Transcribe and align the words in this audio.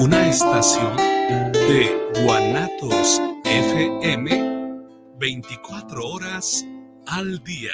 una 0.00 0.30
estación 0.30 0.96
de 0.96 2.22
Guanatos 2.24 3.20
FM 3.44 4.80
24 5.18 6.08
horas 6.08 6.64
al 7.06 7.44
día. 7.44 7.72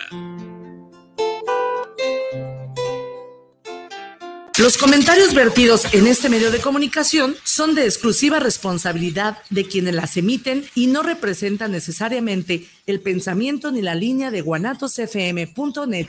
Los 4.59 4.77
comentarios 4.77 5.35
vertidos 5.35 5.95
en 5.95 6.09
este 6.09 6.29
medio 6.29 6.51
de 6.51 6.59
comunicación 6.59 7.37
son 7.45 7.77
de 7.77 7.85
exclusiva 7.85 8.41
responsabilidad 8.41 9.39
de 9.51 9.69
quienes 9.69 9.95
las 9.95 10.17
emiten 10.17 10.65
y 10.75 10.89
no 10.89 11.05
representan 11.05 11.71
necesariamente 11.71 12.67
el 12.87 13.01
pensamiento 13.01 13.71
ni 13.71 13.83
la 13.83 13.95
línea 13.95 14.33
de 14.33 14.41
guanatosfm.net. 14.41 16.09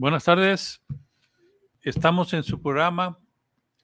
Buenas 0.00 0.24
tardes. 0.24 0.82
Estamos 1.82 2.32
en 2.32 2.42
su 2.42 2.62
programa 2.62 3.18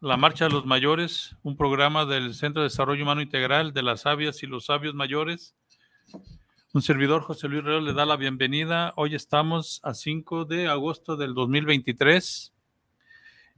La 0.00 0.16
Marcha 0.16 0.46
de 0.46 0.50
los 0.50 0.64
Mayores, 0.64 1.36
un 1.42 1.58
programa 1.58 2.06
del 2.06 2.32
Centro 2.32 2.62
de 2.62 2.70
Desarrollo 2.70 3.02
Humano 3.02 3.20
Integral 3.20 3.74
de 3.74 3.82
las 3.82 4.00
Sabias 4.00 4.42
y 4.42 4.46
los 4.46 4.64
Sabios 4.64 4.94
Mayores. 4.94 5.54
Un 6.72 6.80
servidor, 6.80 7.20
José 7.20 7.48
Luis 7.48 7.62
Reo, 7.62 7.82
le 7.82 7.92
da 7.92 8.06
la 8.06 8.16
bienvenida. 8.16 8.94
Hoy 8.96 9.14
estamos 9.14 9.78
a 9.84 9.92
5 9.92 10.46
de 10.46 10.68
agosto 10.68 11.18
del 11.18 11.34
2023 11.34 12.50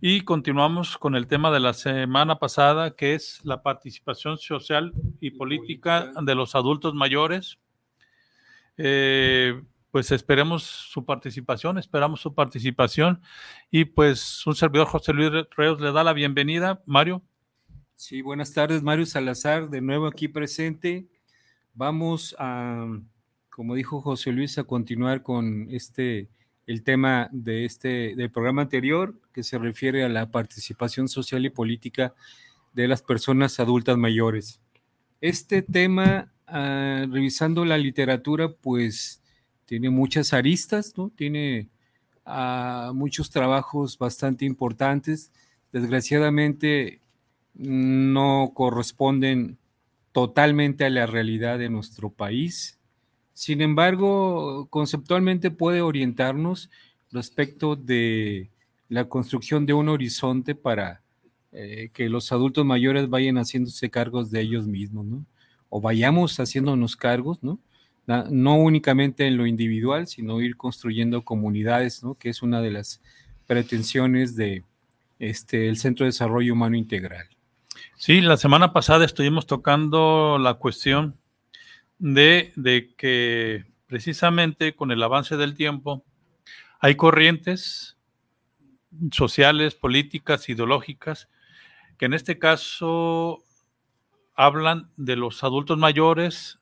y 0.00 0.22
continuamos 0.22 0.98
con 0.98 1.14
el 1.14 1.28
tema 1.28 1.52
de 1.52 1.60
la 1.60 1.74
semana 1.74 2.40
pasada, 2.40 2.96
que 2.96 3.14
es 3.14 3.38
la 3.44 3.62
participación 3.62 4.36
social 4.36 4.92
y 5.20 5.30
política 5.30 6.10
de 6.20 6.34
los 6.34 6.56
adultos 6.56 6.92
mayores. 6.92 7.56
Eh, 8.76 9.62
pues 9.90 10.10
esperemos 10.12 10.62
su 10.64 11.04
participación, 11.04 11.78
esperamos 11.78 12.20
su 12.20 12.34
participación 12.34 13.20
y 13.70 13.86
pues 13.86 14.46
un 14.46 14.54
servidor 14.54 14.86
José 14.86 15.12
Luis 15.12 15.30
Reos 15.56 15.80
le 15.80 15.92
da 15.92 16.04
la 16.04 16.12
bienvenida. 16.12 16.82
Mario. 16.86 17.22
Sí, 17.94 18.22
buenas 18.22 18.52
tardes, 18.52 18.82
Mario 18.82 19.06
Salazar, 19.06 19.70
de 19.70 19.80
nuevo 19.80 20.06
aquí 20.06 20.28
presente. 20.28 21.08
Vamos 21.74 22.36
a, 22.38 22.86
como 23.50 23.74
dijo 23.74 24.00
José 24.00 24.30
Luis, 24.30 24.58
a 24.58 24.64
continuar 24.64 25.22
con 25.22 25.66
este, 25.70 26.28
el 26.66 26.82
tema 26.82 27.28
de 27.32 27.64
este, 27.64 28.14
del 28.14 28.30
programa 28.30 28.62
anterior, 28.62 29.14
que 29.32 29.42
se 29.42 29.58
refiere 29.58 30.04
a 30.04 30.08
la 30.08 30.30
participación 30.30 31.08
social 31.08 31.44
y 31.44 31.50
política 31.50 32.14
de 32.72 32.86
las 32.86 33.02
personas 33.02 33.58
adultas 33.58 33.96
mayores. 33.96 34.60
Este 35.20 35.62
tema, 35.62 36.32
ah, 36.46 37.04
revisando 37.10 37.64
la 37.64 37.78
literatura, 37.78 38.52
pues 38.52 39.22
tiene 39.68 39.90
muchas 39.90 40.32
aristas, 40.32 40.94
¿no? 40.96 41.10
Tiene 41.10 41.68
ah, 42.24 42.92
muchos 42.94 43.28
trabajos 43.28 43.98
bastante 43.98 44.46
importantes. 44.46 45.30
Desgraciadamente 45.72 47.02
no 47.52 48.52
corresponden 48.54 49.58
totalmente 50.12 50.86
a 50.86 50.90
la 50.90 51.04
realidad 51.04 51.58
de 51.58 51.68
nuestro 51.68 52.08
país. 52.08 52.78
Sin 53.34 53.60
embargo, 53.60 54.68
conceptualmente 54.70 55.50
puede 55.50 55.82
orientarnos 55.82 56.70
respecto 57.12 57.76
de 57.76 58.48
la 58.88 59.06
construcción 59.06 59.66
de 59.66 59.74
un 59.74 59.90
horizonte 59.90 60.54
para 60.54 61.02
eh, 61.52 61.90
que 61.92 62.08
los 62.08 62.32
adultos 62.32 62.64
mayores 62.64 63.10
vayan 63.10 63.36
haciéndose 63.36 63.90
cargos 63.90 64.30
de 64.30 64.40
ellos 64.40 64.66
mismos, 64.66 65.04
¿no? 65.04 65.26
O 65.68 65.82
vayamos 65.82 66.40
haciéndonos 66.40 66.96
cargos, 66.96 67.42
¿no? 67.42 67.58
No 68.30 68.56
únicamente 68.56 69.26
en 69.26 69.36
lo 69.36 69.46
individual, 69.46 70.06
sino 70.06 70.40
ir 70.40 70.56
construyendo 70.56 71.22
comunidades, 71.22 72.02
¿no? 72.02 72.14
que 72.14 72.30
es 72.30 72.42
una 72.42 72.62
de 72.62 72.70
las 72.70 73.02
pretensiones 73.46 74.34
de 74.34 74.64
este, 75.18 75.74
Centro 75.76 76.04
de 76.04 76.08
Desarrollo 76.08 76.54
Humano 76.54 76.76
Integral. 76.76 77.28
Sí, 77.96 78.20
la 78.20 78.36
semana 78.36 78.72
pasada 78.72 79.04
estuvimos 79.04 79.46
tocando 79.46 80.38
la 80.38 80.54
cuestión 80.54 81.16
de, 81.98 82.52
de 82.56 82.94
que 82.96 83.66
precisamente 83.86 84.74
con 84.74 84.90
el 84.90 85.02
avance 85.02 85.36
del 85.36 85.54
tiempo 85.54 86.04
hay 86.80 86.94
corrientes 86.94 87.98
sociales, 89.12 89.74
políticas, 89.74 90.48
ideológicas, 90.48 91.28
que 91.98 92.06
en 92.06 92.14
este 92.14 92.38
caso 92.38 93.42
hablan 94.34 94.90
de 94.96 95.16
los 95.16 95.42
adultos 95.42 95.78
mayores, 95.78 96.58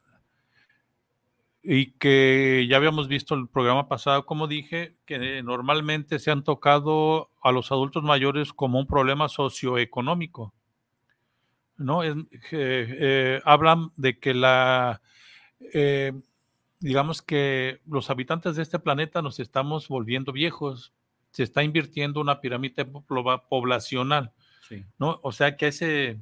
y 1.69 1.93
que 1.99 2.65
ya 2.71 2.77
habíamos 2.77 3.09
visto 3.09 3.34
el 3.34 3.49
programa 3.49 3.88
pasado, 3.88 4.25
como 4.25 4.47
dije, 4.47 4.94
que 5.04 5.43
normalmente 5.43 6.21
se 6.21 6.31
han 6.31 6.44
tocado 6.44 7.31
a 7.43 7.50
los 7.50 7.72
adultos 7.72 8.04
mayores 8.04 8.53
como 8.53 8.78
un 8.78 8.87
problema 8.87 9.28
socioeconómico. 9.28 10.54
¿no? 11.77 12.03
Eh, 12.04 13.41
hablan 13.44 13.91
de 13.97 14.21
que 14.21 14.32
la, 14.32 15.03
eh, 15.75 16.12
digamos 16.78 17.21
que 17.21 17.81
los 17.84 18.10
habitantes 18.10 18.54
de 18.54 18.62
este 18.62 18.78
planeta 18.78 19.21
nos 19.21 19.41
estamos 19.41 19.88
volviendo 19.88 20.31
viejos, 20.33 20.93
se 21.33 21.43
está 21.43 21.65
invirtiendo 21.65 22.21
una 22.21 22.41
pirámide 22.41 22.84
poblacional, 23.48 24.33
¿no? 25.00 25.19
O 25.22 25.33
sea 25.33 25.56
que 25.56 25.66
ese, 25.66 26.21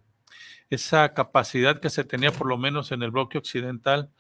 esa 0.71 1.13
capacidad 1.13 1.81
que 1.81 1.91
se 1.91 2.03
tenía 2.03 2.33
por 2.33 2.47
lo 2.47 2.57
menos 2.57 2.93
en 2.93 3.03
el 3.03 3.11
bloque 3.11 3.37
occidental, 3.37 4.11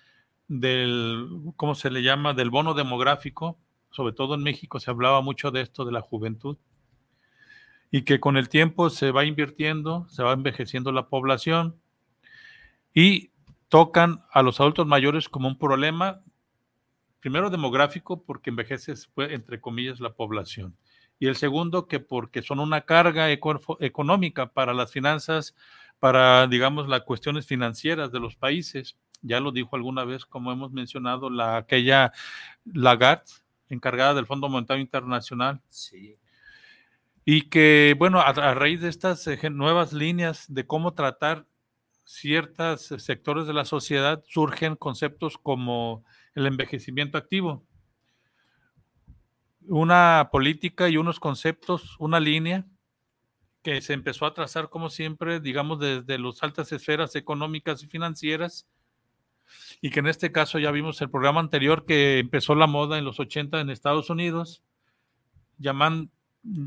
del, 0.48 1.28
¿cómo 1.56 1.74
se 1.74 1.90
le 1.90 2.02
llama?, 2.02 2.34
del 2.34 2.50
bono 2.50 2.74
demográfico, 2.74 3.58
sobre 3.90 4.12
todo 4.12 4.34
en 4.34 4.42
México 4.42 4.80
se 4.80 4.90
hablaba 4.90 5.20
mucho 5.20 5.50
de 5.50 5.60
esto 5.60 5.84
de 5.84 5.92
la 5.92 6.00
juventud, 6.00 6.56
y 7.90 8.02
que 8.02 8.18
con 8.18 8.36
el 8.36 8.48
tiempo 8.48 8.90
se 8.90 9.12
va 9.12 9.24
invirtiendo, 9.24 10.08
se 10.08 10.22
va 10.22 10.32
envejeciendo 10.32 10.90
la 10.90 11.08
población 11.08 11.76
y 12.92 13.30
tocan 13.68 14.24
a 14.32 14.42
los 14.42 14.60
adultos 14.60 14.86
mayores 14.86 15.28
como 15.28 15.46
un 15.48 15.58
problema, 15.58 16.20
primero 17.20 17.50
demográfico, 17.50 18.22
porque 18.22 18.50
envejece, 18.50 18.94
entre 19.16 19.60
comillas, 19.60 20.00
la 20.00 20.12
población. 20.12 20.76
Y 21.20 21.28
el 21.28 21.36
segundo, 21.36 21.86
que 21.86 22.00
porque 22.00 22.42
son 22.42 22.58
una 22.58 22.80
carga 22.80 23.30
económica 23.30 24.52
para 24.52 24.74
las 24.74 24.90
finanzas, 24.90 25.54
para, 26.00 26.48
digamos, 26.48 26.88
las 26.88 27.02
cuestiones 27.02 27.46
financieras 27.46 28.10
de 28.10 28.20
los 28.20 28.34
países 28.34 28.96
ya 29.24 29.40
lo 29.40 29.52
dijo 29.52 29.74
alguna 29.74 30.04
vez, 30.04 30.24
como 30.24 30.52
hemos 30.52 30.70
mencionado, 30.70 31.30
la, 31.30 31.56
aquella 31.56 32.12
Lagarde, 32.64 33.24
encargada 33.68 34.14
del 34.14 34.26
Fondo 34.26 34.48
Monetario 34.48 34.82
Internacional. 34.82 35.60
Sí. 35.68 36.18
Y 37.24 37.48
que, 37.48 37.96
bueno, 37.98 38.20
a, 38.20 38.32
raíz 38.54 38.82
de 38.82 38.90
estas 38.90 39.26
eh, 39.26 39.50
nuevas 39.50 39.92
líneas 39.92 40.44
de 40.52 40.66
cómo 40.66 40.92
tratar 40.92 41.46
ciertos 42.04 42.82
sectores 42.98 43.46
de 43.46 43.54
la 43.54 43.64
sociedad, 43.64 44.22
surgen 44.28 44.76
conceptos 44.76 45.38
como 45.38 46.04
el 46.34 46.46
envejecimiento 46.46 47.16
activo. 47.16 47.64
Una 49.66 50.28
política 50.30 50.90
y 50.90 50.98
unos 50.98 51.18
conceptos, 51.18 51.96
una 51.98 52.20
línea 52.20 52.66
que 53.62 53.80
se 53.80 53.94
empezó 53.94 54.26
a 54.26 54.34
trazar, 54.34 54.68
como 54.68 54.90
siempre, 54.90 55.40
digamos, 55.40 55.80
desde 55.80 56.18
las 56.18 56.42
altas 56.42 56.70
esferas 56.72 57.16
económicas 57.16 57.82
y 57.82 57.86
financieras, 57.86 58.68
y 59.80 59.90
que 59.90 60.00
en 60.00 60.06
este 60.06 60.32
caso 60.32 60.58
ya 60.58 60.70
vimos 60.70 61.00
el 61.02 61.10
programa 61.10 61.40
anterior 61.40 61.84
que 61.84 62.18
empezó 62.18 62.54
la 62.54 62.66
moda 62.66 62.98
en 62.98 63.04
los 63.04 63.20
80 63.20 63.60
en 63.60 63.70
Estados 63.70 64.10
Unidos, 64.10 64.62
llaman, 65.58 66.10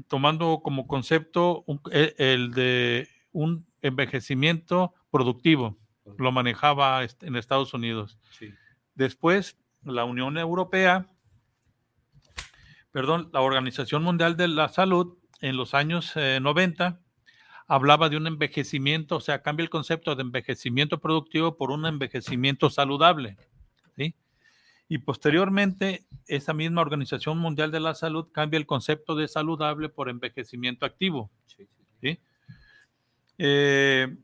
tomando 0.07 0.62
como 0.63 0.88
concepto 0.88 1.65
e, 1.91 2.15
el 2.18 2.51
de 2.51 3.07
un 3.31 3.68
envejecimiento 3.81 4.94
productivo, 5.12 5.77
lo 6.18 6.31
manejaba 6.31 7.03
en 7.03 7.35
Estados 7.35 7.74
Unidos. 7.74 8.18
Después, 8.95 9.57
la 9.83 10.06
Unión 10.06 10.38
Europea, 10.38 11.07
perdón, 12.91 13.29
la 13.33 13.41
Organización 13.41 14.03
Mundial 14.03 14.38
de 14.38 14.47
la 14.47 14.69
Salud, 14.69 15.18
en 15.41 15.56
los 15.56 15.74
años 15.74 16.13
90, 16.15 16.88
eh, 16.88 17.06
hablaba 17.67 18.09
de 18.09 18.17
un 18.17 18.27
envejecimiento, 18.27 19.17
o 19.17 19.19
sea, 19.19 19.41
cambia 19.41 19.63
el 19.63 19.69
concepto 19.69 20.15
de 20.15 20.21
envejecimiento 20.21 20.99
productivo 20.99 21.57
por 21.57 21.71
un 21.71 21.85
envejecimiento 21.85 22.69
saludable. 22.69 23.37
¿sí? 23.97 24.15
Y 24.87 24.99
posteriormente, 24.99 26.05
esa 26.27 26.53
misma 26.53 26.81
Organización 26.81 27.37
Mundial 27.37 27.71
de 27.71 27.81
la 27.81 27.93
Salud 27.93 28.29
cambia 28.31 28.57
el 28.57 28.65
concepto 28.65 29.15
de 29.15 29.27
saludable 29.27 29.89
por 29.89 30.09
envejecimiento 30.09 30.85
activo. 30.85 31.29
¿sí? 32.01 32.19
Eh, 33.37 34.15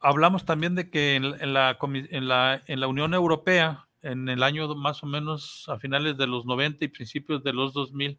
hablamos 0.00 0.44
también 0.44 0.74
de 0.74 0.90
que 0.90 1.14
en, 1.14 1.52
la, 1.54 1.78
en, 1.80 2.28
la, 2.28 2.62
en 2.66 2.80
la 2.80 2.86
Unión 2.86 3.14
Europea, 3.14 3.88
en 4.02 4.28
el 4.28 4.42
año 4.42 4.74
más 4.74 5.02
o 5.02 5.06
menos 5.06 5.66
a 5.68 5.78
finales 5.78 6.18
de 6.18 6.26
los 6.26 6.44
90 6.44 6.84
y 6.84 6.88
principios 6.88 7.42
de 7.42 7.54
los 7.54 7.72
2000. 7.72 8.18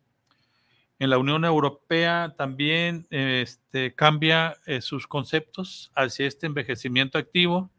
En 1.00 1.10
la 1.10 1.18
Unión 1.18 1.44
Europea 1.44 2.34
también 2.38 3.07
este, 3.10 3.94
cambia 3.95 4.57
eh, 4.66 4.81
sus 4.81 5.07
conceptos 5.07 5.92
hacia 5.95 6.28
este 6.28 6.45
envejecimiento 6.45 7.18
activo, 7.18 7.72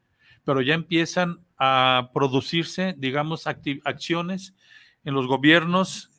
pero 0.44 0.60
ya 0.60 0.74
empiezan 0.74 1.44
a 1.58 2.10
producirse, 2.12 2.94
digamos, 2.98 3.46
acciones 3.46 4.54
en 5.04 5.14
los 5.14 5.26
gobiernos, 5.26 6.10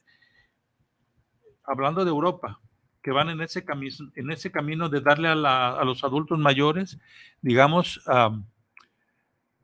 hablando 1.63 2.03
de 2.06 2.09
Europa, 2.09 2.59
que 3.03 3.12
van 3.12 3.30
en 3.30 3.41
ese, 3.41 3.65
camino, 3.65 3.95
en 4.15 4.31
ese 4.31 4.51
camino 4.51 4.89
de 4.89 5.01
darle 5.01 5.27
a, 5.27 5.83
los 5.83 6.03
adultos 6.03 6.39
mayores, 6.39 6.98
digamos, 7.41 8.01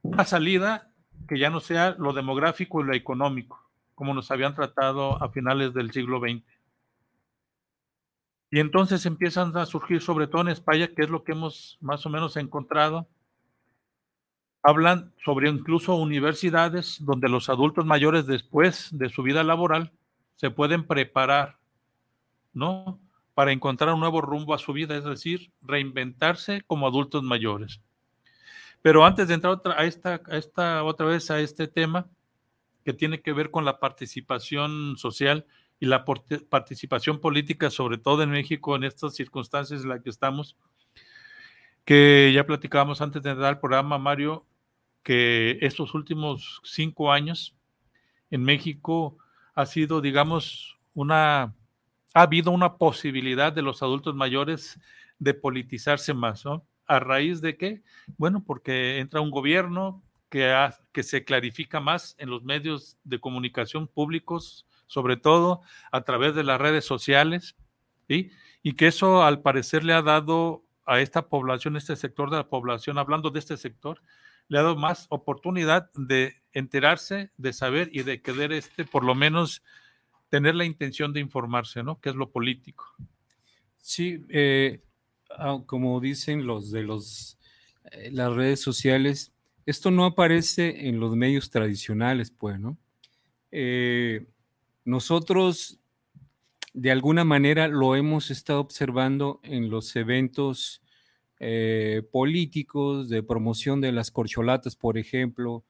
una 0.04 0.26
salida 0.26 0.92
que 1.28 1.40
ya 1.40 1.50
no 1.50 1.60
sea 1.60 1.96
lo 1.98 2.14
demográfico 2.14 2.82
y 2.82 2.84
lo 2.84 2.94
económico, 2.94 3.68
como 3.96 4.14
nos 4.14 4.30
habían 4.32 4.54
tratado 4.54 5.22
a 5.24 5.30
finales 5.30 5.74
del 5.74 5.92
siglo 5.92 6.20
XX. 6.20 6.44
Y 8.52 8.60
entonces 8.60 9.06
empiezan 9.06 9.56
a 9.56 9.66
surgir, 9.66 10.02
sobre 10.02 10.28
todo 10.28 10.42
en 10.42 10.50
España, 10.50 10.90
que 10.94 11.04
es 11.04 11.10
lo 11.10 11.24
que 11.24 11.32
hemos 11.32 11.78
más 11.80 12.06
o 12.06 12.10
menos 12.10 12.36
encontrado, 12.36 13.08
hablan 14.62 15.14
sobre 15.24 15.50
incluso 15.50 15.96
universidades 15.96 16.98
donde 17.00 17.30
los 17.30 17.50
adultos 17.50 17.86
mayores 17.86 18.28
después 18.28 18.90
de 18.92 19.10
su 19.10 19.24
vida 19.24 19.44
laboral 19.44 19.94
se 20.36 20.52
pueden 20.52 20.86
preparar, 20.86 21.58
¿no? 22.54 23.00
Para 23.34 23.54
encontrar 23.54 23.94
un 23.94 24.02
nuevo 24.02 24.20
rumbo 24.20 24.54
a 24.54 24.60
su 24.60 24.74
vida, 24.74 24.98
es 24.98 25.06
decir, 25.06 25.52
reinventarse 25.62 26.62
como 26.68 26.88
adultos 26.88 27.24
mayores. 27.24 27.80
Pero 28.82 29.06
antes 29.06 29.30
de 29.30 29.36
entrar 29.36 29.62
a 29.78 29.86
esta, 29.86 30.22
a 30.28 30.38
esta 30.38 30.84
otra 30.84 31.06
vez 31.06 31.32
a 31.32 31.40
este 31.40 31.68
tema 31.68 32.08
que 32.84 32.92
tiene 32.94 33.22
que 33.22 33.32
ver 33.32 33.50
con 33.50 33.64
la 33.64 33.80
participación 33.80 34.98
social, 34.98 35.46
y 35.82 35.88
la 35.88 36.06
participación 36.06 37.20
política, 37.20 37.72
sobre 37.72 37.98
todo 37.98 38.22
en 38.22 38.30
México, 38.30 38.76
en 38.76 38.84
estas 38.84 39.16
circunstancias 39.16 39.82
en 39.82 39.90
las 39.90 40.02
que 40.02 40.12
estamos, 40.12 40.56
que 41.86 42.32
ya 42.36 42.46
platicábamos 42.46 43.02
antes 43.02 43.24
de 43.24 43.32
entrar 43.32 43.50
al 43.50 43.60
programa, 43.60 43.98
Mario, 43.98 44.46
que 45.02 45.58
estos 45.60 45.96
últimos 45.96 46.62
cinco 46.64 47.12
años 47.12 47.56
en 48.30 48.44
México 48.44 49.18
ha 49.56 49.66
sido, 49.66 50.02
digamos, 50.02 50.78
una, 50.94 51.56
ha 52.14 52.22
habido 52.22 52.52
una 52.52 52.78
posibilidad 52.78 53.52
de 53.52 53.64
los 53.64 53.82
adultos 53.82 54.14
mayores 54.14 54.80
de 55.18 55.34
politizarse 55.34 56.14
más, 56.14 56.46
¿no? 56.46 56.64
¿A 56.86 57.00
raíz 57.00 57.42
de 57.42 57.58
qué? 57.58 57.82
Bueno, 58.18 58.44
porque 58.46 59.00
entra 59.00 59.20
un 59.20 59.32
gobierno 59.32 60.04
que, 60.30 60.70
que 60.92 61.02
se 61.02 61.26
clarifica 61.26 61.80
más 61.80 62.14
en 62.20 62.30
los 62.30 62.44
medios 62.44 63.00
de 63.04 63.20
comunicación 63.20 63.88
públicos, 63.88 64.68
sobre 64.92 65.16
todo 65.16 65.62
a 65.94 66.02
través 66.02 66.36
de 66.36 66.44
las 66.44 66.60
redes 66.60 66.84
sociales, 66.84 67.56
y 68.10 68.74
que 68.74 68.88
eso 68.88 69.24
al 69.24 69.42
parecer 69.42 69.86
le 69.86 69.94
ha 69.94 70.02
dado 70.02 70.66
a 70.86 71.00
esta 71.00 71.30
población, 71.30 71.78
este 71.78 71.96
sector 71.96 72.30
de 72.30 72.36
la 72.36 72.50
población, 72.50 72.98
hablando 72.98 73.30
de 73.30 73.40
este 73.40 73.56
sector, 73.56 74.02
le 74.50 74.60
ha 74.60 74.64
dado 74.64 74.76
más 74.76 75.08
oportunidad 75.08 75.90
de 75.94 76.36
enterarse, 76.52 77.32
de 77.38 77.54
saber 77.54 77.90
y 77.94 78.04
de 78.04 78.22
querer 78.22 78.52
este, 78.52 78.84
por 78.84 79.06
lo 79.06 79.16
menos, 79.16 79.64
tener 80.28 80.56
la 80.56 80.66
intención 80.66 81.14
de 81.14 81.22
informarse, 81.22 81.84
¿no? 81.84 82.02
Que 82.02 82.10
es 82.10 82.16
lo 82.16 82.32
político. 82.32 82.86
Sí, 83.78 84.26
eh, 84.28 84.82
ah, 85.38 85.60
como 85.66 86.02
dicen 86.02 86.46
los 86.46 86.70
de 86.70 86.84
los 86.84 87.40
eh, 87.92 88.12
las 88.12 88.34
redes 88.34 88.60
sociales, 88.60 89.32
esto 89.66 89.90
no 89.90 90.04
aparece 90.04 90.90
en 90.90 91.00
los 91.00 91.16
medios 91.16 91.50
tradicionales, 91.50 92.30
pues, 92.30 92.60
¿no? 92.60 92.78
Eh, 93.52 94.28
nosotros, 94.84 95.80
de 96.74 96.92
alguna 96.92 97.24
manera, 97.24 97.68
lo 97.68 97.96
hemos 97.96 98.32
estado 98.32 98.60
observando 98.60 99.40
en 99.44 99.70
los 99.70 99.96
eventos 99.96 100.82
eh, 101.40 102.04
políticos 102.12 103.10
de 103.10 103.24
promoción 103.24 103.82
de 103.82 103.92
las 103.92 104.12
corcholatas, 104.12 104.76
por 104.76 104.98
ejemplo, 104.98 105.64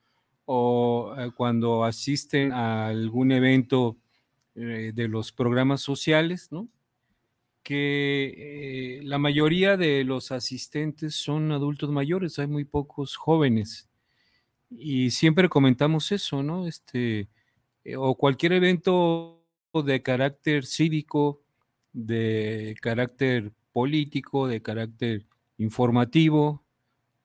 o 0.44 1.14
eh, 1.18 1.30
cuando 1.36 1.84
asisten 1.84 2.52
a 2.52 2.88
algún 2.88 3.32
evento 3.32 3.96
eh, 4.54 4.92
de 4.94 5.08
los 5.08 5.32
programas 5.32 5.80
sociales, 5.80 6.52
¿no? 6.52 6.68
que 7.62 9.00
la 9.04 9.18
mayoría 9.18 9.76
de 9.76 10.04
los 10.04 10.32
asistentes 10.32 11.14
son 11.14 11.52
adultos 11.52 11.90
mayores, 11.90 12.38
hay 12.38 12.48
muy 12.48 12.64
pocos 12.64 13.16
jóvenes. 13.16 13.88
Y 14.68 15.10
siempre 15.10 15.48
comentamos 15.48 16.12
eso, 16.12 16.42
¿no? 16.42 16.66
Este, 16.66 17.28
eh, 17.84 17.96
o 17.96 18.14
cualquier 18.14 18.52
evento 18.52 19.44
de 19.74 20.02
carácter 20.02 20.66
cívico, 20.66 21.42
de 21.92 22.76
carácter 22.80 23.52
político, 23.72 24.46
de 24.46 24.62
carácter 24.62 25.26
informativo, 25.58 26.62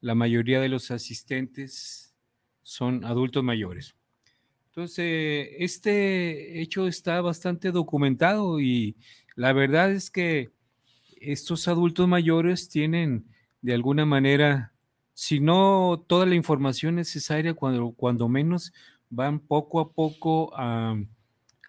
la 0.01 0.15
mayoría 0.15 0.61
de 0.61 0.69
los 0.69 0.91
asistentes 0.91 2.13
son 2.63 3.03
adultos 3.03 3.43
mayores. 3.43 3.95
Entonces, 4.69 5.49
este 5.57 6.61
hecho 6.61 6.87
está 6.87 7.19
bastante 7.21 7.71
documentado 7.71 8.59
y 8.59 8.95
la 9.35 9.51
verdad 9.53 9.91
es 9.91 10.11
que 10.11 10.51
estos 11.19 11.67
adultos 11.67 12.07
mayores 12.07 12.69
tienen 12.69 13.25
de 13.61 13.73
alguna 13.73 14.05
manera, 14.05 14.73
si 15.13 15.39
no 15.39 16.03
toda 16.07 16.25
la 16.27 16.35
información 16.35 16.95
necesaria, 16.95 17.55
cuando, 17.55 17.91
cuando 17.91 18.29
menos 18.29 18.71
van 19.09 19.39
poco 19.39 19.79
a 19.79 19.91
poco 19.93 20.53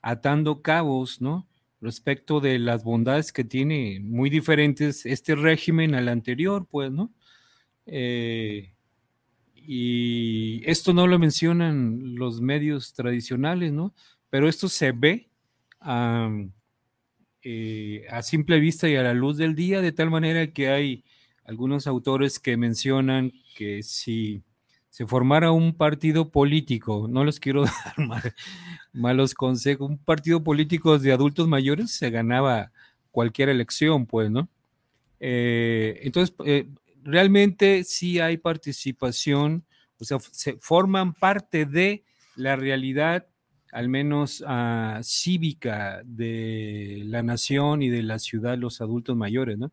atando 0.02 0.62
cabos, 0.62 1.20
¿no? 1.20 1.46
Respecto 1.80 2.40
de 2.40 2.58
las 2.58 2.82
bondades 2.82 3.32
que 3.32 3.44
tiene 3.44 4.00
muy 4.00 4.30
diferentes 4.30 5.06
este 5.06 5.36
régimen 5.36 5.94
al 5.94 6.08
anterior, 6.08 6.66
pues, 6.68 6.90
¿no? 6.90 7.12
Eh, 7.86 8.72
y 9.54 10.62
esto 10.64 10.92
no 10.94 11.06
lo 11.06 11.18
mencionan 11.18 12.16
los 12.16 12.40
medios 12.40 12.94
tradicionales, 12.94 13.72
¿no? 13.72 13.94
Pero 14.30 14.48
esto 14.48 14.68
se 14.68 14.92
ve 14.92 15.28
eh, 17.42 18.06
a 18.10 18.22
simple 18.22 18.58
vista 18.60 18.88
y 18.88 18.96
a 18.96 19.02
la 19.02 19.14
luz 19.14 19.36
del 19.36 19.54
día, 19.54 19.80
de 19.80 19.92
tal 19.92 20.10
manera 20.10 20.52
que 20.52 20.68
hay 20.68 21.04
algunos 21.44 21.86
autores 21.86 22.38
que 22.38 22.56
mencionan 22.56 23.32
que 23.56 23.82
si 23.82 24.42
se 24.98 25.06
formara 25.06 25.52
un 25.52 25.74
partido 25.74 26.28
político, 26.32 27.06
no 27.08 27.24
les 27.24 27.38
quiero 27.38 27.62
dar 27.96 28.34
malos 28.92 29.32
consejos, 29.32 29.88
un 29.88 29.96
partido 29.96 30.42
político 30.42 30.98
de 30.98 31.12
adultos 31.12 31.46
mayores 31.46 31.92
se 31.92 32.10
ganaba 32.10 32.72
cualquier 33.12 33.48
elección, 33.48 34.06
pues, 34.06 34.28
¿no? 34.28 34.48
Eh, 35.20 36.00
entonces, 36.02 36.34
eh, 36.44 36.66
realmente 37.04 37.84
sí 37.84 38.18
hay 38.18 38.38
participación, 38.38 39.64
o 40.00 40.04
sea, 40.04 40.18
se 40.18 40.56
forman 40.56 41.14
parte 41.14 41.64
de 41.64 42.02
la 42.34 42.56
realidad, 42.56 43.28
al 43.70 43.88
menos 43.88 44.42
ah, 44.48 44.98
cívica 45.04 46.02
de 46.04 47.04
la 47.04 47.22
nación 47.22 47.84
y 47.84 47.88
de 47.88 48.02
la 48.02 48.18
ciudad, 48.18 48.58
los 48.58 48.80
adultos 48.80 49.16
mayores, 49.16 49.58
¿no? 49.58 49.70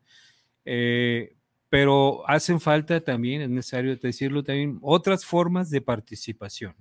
Eh, 0.66 1.36
pero 1.76 2.24
hacen 2.30 2.62
falta 2.62 3.02
también, 3.02 3.42
es 3.42 3.50
necesario 3.50 3.98
decirlo 3.98 4.46
también, 4.46 4.80
otras 4.82 5.26
formas 5.26 5.70
de 5.70 5.82
participación. 5.82 6.74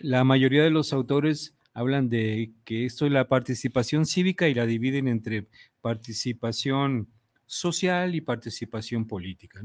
La 0.00 0.22
mayoría 0.22 0.62
de 0.62 0.68
los 0.68 0.92
autores 0.92 1.56
hablan 1.72 2.10
de 2.10 2.52
que 2.66 2.84
esto 2.84 3.06
es 3.06 3.12
la 3.12 3.26
participación 3.26 4.04
cívica 4.04 4.48
y 4.48 4.54
la 4.54 4.66
dividen 4.66 5.08
entre 5.08 5.46
participación 5.80 7.08
social 7.46 8.14
y 8.14 8.20
participación 8.20 9.06
política. 9.06 9.62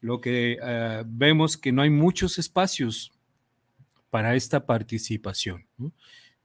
Lo 0.00 0.22
que 0.22 0.56
ah, 0.62 1.04
vemos 1.06 1.58
que 1.58 1.70
no 1.70 1.82
hay 1.82 1.90
muchos 1.90 2.38
espacios 2.38 3.12
para 4.08 4.36
esta 4.36 4.64
participación. 4.64 5.66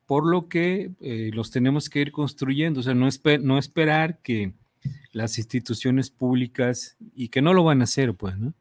Por 0.06 0.28
lo 0.28 0.50
que 0.50 0.92
eh, 1.00 1.32
los 1.34 1.50
tenemos 1.50 1.90
que 1.90 2.02
ir 2.02 2.12
construyendo, 2.12 2.82
o 2.82 2.84
sea, 2.84 2.94
no, 2.94 3.08
no 3.40 3.58
esperar 3.58 4.20
que 4.22 4.52
las 5.18 5.40
instituciones 5.40 6.12
públicas 6.12 6.96
y 7.16 7.30
que 7.30 7.42
no 7.42 7.54
lo 7.54 7.64
van 7.64 7.82
a 7.82 7.86
hacer, 7.86 8.14
pues, 8.14 8.38
¿no? 8.38 8.54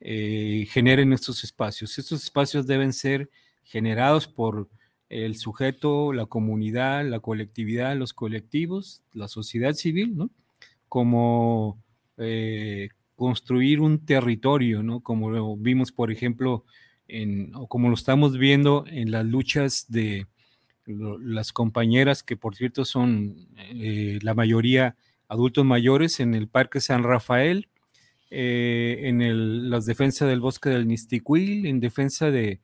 Eh, 0.00 0.66
generen 0.70 1.12
estos 1.12 1.44
espacios. 1.44 1.98
Estos 1.98 2.24
espacios 2.24 2.66
deben 2.66 2.94
ser 2.94 3.28
generados 3.64 4.26
por 4.26 4.70
el 5.10 5.36
sujeto, 5.36 6.14
la 6.14 6.24
comunidad, 6.24 7.06
la 7.06 7.20
colectividad, 7.20 7.94
los 7.96 8.14
colectivos, 8.14 9.02
la 9.12 9.28
sociedad 9.28 9.74
civil, 9.74 10.16
¿no? 10.16 10.30
Como 10.88 11.82
eh, 12.16 12.88
construir 13.14 13.80
un 13.80 14.06
territorio, 14.06 14.82
¿no? 14.82 15.00
Como 15.00 15.30
lo 15.30 15.54
vimos, 15.56 15.92
por 15.92 16.10
ejemplo, 16.10 16.64
en, 17.08 17.54
o 17.54 17.66
como 17.66 17.88
lo 17.90 17.94
estamos 17.94 18.38
viendo 18.38 18.86
en 18.88 19.10
las 19.10 19.26
luchas 19.26 19.84
de 19.88 20.26
las 20.86 21.52
compañeras, 21.52 22.22
que 22.22 22.38
por 22.38 22.56
cierto 22.56 22.86
son 22.86 23.48
eh, 23.58 24.18
la 24.22 24.32
mayoría 24.32 24.96
adultos 25.30 25.64
mayores 25.64 26.18
en 26.20 26.34
el 26.34 26.48
Parque 26.48 26.80
San 26.80 27.04
Rafael, 27.04 27.68
eh, 28.30 29.02
en 29.04 29.70
las 29.70 29.86
defensas 29.86 30.28
del 30.28 30.40
bosque 30.40 30.68
del 30.70 30.88
Nistiquil, 30.88 31.66
en 31.66 31.78
defensa 31.78 32.30
de 32.30 32.60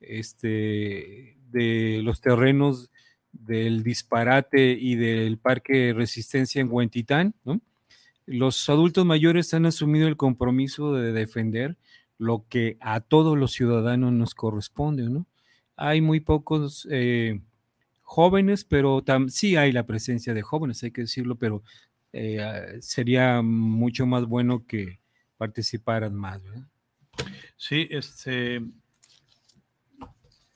este, 0.00 1.38
de 1.50 2.00
los 2.02 2.20
terrenos 2.20 2.90
del 3.32 3.84
disparate 3.84 4.72
y 4.72 4.96
del 4.96 5.38
parque 5.38 5.92
Resistencia 5.94 6.60
en 6.60 6.68
Huentitán, 6.70 7.34
Los 8.26 8.68
adultos 8.68 9.06
mayores 9.06 9.54
han 9.54 9.64
asumido 9.64 10.08
el 10.08 10.16
compromiso 10.16 10.92
de 10.94 11.12
defender 11.12 11.76
lo 12.18 12.44
que 12.48 12.76
a 12.80 13.00
todos 13.00 13.38
los 13.38 13.52
ciudadanos 13.52 14.12
nos 14.12 14.34
corresponde, 14.34 15.08
¿no? 15.08 15.26
Hay 15.76 16.00
muy 16.00 16.18
pocos 16.20 16.86
eh, 16.90 17.40
jóvenes, 18.02 18.64
pero 18.64 19.04
sí 19.28 19.56
hay 19.56 19.70
la 19.70 19.86
presencia 19.86 20.34
de 20.34 20.42
jóvenes, 20.42 20.82
hay 20.82 20.90
que 20.90 21.02
decirlo, 21.02 21.36
pero 21.36 21.62
eh, 22.12 22.40
ah, 22.40 22.80
sería 22.80 23.42
mucho 23.42 24.06
más 24.06 24.24
bueno 24.24 24.66
que 24.66 25.00
participaran 25.36 26.14
más, 26.14 26.42
¿verdad? 26.42 26.66
Sí, 27.56 27.88
este, 27.90 28.62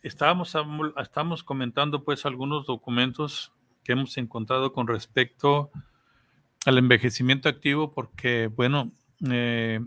estábamos, 0.02 0.56
estamos 0.98 1.42
comentando 1.42 2.04
pues 2.04 2.24
algunos 2.26 2.66
documentos 2.66 3.52
que 3.82 3.92
hemos 3.92 4.16
encontrado 4.18 4.72
con 4.72 4.86
respecto 4.86 5.70
al 6.64 6.78
envejecimiento 6.78 7.48
activo, 7.48 7.92
porque 7.92 8.46
bueno, 8.46 8.92
eh, 9.30 9.80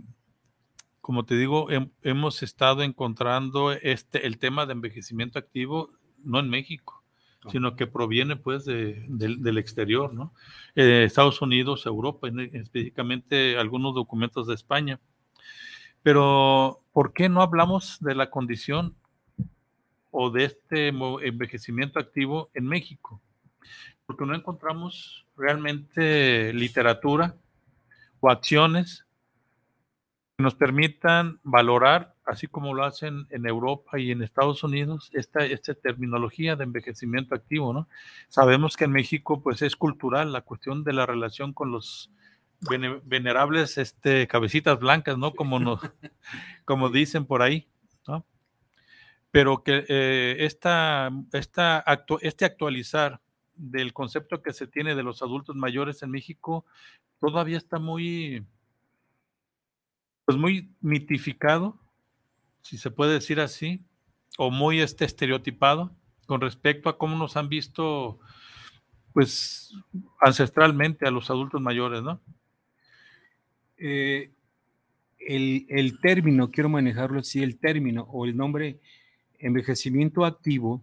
como 1.02 1.26
te 1.26 1.36
digo, 1.36 1.68
hemos 2.02 2.44
estado 2.44 2.82
encontrando 2.84 3.72
este, 3.72 4.26
el 4.26 4.40
tema 4.40 4.66
de 4.66 4.74
envejecimiento 4.74 5.40
activo, 5.40 5.92
no 6.24 6.40
en 6.40 6.50
México, 6.50 7.05
sino 7.50 7.76
que 7.76 7.88
proviene 7.88 8.36
pues 8.36 8.66
del 8.66 9.58
exterior, 9.58 10.14
¿no? 10.14 10.34
Eh, 10.76 11.04
Estados 11.06 11.42
Unidos, 11.42 11.86
Europa, 11.86 12.28
específicamente 12.54 13.58
algunos 13.58 13.94
documentos 13.94 14.48
de 14.48 14.56
España. 14.56 15.00
Pero, 16.04 16.82
¿por 16.94 17.14
qué 17.14 17.30
no 17.30 17.42
hablamos 17.42 17.98
de 18.00 18.16
la 18.16 18.30
condición 18.30 18.96
o 20.12 20.30
de 20.30 20.46
este 20.46 20.90
envejecimiento 20.90 22.00
activo 22.00 22.50
en 22.54 22.66
México? 22.68 23.22
Porque 24.06 24.26
no 24.26 24.36
encontramos 24.36 25.26
realmente 25.36 26.54
literatura 26.54 27.36
o 28.20 28.30
acciones 28.30 29.06
nos 30.38 30.56
permitan 30.56 31.40
valorar, 31.44 32.15
así 32.26 32.48
como 32.48 32.74
lo 32.74 32.84
hacen 32.84 33.28
en 33.30 33.46
Europa 33.46 34.00
y 34.00 34.12
en 34.12 34.22
Estados 34.22 34.64
Unidos, 34.64 35.10
esta, 35.14 35.46
esta 35.46 35.74
terminología 35.76 36.56
de 36.56 36.64
envejecimiento 36.64 37.36
activo, 37.36 37.72
¿no? 37.72 37.88
Sabemos 38.30 38.76
que 38.76 38.86
en 38.86 38.92
México, 38.92 39.42
pues, 39.42 39.62
es 39.62 39.76
cultural 39.76 40.34
la 40.34 40.42
cuestión 40.42 40.84
de 40.84 40.94
la 40.94 41.06
relación 41.06 41.54
con 41.54 41.72
los 41.72 42.12
venerables 43.04 43.78
este, 43.78 44.28
cabecitas 44.28 44.80
blancas, 44.80 45.18
¿no? 45.18 45.34
Como, 45.34 45.60
nos, 45.60 45.80
como 46.66 46.90
dicen 46.90 47.26
por 47.26 47.42
ahí, 47.42 47.68
¿no? 48.08 48.26
Pero 49.32 49.64
que 49.64 49.86
eh, 49.88 50.38
esta, 50.40 51.12
esta 51.34 51.84
este 52.22 52.46
actualizar 52.46 53.22
del 53.56 53.94
concepto 53.94 54.42
que 54.42 54.54
se 54.54 54.68
tiene 54.68 54.96
de 54.96 55.04
los 55.04 55.22
adultos 55.22 55.56
mayores 55.56 56.02
en 56.04 56.12
México 56.12 56.66
todavía 57.20 57.58
está 57.58 57.80
muy 57.80 58.46
pues 60.26 60.38
muy 60.38 60.74
mitificado, 60.82 61.80
si 62.66 62.80
se 62.80 62.90
puede 62.90 63.14
decir 63.14 63.40
así, 63.40 63.86
o 64.40 64.50
muy 64.50 64.82
este, 64.82 65.06
estereotipado 65.06 65.96
con 66.26 66.42
respecto 66.42 66.90
a 66.90 66.98
cómo 66.98 67.16
nos 67.16 67.38
han 67.38 67.48
visto, 67.48 68.20
pues, 69.14 69.72
ancestralmente 70.20 71.08
a 71.08 71.12
los 71.12 71.30
adultos 71.30 71.62
mayores, 71.62 72.02
¿no? 72.02 72.20
Eh, 73.78 74.32
el, 75.20 75.68
el, 75.70 76.00
término, 76.00 76.50
quiero 76.50 76.70
manejarlo 76.70 77.20
así, 77.20 77.44
el 77.44 77.60
término 77.60 78.08
o 78.12 78.26
el 78.26 78.36
nombre 78.36 78.80
envejecimiento 79.38 80.26
activo, 80.26 80.82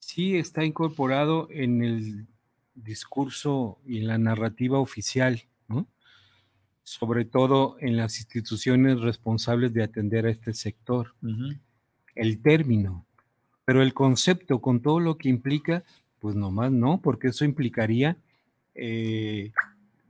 sí 0.00 0.36
está 0.36 0.66
incorporado 0.66 1.48
en 1.50 1.82
el 1.82 2.26
discurso 2.74 3.78
y 3.86 4.00
en 4.00 4.06
la 4.06 4.18
narrativa 4.18 4.78
oficial 4.78 5.47
sobre 6.88 7.26
todo 7.26 7.76
en 7.80 7.98
las 7.98 8.18
instituciones 8.18 9.00
responsables 9.00 9.74
de 9.74 9.82
atender 9.82 10.24
a 10.24 10.30
este 10.30 10.54
sector. 10.54 11.14
El 12.14 12.40
término, 12.40 13.04
pero 13.66 13.82
el 13.82 13.92
concepto 13.92 14.62
con 14.62 14.80
todo 14.80 14.98
lo 14.98 15.18
que 15.18 15.28
implica, 15.28 15.84
pues 16.18 16.34
nomás 16.34 16.72
no, 16.72 17.02
porque 17.02 17.28
eso 17.28 17.44
implicaría 17.44 18.16
eh, 18.74 19.52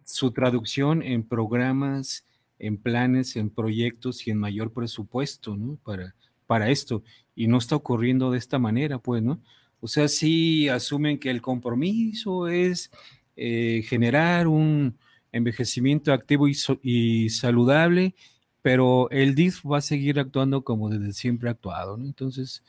su 0.04 0.30
traducción 0.30 1.02
en 1.02 1.24
programas, 1.24 2.24
en 2.60 2.76
planes, 2.76 3.34
en 3.34 3.50
proyectos 3.50 4.24
y 4.28 4.30
en 4.30 4.38
mayor 4.38 4.72
presupuesto, 4.72 5.56
¿no? 5.56 5.78
Para, 5.82 6.14
para 6.46 6.70
esto. 6.70 7.02
Y 7.34 7.48
no 7.48 7.58
está 7.58 7.74
ocurriendo 7.74 8.30
de 8.30 8.38
esta 8.38 8.60
manera, 8.60 8.98
pues, 9.00 9.20
¿no? 9.20 9.40
O 9.80 9.88
sea, 9.88 10.06
sí 10.06 10.68
asumen 10.68 11.18
que 11.18 11.30
el 11.30 11.42
compromiso 11.42 12.46
es 12.46 12.92
eh, 13.34 13.82
generar 13.84 14.46
un, 14.46 14.96
envejecimiento 15.32 16.12
activo 16.12 16.46
y, 16.48 17.28
saludable, 17.30 18.14
pero 18.62 19.10
el 19.10 19.34
DIF 19.34 19.64
va 19.64 19.78
a 19.78 19.82
seguir 19.82 20.18
actuando 20.18 20.62
como 20.62 20.88
desde 20.88 21.12
siempre 21.12 21.48
ha 21.48 21.52
actuado. 21.52 21.96
Entonces, 21.96 22.62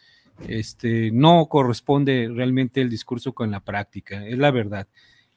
este, 0.48 1.12
no 1.12 1.48
corresponde 1.48 2.30
realmente 2.34 2.82
el 2.82 2.90
discurso 2.90 3.34
con 3.34 3.52
la 3.52 3.60
práctica, 3.60 4.26
es 4.26 4.38
la 4.38 4.52
verdad, 4.52 4.88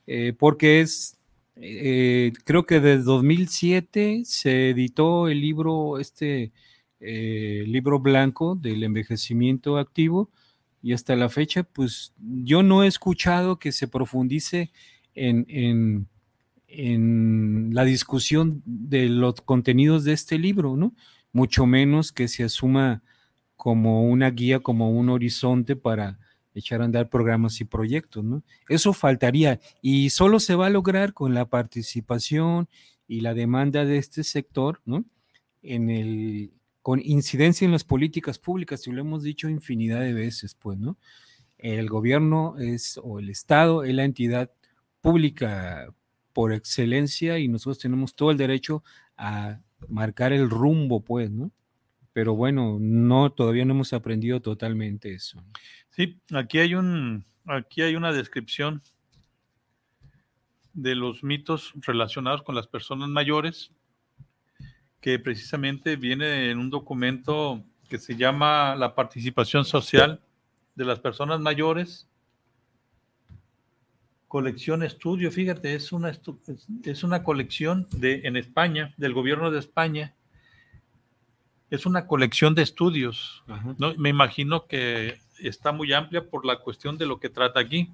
eh, 0.07 0.33
porque 0.39 0.81
es, 0.81 1.19
eh, 1.57 2.33
creo 2.45 2.67
que 2.67 2.81
desde 2.81 3.03
2007 3.03 4.23
se 4.25 4.71
editó 4.71 5.29
el 5.29 5.41
libro, 5.41 5.99
este 5.99 6.53
eh, 7.01 7.65
libro 7.67 7.99
blanco 7.99 8.55
del 8.55 8.85
envejecimiento 8.85 9.79
activo, 9.79 10.31
y 10.85 10.93
hasta 10.93 11.17
la 11.17 11.29
fecha, 11.29 11.63
pues 11.63 12.13
yo 12.19 12.63
no 12.63 12.83
he 12.83 12.89
escuchado 12.89 13.59
que 13.59 13.71
se 13.73 13.87
profundice 13.89 14.73
en 15.15 16.09
la 16.75 17.85
discusión 17.85 18.63
de 18.65 19.09
los 19.09 19.41
contenidos 19.43 20.05
de 20.05 20.13
este 20.13 20.39
libro, 20.39 20.77
¿no? 20.77 20.95
Mucho 21.33 21.67
menos 21.67 22.13
que 22.13 22.29
se 22.29 22.45
asuma 22.45 23.03
como 23.57 24.05
una 24.09 24.31
guía, 24.31 24.61
como 24.61 24.91
un 24.91 25.09
horizonte 25.09 25.77
para 25.77 26.19
echar 26.55 26.83
a 26.83 26.85
andar 26.85 27.09
programas 27.09 27.61
y 27.61 27.65
proyectos, 27.65 28.25
¿no? 28.25 28.43
Eso 28.69 28.93
faltaría 28.93 29.61
y 29.81 30.11
solo 30.11 30.41
se 30.41 30.55
va 30.55 30.67
a 30.67 30.71
lograr 30.71 31.15
con 31.15 31.35
la 31.35 31.47
participación 31.47 32.69
y 33.07 33.21
la 33.21 33.35
demanda 33.35 33.85
de 33.85 33.99
este 33.99 34.25
sector, 34.25 34.81
¿no? 34.85 35.05
En 35.63 35.91
el, 35.91 36.53
con 36.83 37.01
incidencia 37.03 37.65
en 37.65 37.73
las 37.73 37.85
políticas 37.85 38.39
públicas, 38.39 38.87
y 38.87 38.93
lo 38.93 39.01
hemos 39.01 39.23
dicho 39.23 39.49
infinidad 39.49 40.01
de 40.01 40.13
veces, 40.13 40.55
pues, 40.55 40.79
¿no? 40.79 40.99
El 41.59 41.89
gobierno 41.89 42.57
es, 42.59 42.99
o 43.03 43.21
el 43.21 43.31
Estado 43.31 43.85
es 43.85 43.95
la 43.95 44.05
entidad 44.05 44.51
pública 45.01 45.87
por 46.33 46.53
excelencia 46.53 47.39
y 47.39 47.49
nosotros 47.49 47.79
tenemos 47.79 48.15
todo 48.15 48.31
el 48.31 48.37
derecho 48.37 48.83
a 49.17 49.61
marcar 49.89 50.33
el 50.33 50.49
rumbo, 50.51 51.05
pues, 51.05 51.31
¿no? 51.31 51.51
Pero 52.13 52.35
bueno, 52.35 52.79
no, 52.81 53.33
todavía 53.33 53.65
no 53.65 53.73
hemos 53.73 53.93
aprendido 53.93 54.41
totalmente 54.41 55.15
eso. 55.15 55.43
Sí, 55.91 56.21
aquí 56.35 56.59
hay 56.59 56.75
un, 56.75 57.25
aquí 57.47 57.83
hay 57.83 57.97
una 57.97 58.13
descripción 58.13 58.83
de 60.75 60.95
los 60.95 61.23
mitos 61.23 61.73
relacionados 61.77 62.43
con 62.43 62.55
las 62.55 62.67
personas 62.67 63.09
mayores, 63.09 63.71
que 65.01 65.19
precisamente 65.19 65.97
viene 65.97 66.51
en 66.51 66.59
un 66.59 66.71
documento 66.71 67.63
que 67.89 67.99
se 67.99 68.17
llama 68.17 68.77
La 68.77 68.95
participación 68.95 69.65
social 69.65 70.21
de 70.75 70.85
las 70.85 71.01
personas 71.01 71.41
mayores 71.41 72.09
colección 74.33 74.83
estudio, 74.83 75.31
fíjate, 75.31 75.75
es 75.75 75.93
una, 75.93 76.11
es 76.85 77.05
una 77.05 77.23
colección 77.23 77.87
de, 77.91 78.23
en 78.25 78.39
España, 78.39 78.95
del 78.97 79.13
gobierno 79.13 79.51
de 79.51 79.59
España, 79.59 80.15
es 81.69 81.85
una 81.85 82.07
colección 82.07 82.55
de 82.55 82.63
estudios. 82.63 83.45
¿no? 83.77 83.93
Me 83.99 84.09
imagino 84.09 84.67
que 84.67 85.19
está 85.39 85.71
muy 85.73 85.93
amplia 85.93 86.31
por 86.31 86.47
la 86.47 86.61
cuestión 86.61 86.97
de 86.97 87.05
lo 87.05 87.21
que 87.21 87.29
trata 87.29 87.61
aquí. 87.61 87.91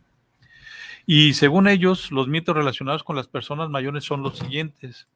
Y 1.07 1.35
según 1.35 1.67
ellos, 1.67 2.13
los 2.13 2.29
mitos 2.29 2.55
relacionados 2.55 3.03
con 3.03 3.17
las 3.17 3.27
personas 3.27 3.69
mayores 3.69 4.05
son 4.05 4.23
los 4.23 4.39
siguientes. 4.39 5.09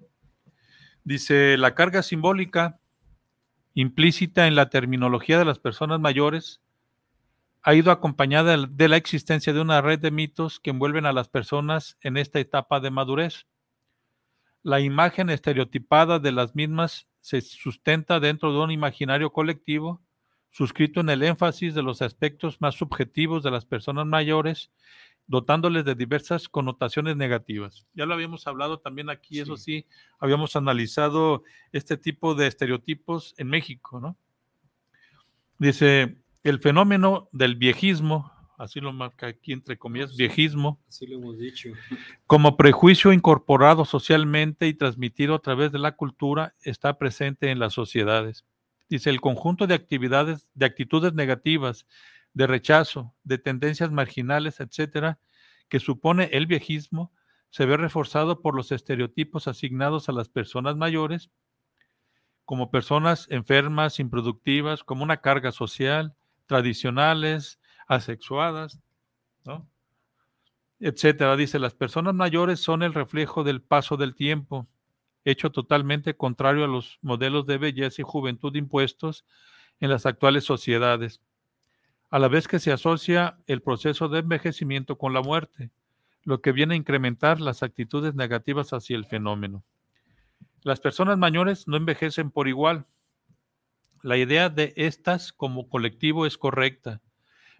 Dice, 1.05 1.57
la 1.57 1.77
carga 1.77 2.03
simbólica 2.03 2.81
implícita 3.75 4.49
en 4.49 4.57
la 4.57 4.71
terminología 4.71 5.39
de 5.39 5.45
las 5.45 5.61
personas 5.61 6.01
mayores 6.01 6.62
ha 7.63 7.75
ido 7.75 7.93
acompañada 7.93 8.57
de 8.57 8.89
la 8.89 8.97
existencia 8.97 9.53
de 9.53 9.61
una 9.61 9.81
red 9.81 10.01
de 10.01 10.11
mitos 10.11 10.59
que 10.59 10.71
envuelven 10.71 11.07
a 11.07 11.13
las 11.13 11.29
personas 11.29 11.97
en 12.01 12.17
esta 12.17 12.41
etapa 12.41 12.81
de 12.81 12.91
madurez. 12.91 13.47
La 14.63 14.81
imagen 14.81 15.31
estereotipada 15.31 16.19
de 16.19 16.33
las 16.33 16.55
mismas 16.55 17.09
se 17.21 17.41
sustenta 17.41 18.19
dentro 18.19 18.53
de 18.53 18.59
un 18.59 18.71
imaginario 18.73 19.33
colectivo, 19.33 20.03
suscrito 20.51 21.01
en 21.01 21.09
el 21.09 21.23
énfasis 21.23 21.75
de 21.75 21.83
los 21.83 22.03
aspectos 22.03 22.61
más 22.61 22.75
subjetivos 22.75 23.45
de 23.45 23.53
las 23.53 23.65
personas 23.65 24.07
mayores, 24.07 24.73
dotándoles 25.29 25.85
de 25.85 25.95
diversas 25.95 26.49
connotaciones 26.49 27.17
negativas. 27.17 27.87
Ya 27.95 28.07
lo 28.07 28.15
habíamos 28.15 28.47
hablado 28.49 28.81
también 28.81 29.09
aquí, 29.09 29.39
eso 29.39 29.57
sí, 29.57 29.87
habíamos 30.19 30.57
analizado 30.57 31.45
este 31.71 31.97
tipo 31.97 32.35
de 32.35 32.49
estereotipos 32.49 33.35
en 33.39 33.49
México, 33.49 34.01
¿no? 34.01 34.17
Dice, 35.59 36.22
el 36.43 36.59
fenómeno 36.59 37.29
del 37.33 37.57
viejismo, 37.57 38.33
así 38.59 38.81
lo 38.81 38.93
marca 38.93 39.29
aquí 39.29 39.53
entre 39.53 39.79
comillas, 39.79 40.17
viejismo, 40.17 40.81
Así 40.89 41.07
lo 41.07 41.17
hemos 41.17 41.39
dicho. 41.39 41.71
como 42.27 42.57
prejuicio 42.57 43.13
incorporado 43.13 43.85
socialmente 43.85 44.67
y 44.67 44.75
transmitido 44.75 45.35
a 45.35 45.41
través 45.41 45.73
de 45.73 45.79
la 45.79 45.93
cultura, 45.97 46.55
está 46.63 46.99
presente 46.99 47.51
en 47.51 47.59
las 47.59 47.73
sociedades. 47.73 48.45
Dice, 48.89 49.11
el 49.11 49.21
conjunto 49.21 49.67
de 49.67 49.75
actividades, 49.75 50.51
de 50.55 50.67
actitudes 50.67 51.15
negativas, 51.15 51.87
de 52.35 52.47
rechazo, 52.47 53.15
de 53.25 53.39
tendencias 53.39 53.91
marginales, 53.91 54.61
etcétera, 54.61 55.19
que 55.69 55.81
supone 55.81 56.29
el 56.33 56.47
viejismo, 56.47 57.13
se 57.51 57.67
ve 57.67 57.77
reforzado 57.77 58.41
por 58.41 58.55
los 58.55 58.73
estereotipos 58.73 59.47
asignados 59.49 60.09
a 60.09 60.13
las 60.13 60.29
personas 60.29 60.77
mayores 60.77 61.31
como 62.45 62.71
personas 62.71 63.27
enfermas, 63.31 64.01
improductivas, 64.01 64.85
como 64.85 65.03
una 65.03 65.19
carga 65.19 65.53
social, 65.53 66.15
tradicionales, 66.53 67.59
asexuadas, 67.87 68.79
etcétera. 70.81 71.35
Dice, 71.35 71.59
las 71.59 71.73
personas 71.73 72.15
mayores 72.15 72.61
son 72.61 72.83
el 72.83 72.93
reflejo 72.93 73.43
del 73.43 73.63
paso 73.63 73.97
del 73.97 74.15
tiempo, 74.15 74.69
hecho 75.25 75.51
totalmente 75.51 76.15
contrario 76.15 76.65
a 76.65 76.69
los 76.69 76.99
modelos 77.01 77.47
de 77.47 77.57
belleza 77.57 78.03
y 78.03 78.05
juventud 78.05 78.55
impuestos 78.55 79.25
en 79.81 79.89
las 79.89 80.05
actuales 80.05 80.45
sociedades, 80.45 81.23
a 82.11 82.19
la 82.19 82.29
vez 82.29 82.47
que 82.47 82.59
se 82.59 82.71
asocia 82.71 83.39
el 83.47 83.63
proceso 83.63 84.11
de 84.11 84.19
envejecimiento 84.19 84.99
con 84.99 85.15
la 85.15 85.23
muerte, 85.23 85.71
lo 86.23 86.43
que 86.43 86.53
viene 86.53 86.75
a 86.75 86.77
incrementar 86.77 87.41
las 87.41 87.63
actitudes 87.63 88.15
negativas 88.15 88.75
hacia 88.75 88.99
el 88.99 89.07
fenómeno. 89.07 89.65
Las 90.65 90.81
personas 90.81 91.17
mayores 91.17 91.67
no 91.67 91.79
envejecen 91.79 92.31
por 92.31 92.47
igual. 92.47 92.85
La 94.03 94.17
idea 94.17 94.49
de 94.49 94.73
estas 94.77 95.33
como 95.33 95.69
colectivo 95.69 96.27
es 96.27 96.37
correcta, 96.37 97.01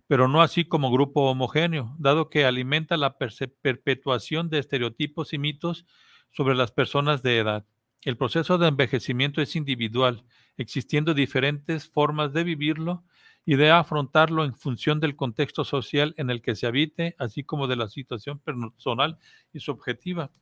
pero 0.09 0.27
no 0.27 0.43
así 0.43 0.65
como 0.65 0.91
grupo 0.91 1.31
homogéneo, 1.31 1.95
dado 2.01 2.31
que 2.31 2.45
alimenta 2.45 2.97
la 2.97 3.17
perpetuación 3.17 4.51
de 4.51 4.59
estereotipos 4.59 5.33
y 5.33 5.39
mitos 5.39 5.87
sobre 6.33 6.57
las 6.57 6.73
personas 6.73 7.23
de 7.23 7.39
edad. 7.39 7.65
El 8.03 8.17
proceso 8.17 8.59
de 8.59 8.67
envejecimiento 8.67 9.41
es 9.41 9.55
individual, 9.55 10.25
existiendo 10.57 11.15
diferentes 11.15 11.89
formas 11.89 12.33
de 12.33 12.43
vivirlo 12.43 13.05
y 13.47 13.55
de 13.55 13.71
afrontarlo 13.71 14.45
en 14.45 14.57
función 14.57 14.99
del 14.99 15.15
contexto 15.15 15.65
social 15.65 16.13
en 16.17 16.29
el 16.29 16.43
que 16.43 16.57
se 16.57 16.67
habite, 16.67 17.15
así 17.21 17.45
como 17.45 17.69
de 17.69 17.77
la 17.77 17.89
situación 17.89 18.41
personal 18.41 19.17
y 19.53 19.61
subjetiva, 19.61 20.33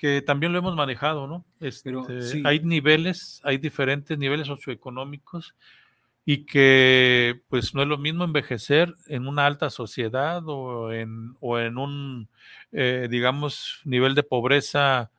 que 0.00 0.22
también 0.22 0.50
lo 0.54 0.58
hemos 0.58 0.74
manejado, 0.74 1.26
¿no? 1.26 1.44
Este, 1.60 1.92
sí. 2.22 2.42
Hay 2.46 2.60
niveles, 2.60 3.38
hay 3.44 3.58
diferentes 3.58 4.16
niveles 4.16 4.46
socioeconómicos 4.46 5.54
y 6.24 6.46
que 6.46 7.42
pues 7.50 7.74
no 7.74 7.82
es 7.82 7.88
lo 7.88 7.98
mismo 7.98 8.24
envejecer 8.24 8.94
en 9.08 9.28
una 9.28 9.44
alta 9.44 9.68
sociedad 9.68 10.42
o 10.46 10.90
en, 10.90 11.36
o 11.40 11.58
en 11.58 11.76
un, 11.76 12.30
eh, 12.72 13.08
digamos, 13.10 13.82
nivel 13.84 14.14
de 14.14 14.22
pobreza 14.22 15.10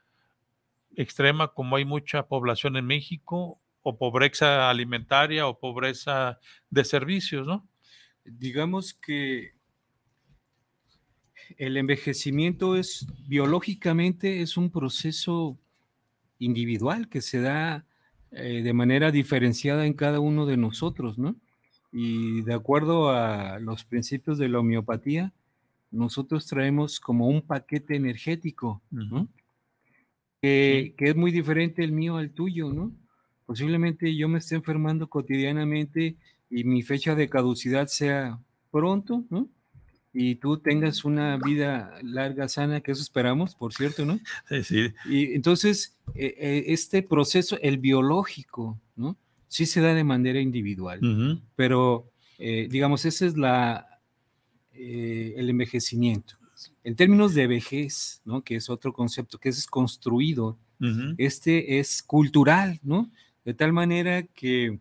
extrema 0.96 1.50
como 1.50 1.76
hay 1.76 1.86
mucha 1.86 2.24
población 2.24 2.76
en 2.76 2.88
México 2.88 3.60
o 3.84 4.00
pobreza 4.00 4.68
alimentaria 4.68 5.46
o 5.46 5.60
pobreza 5.60 6.40
de 6.72 6.86
servicios, 6.86 7.46
¿no? 7.46 7.68
Digamos 8.26 8.96
que 8.96 9.52
el 11.58 11.78
envejecimiento 11.78 12.76
es 12.76 13.08
biológicamente 13.28 14.42
es 14.42 14.58
un 14.58 14.70
proceso 14.70 15.58
individual 16.40 17.10
que 17.10 17.22
se 17.22 17.42
da 17.42 17.86
eh, 18.32 18.62
de 18.64 18.74
manera 18.74 19.12
diferenciada 19.12 19.86
en 19.86 19.94
cada 19.94 20.20
uno 20.20 20.46
de 20.46 20.58
nosotros, 20.58 21.18
¿no? 21.18 21.36
Y 21.92 22.42
de 22.44 22.54
acuerdo 22.54 23.10
a 23.10 23.60
los 23.60 23.84
principios 23.84 24.38
de 24.38 24.48
la 24.48 24.60
homeopatía, 24.60 25.34
nosotros 25.92 26.48
traemos 26.48 27.00
como 27.00 27.28
un 27.28 27.42
paquete 27.42 27.96
energético, 27.96 28.82
¿no? 28.90 29.28
que, 30.42 30.96
que 30.98 31.10
es 31.10 31.16
muy 31.16 31.32
diferente 31.32 31.84
el 31.84 31.92
mío 31.92 32.18
al 32.18 32.32
tuyo, 32.32 32.72
¿no? 32.74 32.92
Posiblemente 33.46 34.16
yo 34.16 34.30
me 34.30 34.40
esté 34.40 34.56
enfermando 34.56 35.08
cotidianamente 35.10 36.16
y 36.50 36.64
mi 36.64 36.82
fecha 36.82 37.16
de 37.16 37.30
caducidad 37.30 37.88
sea 37.88 38.40
pronto, 38.72 39.26
¿no? 39.30 39.50
Y 40.14 40.36
tú 40.36 40.58
tengas 40.58 41.06
una 41.06 41.38
vida 41.38 41.98
larga, 42.04 42.50
sana, 42.50 42.82
que 42.82 42.92
eso 42.92 43.02
esperamos, 43.02 43.56
por 43.56 43.74
cierto, 43.74 44.06
¿no? 44.06 44.20
Sí, 44.50 44.64
sí. 44.64 44.94
Y 45.06 45.34
entonces, 45.34 45.98
eh, 46.16 46.36
eh, 46.38 46.64
este 46.68 47.02
proceso, 47.02 47.58
el 47.62 47.78
biológico, 47.78 48.78
¿no? 48.98 49.16
Sí 49.48 49.66
se 49.66 49.80
da 49.80 49.94
de 49.94 50.04
manera 50.04 50.42
individual, 50.42 51.00
uh 51.02 51.08
-huh. 51.08 51.42
pero 51.56 52.10
eh, 52.40 52.68
digamos, 52.70 53.06
ese 53.06 53.28
es 53.28 53.38
la, 53.38 53.88
eh, 54.74 55.34
el 55.38 55.50
envejecimiento. 55.50 56.36
En 56.84 56.96
términos 56.96 57.34
de 57.34 57.48
vejez, 57.48 58.22
¿no? 58.26 58.44
Que 58.44 58.56
es 58.58 58.70
otro 58.70 58.92
concepto, 58.92 59.38
que 59.40 59.50
es 59.50 59.66
construido, 59.66 60.58
uh 60.82 60.86
-huh. 60.86 61.16
este 61.18 61.80
es 61.80 62.04
cultural, 62.04 62.80
¿no? 62.84 63.10
De 63.46 63.54
tal 63.54 63.72
manera 63.72 64.24
que 64.24 64.80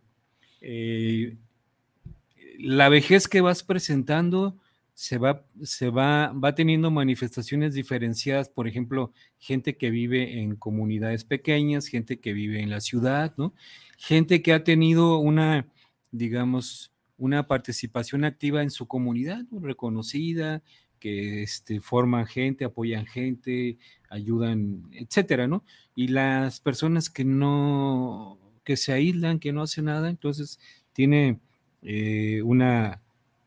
la 2.59 2.89
vejez 2.89 3.27
que 3.27 3.41
vas 3.41 3.63
presentando 3.63 4.55
se 5.01 5.17
va, 5.17 5.43
se 5.63 5.89
va, 5.89 6.31
va 6.31 6.53
teniendo 6.53 6.91
manifestaciones 6.91 7.73
diferenciadas, 7.73 8.49
por 8.49 8.67
ejemplo, 8.67 9.11
gente 9.39 9.75
que 9.75 9.89
vive 9.89 10.39
en 10.39 10.55
comunidades 10.55 11.23
pequeñas, 11.23 11.87
gente 11.87 12.19
que 12.19 12.33
vive 12.33 12.61
en 12.61 12.69
la 12.69 12.81
ciudad, 12.81 13.33
¿no? 13.35 13.55
Gente 13.97 14.43
que 14.43 14.53
ha 14.53 14.63
tenido 14.63 15.17
una, 15.17 15.65
digamos, 16.11 16.93
una 17.17 17.47
participación 17.47 18.25
activa 18.25 18.61
en 18.61 18.69
su 18.69 18.87
comunidad, 18.87 19.43
¿no? 19.49 19.59
reconocida, 19.59 20.61
que 20.99 21.41
este, 21.41 21.81
forman 21.81 22.27
gente, 22.27 22.63
apoyan 22.63 23.07
gente, 23.07 23.79
ayudan, 24.07 24.87
etcétera, 24.91 25.47
¿no? 25.47 25.65
Y 25.95 26.09
las 26.09 26.59
personas 26.59 27.09
que 27.09 27.25
no, 27.25 28.37
que 28.63 28.77
se 28.77 28.93
aíslan, 28.93 29.39
que 29.39 29.51
no 29.51 29.63
hacen 29.63 29.85
nada, 29.85 30.11
entonces 30.11 30.59
tiene 30.93 31.39
eh, 31.81 32.43
una 32.43 33.01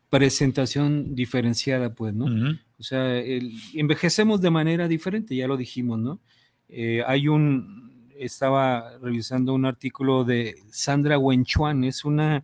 presentación 0.09 1.15
diferenciada, 1.15 1.93
pues, 1.93 2.13
¿no? 2.13 2.25
Uh 2.25 2.29
-huh. 2.29 2.59
O 2.77 2.83
sea, 2.83 3.17
el, 3.17 3.53
envejecemos 3.73 4.41
de 4.41 4.49
manera 4.49 4.87
diferente, 4.87 5.35
ya 5.35 5.47
lo 5.47 5.57
dijimos, 5.57 5.99
¿no? 5.99 6.19
Eh, 6.67 7.03
hay 7.05 7.27
un, 7.27 8.09
estaba 8.17 8.97
revisando 8.99 9.53
un 9.53 9.65
artículo 9.65 10.23
de 10.23 10.55
Sandra 10.71 11.17
Wenchuan, 11.17 11.83
es 11.83 12.05
una 12.05 12.43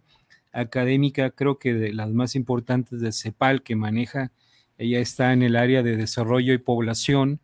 académica, 0.52 1.32
creo 1.32 1.60
que 1.60 1.74
de 1.74 1.94
las 1.94 2.10
más 2.12 2.36
importantes 2.36 3.00
de 3.02 3.12
CEPAL, 3.12 3.62
que 3.64 3.76
maneja, 3.76 4.32
ella 4.78 5.00
está 5.00 5.34
en 5.34 5.44
el 5.44 5.56
área 5.56 5.84
de 5.84 5.96
desarrollo 5.96 6.54
y 6.54 6.58
población, 6.58 7.40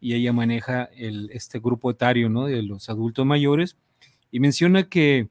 y 0.00 0.14
ella 0.14 0.32
maneja 0.32 0.84
el, 0.96 1.30
este 1.32 1.58
grupo 1.58 1.90
etario, 1.90 2.28
¿no? 2.28 2.46
De 2.46 2.62
los 2.62 2.88
adultos 2.88 3.24
mayores, 3.24 3.76
y 4.30 4.40
menciona 4.40 4.88
que 4.88 5.28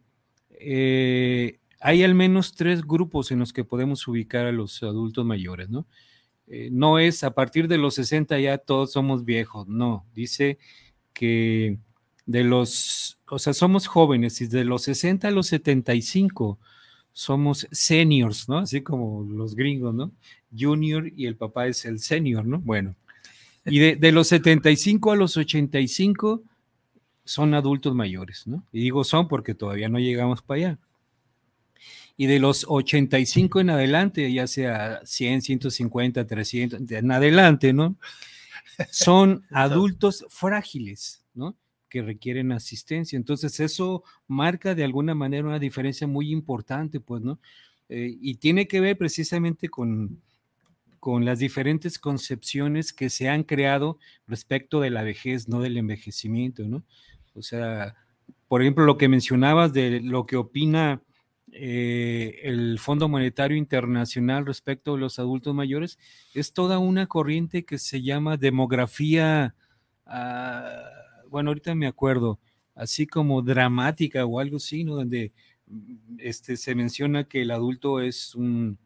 eh, 0.50 1.60
hay 1.84 2.04
al 2.04 2.16
menos 2.16 2.54
tres 2.56 2.82
grupos 2.88 3.32
en 3.32 3.40
los 3.40 3.52
que 3.52 3.66
podemos 3.66 4.08
ubicar 4.08 4.46
a 4.46 4.54
los 4.54 4.82
adultos 4.84 5.26
mayores, 5.26 5.70
¿no? 5.70 5.86
Eh, 6.48 6.70
no 6.72 6.98
es 6.98 7.26
a 7.26 7.32
partir 7.36 7.68
de 7.68 7.78
los 7.78 7.96
60 7.96 8.40
ya 8.40 8.58
todos 8.58 8.94
somos 8.94 9.26
viejos, 9.26 9.68
no, 9.68 10.06
dice 10.16 10.58
que 11.14 11.78
de 12.26 12.46
los, 12.46 13.20
o 13.30 13.38
sea, 13.38 13.54
somos 13.54 13.88
jóvenes 13.88 14.40
y 14.40 14.48
de 14.48 14.64
los 14.64 14.84
60 14.84 15.28
a 15.28 15.32
los 15.32 15.48
75 15.48 16.58
somos 17.12 17.68
seniors, 17.70 18.48
¿no? 18.48 18.60
Así 18.60 18.82
como 18.82 19.26
los 19.30 19.54
gringos, 19.54 19.94
¿no? 19.94 20.14
Junior 20.58 21.12
y 21.14 21.26
el 21.26 21.36
papá 21.36 21.68
es 21.68 21.84
el 21.84 22.00
senior, 22.00 22.46
¿no? 22.46 22.60
Bueno, 22.60 22.96
y 23.66 23.80
de, 23.80 23.96
de 23.98 24.12
los 24.14 24.30
75 24.30 25.12
a 25.12 25.18
los 25.18 25.36
85 25.36 26.44
son 27.26 27.54
adultos 27.54 27.94
mayores, 27.94 28.48
¿no? 28.48 28.64
Y 28.72 28.80
digo 28.80 29.04
son 29.04 29.28
porque 29.28 29.54
todavía 29.54 29.90
no 29.90 30.00
llegamos 30.00 30.42
para 30.42 30.58
allá 30.58 30.80
y 32.16 32.28
de 32.28 32.40
los 32.40 32.66
85 32.68 33.60
en 33.60 33.70
adelante, 33.72 34.32
ya 34.32 34.48
sea 34.48 35.02
100, 35.04 35.42
150, 35.42 36.28
300, 36.28 36.92
en 36.92 37.12
adelante, 37.12 37.74
¿no? 37.74 37.98
Son 38.92 39.46
adultos 39.52 40.26
frágiles, 40.30 41.26
¿no? 41.34 41.58
Que 41.90 42.02
requieren 42.02 42.52
asistencia. 42.52 43.18
Entonces, 43.18 43.60
eso 43.60 44.04
marca 44.28 44.76
de 44.76 44.84
alguna 44.84 45.16
manera 45.16 45.48
una 45.48 45.60
diferencia 45.60 46.06
muy 46.06 46.32
importante, 46.32 47.00
pues, 47.00 47.24
¿no? 47.24 47.40
Eh, 47.90 48.16
y 48.22 48.36
tiene 48.36 48.68
que 48.68 48.80
ver 48.80 48.98
precisamente 48.98 49.70
con, 49.70 50.22
con 51.00 51.26
las 51.26 51.40
diferentes 51.40 51.98
concepciones 52.00 52.94
que 52.94 53.10
se 53.10 53.28
han 53.28 53.44
creado 53.44 53.98
respecto 54.28 54.80
de 54.82 54.92
la 54.92 55.04
vejez, 55.04 55.50
no 55.50 55.62
del 55.62 55.78
envejecimiento, 55.78 56.64
¿no? 56.64 56.84
O 57.34 57.42
sea, 57.42 57.96
por 58.48 58.62
ejemplo, 58.62 58.86
lo 58.86 58.98
que 58.98 59.08
mencionabas 59.08 59.74
de 59.74 60.00
lo 60.00 60.26
que 60.26 60.38
opina 60.38 61.02
eh, 61.56 62.40
el 62.44 62.80
Fondo 62.80 63.08
Monetario 63.08 63.56
Internacional 63.58 64.46
respecto 64.46 64.96
a 64.96 64.98
los 64.98 65.20
adultos 65.20 65.54
mayores, 65.54 66.00
es 66.34 66.54
toda 66.54 66.80
una 66.80 67.08
corriente 67.08 67.64
que 67.64 67.78
se 67.78 68.02
llama 68.02 68.38
demografía, 68.38 69.56
uh, 70.08 71.30
bueno, 71.30 71.52
ahorita 71.52 71.76
me 71.76 71.88
acuerdo, 71.88 72.40
así 72.76 73.06
como 73.06 73.42
dramática 73.42 74.26
o 74.26 74.40
algo 74.40 74.58
así, 74.58 74.84
¿no? 74.84 74.96
Donde 74.96 75.32
este, 76.18 76.58
se 76.58 76.76
menciona 76.76 77.26
que 77.26 77.44
el 77.44 77.52
adulto 77.52 78.00
es 78.02 78.36
un 78.36 78.78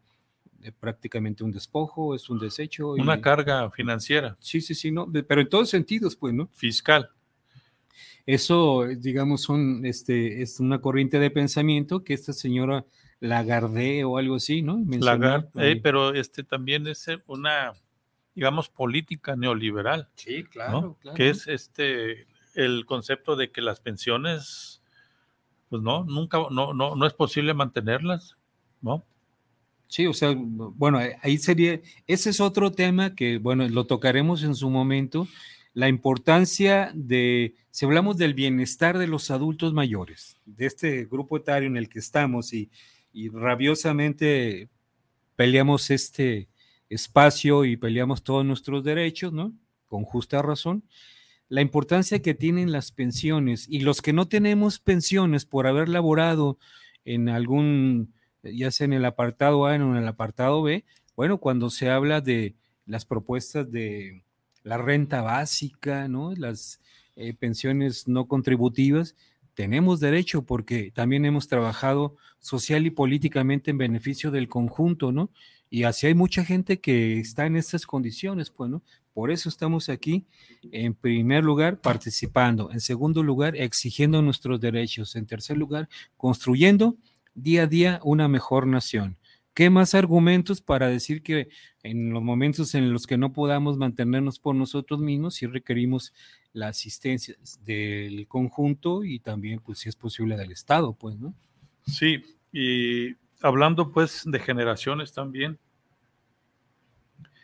eh, 0.62 0.72
prácticamente 0.72 1.44
un 1.44 1.52
despojo, 1.52 2.14
es 2.14 2.28
un 2.28 2.38
desecho. 2.38 2.92
Una 2.92 3.20
carga 3.20 3.70
financiera. 3.70 4.36
Sí, 4.40 4.60
sí, 4.60 4.74
sí, 4.74 4.90
no, 4.90 5.10
pero 5.26 5.40
en 5.40 5.48
todos 5.48 5.70
sentidos, 5.70 6.16
pues, 6.16 6.34
¿no? 6.34 6.48
Fiscal. 6.52 7.10
Eso, 8.26 8.86
digamos, 8.86 9.42
son, 9.42 9.84
este, 9.86 10.42
es 10.42 10.60
una 10.60 10.80
corriente 10.80 11.18
de 11.18 11.30
pensamiento 11.30 12.04
que 12.04 12.14
esta 12.14 12.32
señora 12.32 12.84
Lagarde 13.20 14.04
o 14.04 14.18
algo 14.18 14.36
así, 14.36 14.62
¿no? 14.62 14.84
Lagarde, 14.86 15.48
eh, 15.56 15.80
pero 15.82 16.14
este 16.14 16.44
también 16.44 16.86
es 16.86 17.06
una, 17.26 17.72
digamos, 18.34 18.68
política 18.68 19.34
neoliberal. 19.34 20.08
Sí, 20.14 20.44
claro, 20.44 20.96
claro. 21.00 21.16
Que 21.16 21.30
es 21.30 21.48
este 21.48 22.26
el 22.54 22.86
concepto 22.86 23.36
de 23.36 23.50
que 23.50 23.60
las 23.60 23.80
pensiones, 23.80 24.82
pues 25.68 25.82
no, 25.82 26.04
nunca, 26.04 26.38
no, 26.50 26.74
no, 26.74 26.96
no 26.96 27.06
es 27.06 27.14
posible 27.14 27.54
mantenerlas, 27.54 28.36
¿no? 28.80 29.04
Sí, 29.88 30.06
o 30.06 30.12
sea, 30.12 30.34
bueno, 30.36 31.00
ahí 31.22 31.38
sería, 31.38 31.80
ese 32.06 32.30
es 32.30 32.40
otro 32.40 32.72
tema 32.72 33.14
que, 33.14 33.38
bueno, 33.38 33.66
lo 33.68 33.86
tocaremos 33.86 34.42
en 34.42 34.54
su 34.54 34.68
momento, 34.68 35.26
la 35.78 35.88
importancia 35.88 36.90
de, 36.92 37.54
si 37.70 37.86
hablamos 37.86 38.16
del 38.16 38.34
bienestar 38.34 38.98
de 38.98 39.06
los 39.06 39.30
adultos 39.30 39.72
mayores, 39.72 40.36
de 40.44 40.66
este 40.66 41.04
grupo 41.04 41.36
etario 41.36 41.68
en 41.68 41.76
el 41.76 41.88
que 41.88 42.00
estamos 42.00 42.52
y, 42.52 42.68
y 43.12 43.28
rabiosamente 43.28 44.70
peleamos 45.36 45.92
este 45.92 46.48
espacio 46.88 47.64
y 47.64 47.76
peleamos 47.76 48.24
todos 48.24 48.44
nuestros 48.44 48.82
derechos, 48.82 49.32
¿no? 49.32 49.52
Con 49.86 50.02
justa 50.02 50.42
razón. 50.42 50.82
La 51.48 51.60
importancia 51.60 52.22
que 52.22 52.34
tienen 52.34 52.72
las 52.72 52.90
pensiones 52.90 53.68
y 53.68 53.78
los 53.78 54.02
que 54.02 54.12
no 54.12 54.26
tenemos 54.26 54.80
pensiones 54.80 55.44
por 55.44 55.68
haber 55.68 55.88
laborado 55.88 56.58
en 57.04 57.28
algún, 57.28 58.14
ya 58.42 58.72
sea 58.72 58.86
en 58.86 58.94
el 58.94 59.04
apartado 59.04 59.64
A 59.68 59.74
o 59.74 59.74
en 59.74 59.94
el 59.94 60.08
apartado 60.08 60.60
B, 60.60 60.84
bueno, 61.14 61.38
cuando 61.38 61.70
se 61.70 61.88
habla 61.88 62.20
de 62.20 62.56
las 62.84 63.04
propuestas 63.04 63.70
de 63.70 64.24
la 64.68 64.76
renta 64.76 65.22
básica, 65.22 66.08
¿no? 66.08 66.34
Las 66.34 66.80
eh, 67.16 67.32
pensiones 67.32 68.06
no 68.06 68.28
contributivas, 68.28 69.16
tenemos 69.54 69.98
derecho 69.98 70.42
porque 70.42 70.92
también 70.94 71.24
hemos 71.24 71.48
trabajado 71.48 72.16
social 72.38 72.86
y 72.86 72.90
políticamente 72.90 73.70
en 73.70 73.78
beneficio 73.78 74.30
del 74.30 74.48
conjunto, 74.48 75.10
¿no? 75.10 75.30
Y 75.70 75.82
así 75.82 76.06
hay 76.06 76.14
mucha 76.14 76.44
gente 76.44 76.80
que 76.80 77.18
está 77.18 77.46
en 77.46 77.56
estas 77.56 77.86
condiciones, 77.86 78.50
pues, 78.50 78.70
¿no? 78.70 78.82
Por 79.12 79.30
eso 79.30 79.48
estamos 79.48 79.88
aquí, 79.88 80.26
en 80.70 80.94
primer 80.94 81.44
lugar, 81.44 81.80
participando, 81.80 82.70
en 82.70 82.80
segundo 82.80 83.22
lugar, 83.22 83.56
exigiendo 83.56 84.22
nuestros 84.22 84.60
derechos, 84.60 85.16
en 85.16 85.26
tercer 85.26 85.56
lugar, 85.56 85.88
construyendo 86.16 86.96
día 87.34 87.62
a 87.62 87.66
día 87.66 88.00
una 88.04 88.28
mejor 88.28 88.66
nación. 88.66 89.17
¿Qué 89.58 89.70
más 89.70 89.96
argumentos 89.96 90.60
para 90.60 90.86
decir 90.86 91.20
que 91.20 91.48
en 91.82 92.12
los 92.12 92.22
momentos 92.22 92.76
en 92.76 92.92
los 92.92 93.08
que 93.08 93.18
no 93.18 93.32
podamos 93.32 93.76
mantenernos 93.76 94.38
por 94.38 94.54
nosotros 94.54 95.00
mismos, 95.00 95.34
si 95.34 95.48
requerimos 95.48 96.14
la 96.52 96.68
asistencia 96.68 97.34
del 97.62 98.28
conjunto 98.28 99.02
y 99.02 99.18
también, 99.18 99.58
pues, 99.58 99.80
si 99.80 99.88
es 99.88 99.96
posible, 99.96 100.36
del 100.36 100.52
Estado, 100.52 100.92
pues, 100.92 101.18
¿no? 101.18 101.34
Sí, 101.88 102.22
y 102.52 103.16
hablando, 103.42 103.90
pues, 103.90 104.22
de 104.26 104.38
generaciones 104.38 105.12
también, 105.12 105.58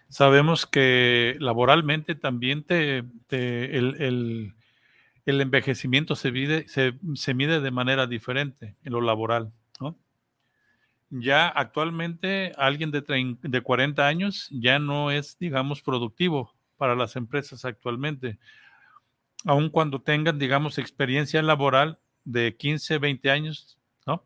sabemos 0.09 0.67
que 0.67 1.37
laboralmente 1.41 2.15
también 2.15 2.63
te, 2.63 2.99
el, 3.29 4.55
envejecimiento 5.27 6.15
se, 6.15 6.31
mide, 6.31 6.67
se, 6.69 7.35
mide 7.35 7.61
de 7.61 7.71
manera 7.73 8.07
diferente 8.07 8.77
en 8.85 8.93
lo 8.93 9.01
laboral, 9.01 9.53
¿no? 9.81 9.99
Ya 11.17 11.49
actualmente 11.49 12.53
alguien 12.57 12.91
de, 12.91 13.37
de 13.41 13.61
40 13.61 14.07
años 14.07 14.49
ya 14.51 14.79
no 14.79 15.11
es, 15.11 15.39
digamos, 15.39 15.81
productivo 15.81 16.53
para 16.77 16.97
las 16.97 17.15
empresas 17.17 17.65
actualmente 17.65 18.39
aun 19.45 19.69
cuando 19.69 20.01
tengan, 20.01 20.39
digamos, 20.39 20.79
experiencia 20.79 21.43
laboral 21.43 21.99
de 22.25 22.57
15, 22.57 22.99
20 22.99 23.31
años, 23.31 23.79
¿no? 24.07 24.25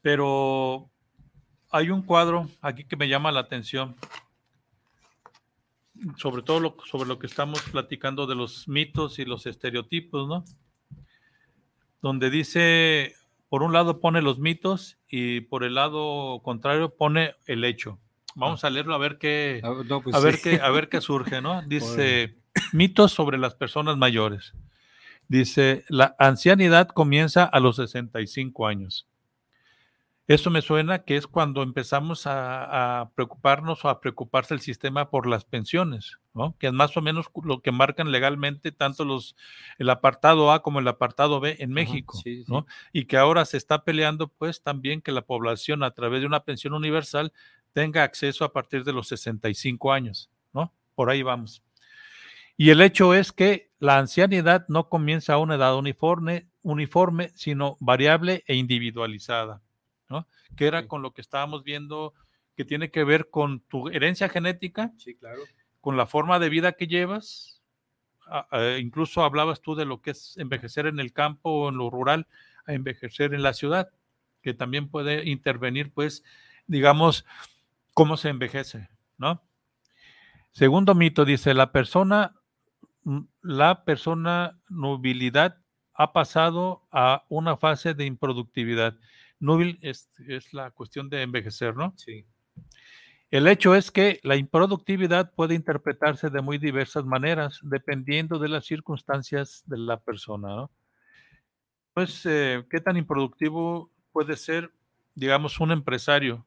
Pero 0.00 0.90
hay 1.70 1.90
un 1.90 2.02
cuadro 2.02 2.48
aquí 2.62 2.84
que 2.84 2.96
me 2.96 3.08
llama 3.08 3.30
la 3.30 3.40
atención, 3.40 3.94
sobre 6.16 6.42
todo 6.42 6.60
lo, 6.60 6.76
sobre 6.86 7.08
lo 7.08 7.18
que 7.18 7.26
estamos 7.26 7.60
platicando 7.70 8.26
de 8.26 8.34
los 8.34 8.66
mitos 8.68 9.18
y 9.18 9.24
los 9.24 9.46
estereotipos, 9.46 10.26
¿no? 10.26 10.44
Donde 12.00 12.30
dice, 12.30 13.16
por 13.48 13.62
un 13.62 13.72
lado 13.72 14.00
pone 14.00 14.22
los 14.22 14.38
mitos 14.38 14.98
y 15.08 15.40
por 15.40 15.64
el 15.64 15.74
lado 15.74 16.40
contrario 16.42 16.94
pone 16.94 17.34
el 17.46 17.64
hecho. 17.64 17.98
Vamos 18.34 18.62
a 18.64 18.70
leerlo 18.70 18.94
a 18.94 18.98
ver 18.98 19.18
qué, 19.18 19.60
ah, 19.64 19.72
pues 20.02 20.14
a, 20.14 20.20
ver 20.20 20.40
qué 20.40 20.60
a 20.60 20.70
ver 20.70 20.88
qué 20.88 21.00
surge, 21.00 21.40
¿no? 21.40 21.62
Dice, 21.66 22.36
Mitos 22.72 23.12
sobre 23.12 23.38
las 23.38 23.54
personas 23.54 23.96
mayores. 23.96 24.52
Dice, 25.26 25.84
la 25.88 26.14
ancianidad 26.18 26.88
comienza 26.88 27.44
a 27.44 27.60
los 27.60 27.76
65 27.76 28.66
años. 28.66 29.07
Eso 30.28 30.50
me 30.50 30.60
suena 30.60 31.04
que 31.04 31.16
es 31.16 31.26
cuando 31.26 31.62
empezamos 31.62 32.24
a, 32.26 33.10
preocuparnos 33.14 33.82
o 33.86 33.88
a 33.88 33.98
preocuparse 34.02 34.52
el 34.52 34.60
sistema 34.60 35.08
por 35.08 35.26
las 35.26 35.46
pensiones, 35.46 36.18
¿no? 36.34 36.54
que 36.58 36.66
es 36.66 36.72
más 36.74 36.94
o 36.98 37.00
menos 37.00 37.30
lo 37.42 37.62
que 37.62 37.72
marcan 37.72 38.12
legalmente 38.12 38.70
tanto 38.70 39.06
los, 39.06 39.36
el 39.78 39.88
apartado 39.88 40.52
A 40.52 40.62
como 40.62 40.80
el 40.80 40.88
apartado 40.88 41.40
B 41.40 41.56
en 41.60 41.70
México, 41.70 42.20
¿no? 42.46 42.66
y 42.92 43.06
que 43.06 43.16
ahora 43.16 43.46
se 43.46 43.56
está 43.56 43.84
peleando 43.84 44.28
pues 44.28 44.62
también 44.62 45.00
que 45.00 45.12
la 45.12 45.22
población 45.22 45.82
a 45.82 45.92
través 45.92 46.20
de 46.20 46.26
una 46.26 46.44
pensión 46.44 46.74
universal 46.74 47.32
tenga 47.72 48.02
acceso 48.02 48.44
a 48.44 48.52
partir 48.52 48.84
de 48.84 48.92
los 48.92 49.08
65 49.08 49.92
años, 49.94 50.30
¿no? 50.52 50.74
Por 50.94 51.08
ahí 51.08 51.22
vamos. 51.22 51.62
Y 52.58 52.68
el 52.68 52.82
hecho 52.82 53.14
es 53.14 53.32
que 53.32 53.70
la 53.78 53.98
ancianidad 53.98 54.66
no 54.68 54.90
comienza 54.90 55.34
a 55.34 55.38
una 55.38 55.54
edad 55.54 55.74
uniforme, 55.76 56.48
uniforme 56.62 57.30
sino 57.34 57.78
variable 57.80 58.44
e 58.46 58.56
individualizada, 58.56 59.62
¿no? 60.08 60.26
Que 60.56 60.66
era 60.66 60.86
con 60.86 61.02
lo 61.02 61.12
que 61.12 61.20
estábamos 61.20 61.64
viendo 61.64 62.14
que 62.56 62.64
tiene 62.64 62.90
que 62.90 63.04
ver 63.04 63.30
con 63.30 63.60
tu 63.60 63.88
herencia 63.88 64.28
genética, 64.28 64.92
sí, 64.98 65.14
claro. 65.14 65.42
con 65.80 65.96
la 65.96 66.06
forma 66.06 66.38
de 66.38 66.48
vida 66.48 66.72
que 66.72 66.86
llevas. 66.86 67.62
incluso 68.80 69.22
hablabas 69.22 69.60
tú 69.60 69.74
de 69.74 69.84
lo 69.84 70.02
que 70.02 70.10
es 70.10 70.36
envejecer 70.38 70.86
en 70.86 70.98
el 70.98 71.12
campo 71.12 71.50
o 71.50 71.68
en 71.68 71.76
lo 71.76 71.90
rural, 71.90 72.26
a 72.66 72.72
envejecer 72.72 73.32
en 73.32 73.42
la 73.42 73.52
ciudad, 73.52 73.90
que 74.42 74.54
también 74.54 74.88
puede 74.88 75.28
intervenir, 75.28 75.92
pues, 75.92 76.24
digamos, 76.66 77.24
cómo 77.94 78.16
se 78.16 78.28
envejece, 78.28 78.88
¿no? 79.16 79.42
Segundo 80.52 80.94
mito 80.94 81.24
dice, 81.24 81.54
la 81.54 81.70
persona 81.70 82.38
la 83.42 83.84
persona 83.84 84.58
nubilidad 84.68 85.56
ha 85.94 86.12
pasado 86.12 86.86
a 86.92 87.24
una 87.28 87.56
fase 87.56 87.94
de 87.94 88.04
improductividad. 88.04 88.96
Núbil 89.40 89.78
es, 89.82 90.10
la 90.52 90.70
cuestión 90.70 91.08
de 91.08 91.22
envejecer, 91.22 91.76
¿no? 91.76 91.94
Sí. 91.96 92.26
El 93.30 93.46
hecho 93.46 93.74
es 93.74 93.90
que 93.90 94.20
la 94.22 94.36
improductividad 94.36 95.32
puede 95.34 95.54
interpretarse 95.54 96.30
de 96.30 96.40
muy 96.40 96.58
diversas 96.58 97.04
maneras, 97.04 97.60
dependiendo 97.62 98.38
de 98.38 98.48
las 98.48 98.64
circunstancias 98.64 99.62
de 99.66 99.78
la 99.78 100.00
persona, 100.00 100.48
¿no? 100.48 100.70
Pues, 101.92 102.24
eh, 102.26 102.64
¿qué 102.70 102.80
tan 102.80 102.96
improductivo 102.96 103.90
puede 104.12 104.36
ser, 104.36 104.72
digamos, 105.14 105.60
un 105.60 105.72
empresario 105.72 106.46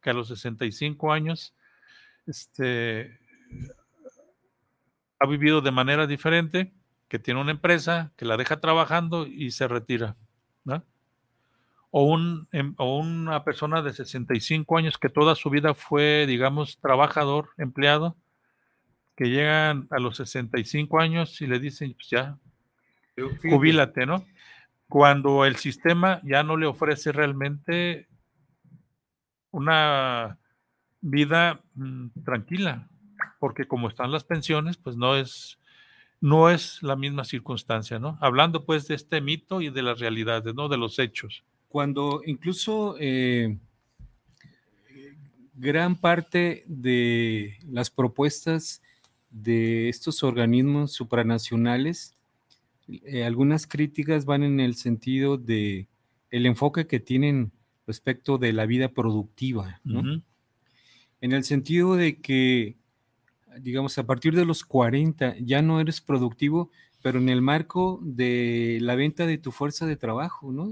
que 0.00 0.10
a 0.10 0.14
los 0.14 0.28
65 0.28 1.12
años 1.12 1.54
este, 2.26 3.18
ha 5.18 5.26
vivido 5.26 5.60
de 5.60 5.70
manera 5.70 6.06
diferente, 6.06 6.72
que 7.08 7.18
tiene 7.18 7.40
una 7.40 7.52
empresa, 7.52 8.12
que 8.16 8.24
la 8.24 8.36
deja 8.36 8.60
trabajando 8.60 9.26
y 9.26 9.50
se 9.50 9.68
retira. 9.68 10.16
O, 11.96 12.02
un, 12.02 12.48
em, 12.50 12.74
o 12.78 12.98
una 12.98 13.44
persona 13.44 13.80
de 13.80 13.92
65 13.92 14.76
años 14.76 14.98
que 14.98 15.08
toda 15.08 15.36
su 15.36 15.48
vida 15.48 15.74
fue, 15.74 16.26
digamos, 16.26 16.80
trabajador, 16.80 17.50
empleado, 17.56 18.16
que 19.16 19.26
llegan 19.26 19.86
a 19.92 20.00
los 20.00 20.16
65 20.16 20.98
años 20.98 21.40
y 21.40 21.46
le 21.46 21.60
dicen, 21.60 21.94
pues 21.94 22.08
ya, 22.10 22.36
jubílate, 23.48 24.06
¿no? 24.06 24.26
Cuando 24.88 25.44
el 25.44 25.54
sistema 25.54 26.20
ya 26.24 26.42
no 26.42 26.56
le 26.56 26.66
ofrece 26.66 27.12
realmente 27.12 28.08
una 29.52 30.40
vida 31.00 31.60
mm, 31.76 32.08
tranquila, 32.24 32.88
porque 33.38 33.68
como 33.68 33.86
están 33.86 34.10
las 34.10 34.24
pensiones, 34.24 34.78
pues 34.78 34.96
no 34.96 35.14
es, 35.14 35.60
no 36.20 36.50
es 36.50 36.82
la 36.82 36.96
misma 36.96 37.22
circunstancia, 37.22 38.00
¿no? 38.00 38.18
Hablando 38.20 38.64
pues 38.64 38.88
de 38.88 38.96
este 38.96 39.20
mito 39.20 39.60
y 39.60 39.70
de 39.70 39.82
las 39.82 40.00
realidades, 40.00 40.56
¿no? 40.56 40.68
De 40.68 40.76
los 40.76 40.98
hechos. 40.98 41.44
Cuando 41.74 42.22
incluso 42.24 42.94
eh, 43.00 43.58
gran 45.54 45.96
parte 45.96 46.62
de 46.68 47.58
las 47.68 47.90
propuestas 47.90 48.80
de 49.32 49.88
estos 49.88 50.22
organismos 50.22 50.92
supranacionales 50.92 52.14
eh, 52.86 53.24
algunas 53.24 53.66
críticas 53.66 54.24
van 54.24 54.44
en 54.44 54.60
el 54.60 54.76
sentido 54.76 55.36
de 55.36 55.88
el 56.30 56.46
enfoque 56.46 56.86
que 56.86 57.00
tienen 57.00 57.50
respecto 57.88 58.38
de 58.38 58.52
la 58.52 58.66
vida 58.66 58.90
productiva, 58.90 59.80
¿no? 59.82 60.22
En 61.20 61.32
el 61.32 61.42
sentido 61.42 61.96
de 61.96 62.20
que, 62.20 62.76
digamos, 63.58 63.98
a 63.98 64.06
partir 64.06 64.36
de 64.36 64.44
los 64.44 64.62
40 64.62 65.38
ya 65.40 65.60
no 65.60 65.80
eres 65.80 66.00
productivo, 66.00 66.70
pero 67.02 67.18
en 67.18 67.30
el 67.30 67.42
marco 67.42 67.98
de 68.00 68.78
la 68.80 68.94
venta 68.94 69.26
de 69.26 69.38
tu 69.38 69.50
fuerza 69.50 69.86
de 69.86 69.96
trabajo, 69.96 70.52
¿no? 70.52 70.70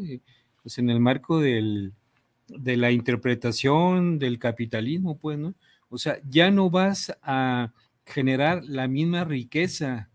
Pues 0.62 0.78
en 0.78 0.90
el 0.90 1.00
marco 1.00 1.40
del, 1.40 1.92
de 2.48 2.76
la 2.76 2.90
interpretación 2.90 4.18
del 4.18 4.38
capitalismo, 4.38 5.18
pues, 5.18 5.38
¿no? 5.38 5.54
O 5.88 5.98
sea, 5.98 6.18
ya 6.28 6.50
no 6.50 6.70
vas 6.70 7.16
a 7.22 7.72
generar 8.06 8.64
la 8.64 8.88
misma 8.88 9.24
riqueza, 9.24 10.10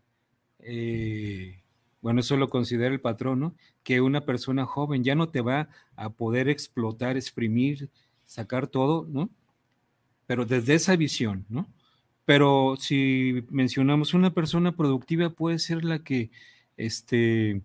eh, 0.60 1.62
bueno, 2.02 2.22
eso 2.22 2.38
lo 2.38 2.50
considera 2.50 2.94
el 2.94 3.02
patrón, 3.02 3.40
¿no? 3.40 3.56
Que 3.84 4.02
una 4.02 4.26
persona 4.26 4.66
joven 4.66 5.04
ya 5.04 5.16
no 5.16 5.30
te 5.30 5.42
va 5.42 5.70
a 5.96 6.10
poder 6.12 6.50
explotar, 6.50 7.18
exprimir, 7.18 7.90
sacar 8.26 8.68
todo, 8.68 9.06
¿no? 9.10 9.30
Pero 10.26 10.46
desde 10.46 10.76
esa 10.76 10.96
visión, 10.96 11.46
¿no? 11.50 11.68
Pero 12.26 12.76
si 12.80 13.46
mencionamos 13.50 14.14
una 14.14 14.34
persona 14.34 14.76
productiva 14.76 15.30
puede 15.30 15.60
ser 15.60 15.86
la 15.86 16.04
que, 16.04 16.32
este, 16.76 17.62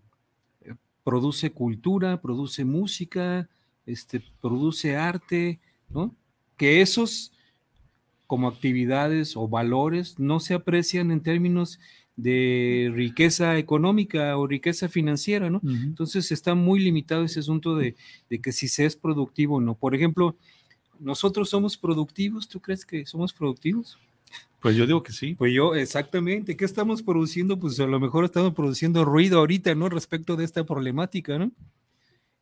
produce 1.04 1.50
cultura, 1.50 2.20
produce 2.20 2.64
música, 2.64 3.48
este, 3.86 4.22
produce 4.40 4.96
arte, 4.96 5.60
¿no? 5.88 6.14
Que 6.56 6.80
esos 6.80 7.32
como 8.26 8.48
actividades 8.48 9.36
o 9.36 9.46
valores 9.46 10.18
no 10.18 10.40
se 10.40 10.54
aprecian 10.54 11.10
en 11.10 11.22
términos 11.22 11.78
de 12.16 12.90
riqueza 12.94 13.58
económica 13.58 14.36
o 14.36 14.46
riqueza 14.46 14.88
financiera, 14.88 15.50
¿no? 15.50 15.60
Entonces 15.62 16.30
está 16.30 16.54
muy 16.54 16.80
limitado 16.80 17.24
ese 17.24 17.40
asunto 17.40 17.76
de, 17.76 17.94
que 18.42 18.52
si 18.52 18.68
se 18.68 18.84
es 18.84 18.96
productivo 18.96 19.56
o 19.56 19.60
no. 19.60 19.74
Por 19.74 19.94
ejemplo, 19.94 20.36
nosotros 20.98 21.50
somos 21.50 21.76
productivos, 21.76 22.48
¿tú 22.48 22.60
crees 22.60 22.84
que 22.84 23.04
somos 23.06 23.32
productivos? 23.32 23.98
Pues 24.62 24.76
yo 24.76 24.86
digo 24.86 25.02
que 25.02 25.12
sí. 25.12 25.34
Pues 25.34 25.52
yo, 25.52 25.74
exactamente. 25.74 26.56
¿Qué 26.56 26.64
estamos 26.64 27.02
produciendo? 27.02 27.58
Pues 27.58 27.80
a 27.80 27.86
lo 27.86 27.98
mejor 27.98 28.24
estamos 28.24 28.54
produciendo 28.54 29.04
ruido 29.04 29.40
ahorita, 29.40 29.74
¿no? 29.74 29.88
Respecto 29.88 30.36
de 30.36 30.44
esta 30.44 30.64
problemática, 30.64 31.36
¿no? 31.36 31.50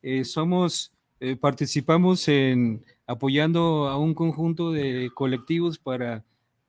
Eh, 0.03 0.27
somos, 0.27 0.93
eh, 1.21 1.37
participamos 1.37 2.29
en 2.29 2.85
apoyando 3.07 3.89
a 3.89 3.99
un 3.99 4.13
conjunto 4.15 4.71
de 4.71 5.11
colectivos 5.15 5.79
para 5.79 6.23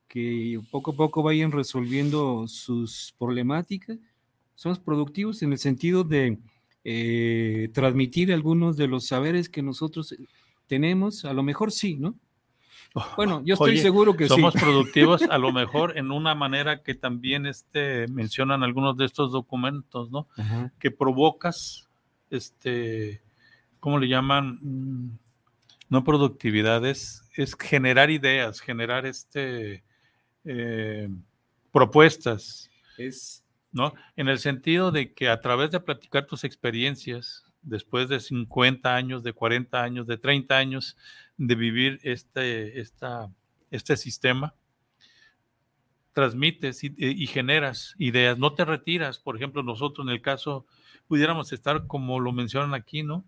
que 0.08 0.60
poco 0.72 0.92
a 0.92 0.96
poco 0.96 1.22
vayan 1.22 1.52
resolviendo 1.52 2.48
sus 2.48 3.14
problemáticas. 3.20 3.98
Somos 4.56 4.80
productivos 4.80 5.42
en 5.44 5.52
el 5.52 5.58
sentido 5.58 6.06
de 6.06 6.38
eh, 6.84 7.70
transmitir 7.74 8.32
algunos 8.32 8.78
de 8.78 8.88
los 8.88 9.06
saberes 9.06 9.50
que 9.50 9.62
nosotros 9.62 10.16
tenemos. 10.68 11.26
A 11.26 11.34
lo 11.34 11.44
mejor 11.44 11.74
sí, 11.74 11.96
¿no? 11.96 12.16
Bueno, 13.16 13.42
yo 13.46 13.54
estoy 13.54 13.78
seguro 13.78 14.16
que 14.16 14.28
somos 14.28 14.54
productivos 14.54 15.22
a 15.24 15.38
lo 15.38 15.52
mejor 15.54 15.98
en 15.98 16.12
una 16.12 16.36
manera 16.36 16.84
que 16.84 16.94
también 16.94 17.46
este, 17.46 18.08
mencionan 18.08 18.64
algunos 18.64 18.98
de 18.98 19.06
estos 19.06 19.32
documentos, 19.32 20.12
¿no? 20.12 20.28
Que 20.80 20.92
provocas, 20.92 21.88
este, 22.30 23.22
¿cómo 23.80 23.98
le 24.00 24.08
llaman? 24.08 24.60
Mm, 24.62 25.18
no 25.90 26.04
productividad, 26.04 26.86
es, 26.86 27.24
generar 27.60 28.10
ideas, 28.10 28.62
generar 28.62 29.06
este, 29.06 29.84
eh, 30.46 31.10
propuestas. 31.72 32.70
Es, 32.98 33.44
¿no? 33.72 33.94
En 34.16 34.28
el 34.30 34.40
sentido 34.40 34.92
de 34.92 35.14
que 35.14 35.30
a 35.30 35.42
través 35.42 35.72
de 35.72 35.80
platicar 35.80 36.26
tus 36.26 36.44
experiencias, 36.44 37.44
después 37.62 38.10
de 38.10 38.20
50 38.20 38.96
años, 38.96 39.24
de 39.24 39.34
40 39.34 39.82
años, 39.82 40.08
de 40.08 40.18
30 40.18 40.58
años, 40.58 40.98
de 41.38 41.56
vivir 41.56 42.00
este, 42.04 42.80
esta, 42.80 43.30
este 43.70 43.98
sistema, 43.98 44.54
transmites 46.14 46.84
y, 46.84 47.28
generas 47.28 47.96
ideas, 47.98 48.38
no 48.38 48.54
te 48.54 48.66
retiras. 48.66 49.18
Por 49.18 49.38
ejemplo, 49.38 49.64
nosotros 49.64 50.06
en 50.06 50.12
el 50.12 50.22
caso 50.22 50.66
pudiéramos 51.08 51.54
estar, 51.54 51.88
como 51.88 52.20
lo 52.20 52.32
mencionan 52.32 52.74
aquí, 52.74 53.04
¿no? 53.04 53.24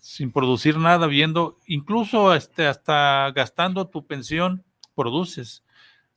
Sin 0.00 0.32
producir 0.32 0.78
nada, 0.78 1.06
viendo, 1.06 1.58
incluso 1.66 2.34
este, 2.34 2.66
hasta 2.66 3.30
gastando 3.32 3.88
tu 3.88 4.06
pensión, 4.06 4.64
produces. 4.94 5.64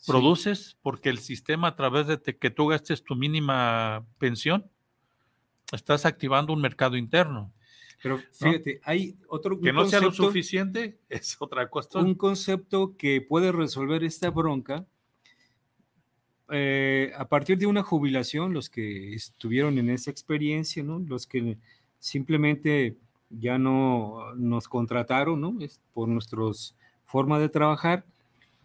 Produces 0.06 0.78
porque 0.84 1.10
el 1.10 1.18
sistema 1.18 1.70
a 1.70 1.76
través 1.76 2.08
de 2.08 2.20
que 2.20 2.52
tú 2.52 2.68
gastes 2.68 3.04
tu 3.04 3.16
mínima 3.16 4.06
pensión, 4.20 4.70
estás 5.72 6.06
activando 6.06 6.54
un 6.54 6.62
mercado 6.62 6.98
interno. 6.98 7.52
Pero 8.02 8.20
fíjate, 8.32 8.80
hay 8.84 9.18
otro 9.28 9.60
que 9.60 9.74
no 9.74 9.86
sea 9.86 10.00
lo 10.00 10.12
suficiente 10.12 11.00
es 11.10 11.36
otra 11.40 11.68
cuestión. 11.68 12.06
Un 12.06 12.16
concepto 12.16 12.96
que 12.96 13.22
puede 13.22 13.52
resolver 13.52 14.04
esta 14.04 14.30
bronca 14.30 14.86
eh, 16.50 17.12
a 17.18 17.28
partir 17.28 17.58
de 17.58 17.66
una 17.66 17.84
jubilación, 17.84 18.54
los 18.54 18.70
que 18.70 19.14
estuvieron 19.14 19.78
en 19.80 19.90
esa 19.90 20.12
experiencia, 20.12 20.82
¿no? 20.84 21.00
Los 21.00 21.28
que 21.28 21.58
simplemente 22.00 22.96
ya 23.30 23.58
no 23.58 24.34
nos 24.36 24.68
contrataron, 24.68 25.42
¿no? 25.42 25.56
Es 25.60 25.82
por 25.94 26.08
nuestra 26.08 26.40
forma 27.06 27.40
de 27.40 27.50
trabajar, 27.50 28.06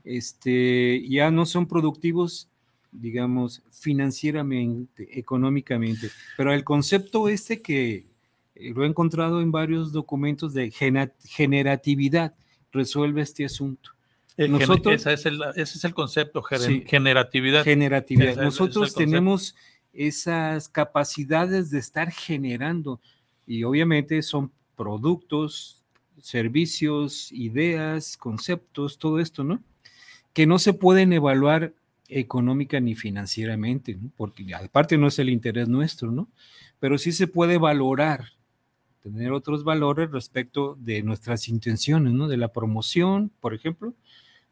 este, 0.05 1.05
ya 1.09 1.31
no 1.31 1.47
son 1.47 1.67
productivos, 1.67 2.49
digamos, 2.92 3.62
financieramente, 3.70 5.18
económicamente. 5.18 6.11
Pero 6.37 6.52
el 6.52 6.62
concepto 6.62 7.28
este 7.28 7.62
que 7.62 8.07
eh, 8.55 8.72
lo 8.74 8.85
he 8.85 8.87
encontrado 8.87 9.40
en 9.40 9.50
varios 9.50 9.92
documentos 9.92 10.52
de 10.52 10.70
generatividad, 10.70 12.35
resuelve 12.70 13.22
este 13.22 13.44
asunto. 13.44 13.90
Nosotros, 14.37 14.94
ese, 14.94 15.12
es 15.12 15.26
el, 15.26 15.40
ese 15.57 15.78
es 15.78 15.85
el 15.85 15.94
concepto, 15.94 16.42
generatividad. 16.42 17.64
Generatividad. 17.64 18.37
Nosotros 18.37 18.94
tenemos 18.94 19.55
esas 19.92 20.68
capacidades 20.68 21.70
de 21.70 21.78
estar 21.78 22.11
generando 22.11 23.00
y 23.46 23.64
obviamente 23.64 24.22
son 24.22 24.50
productos, 24.74 25.85
servicios, 26.20 27.31
ideas, 27.33 28.16
conceptos, 28.16 28.98
todo 28.98 29.18
esto, 29.18 29.44
¿no? 29.44 29.62
Que 30.33 30.46
no 30.46 30.59
se 30.59 30.72
pueden 30.72 31.12
evaluar 31.12 31.74
económica 32.18 32.81
ni 32.81 32.94
financieramente, 32.94 33.94
¿no? 33.94 34.11
porque 34.16 34.55
aparte 34.55 34.98
no 34.98 35.09
es 35.09 35.18
el 35.18 35.31
interés 35.31 35.68
nuestro, 35.68 36.11
¿no? 36.11 36.29
Pero 36.81 36.98
sí 36.98 37.12
se 37.12 37.27
puede 37.27 37.59
valorar 37.59 38.25
tener 39.03 39.33
otros 39.33 39.64
valores 39.64 40.11
respecto 40.11 40.77
de 40.81 41.03
nuestras 41.03 41.48
intenciones, 41.48 42.12
¿no? 42.12 42.29
De 42.29 42.37
la 42.37 42.53
promoción, 42.53 43.31
por 43.40 43.55
ejemplo, 43.55 43.94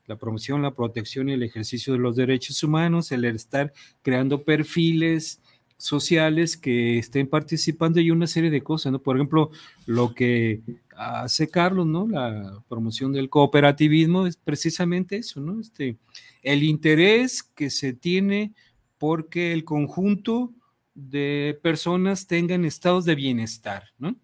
la 0.06 0.16
promoción, 0.16 0.62
la 0.62 0.74
protección 0.74 1.28
y 1.28 1.34
el 1.34 1.44
ejercicio 1.44 1.92
de 1.92 2.00
los 2.00 2.16
derechos 2.16 2.62
humanos, 2.64 3.12
el 3.12 3.24
estar 3.24 3.72
creando 4.02 4.42
perfiles 4.42 5.40
sociales 5.76 6.56
que 6.56 6.98
estén 6.98 7.28
participando 7.28 8.00
y 8.00 8.10
una 8.10 8.26
serie 8.26 8.50
de 8.50 8.62
cosas, 8.62 8.92
¿no? 8.92 8.98
Por 8.98 9.16
ejemplo, 9.16 9.50
lo 9.86 10.14
que 10.14 10.60
hace 10.96 11.48
Carlos, 11.48 11.86
¿no? 11.86 12.06
La 12.08 12.62
promoción 12.68 13.12
del 13.12 13.30
cooperativismo 13.30 14.26
es 14.26 14.36
precisamente 14.36 15.16
eso, 15.16 15.40
¿no? 15.40 15.60
Este, 15.60 15.96
el 16.42 16.62
interés 16.62 17.42
que 17.42 17.70
se 17.70 17.92
tiene 17.92 18.52
porque 18.98 19.52
el 19.52 19.64
conjunto 19.64 20.52
de 20.94 21.58
personas 21.62 22.26
tengan 22.26 22.64
estados 22.64 23.04
de 23.04 23.14
bienestar, 23.14 23.84
¿no? 23.98 24.16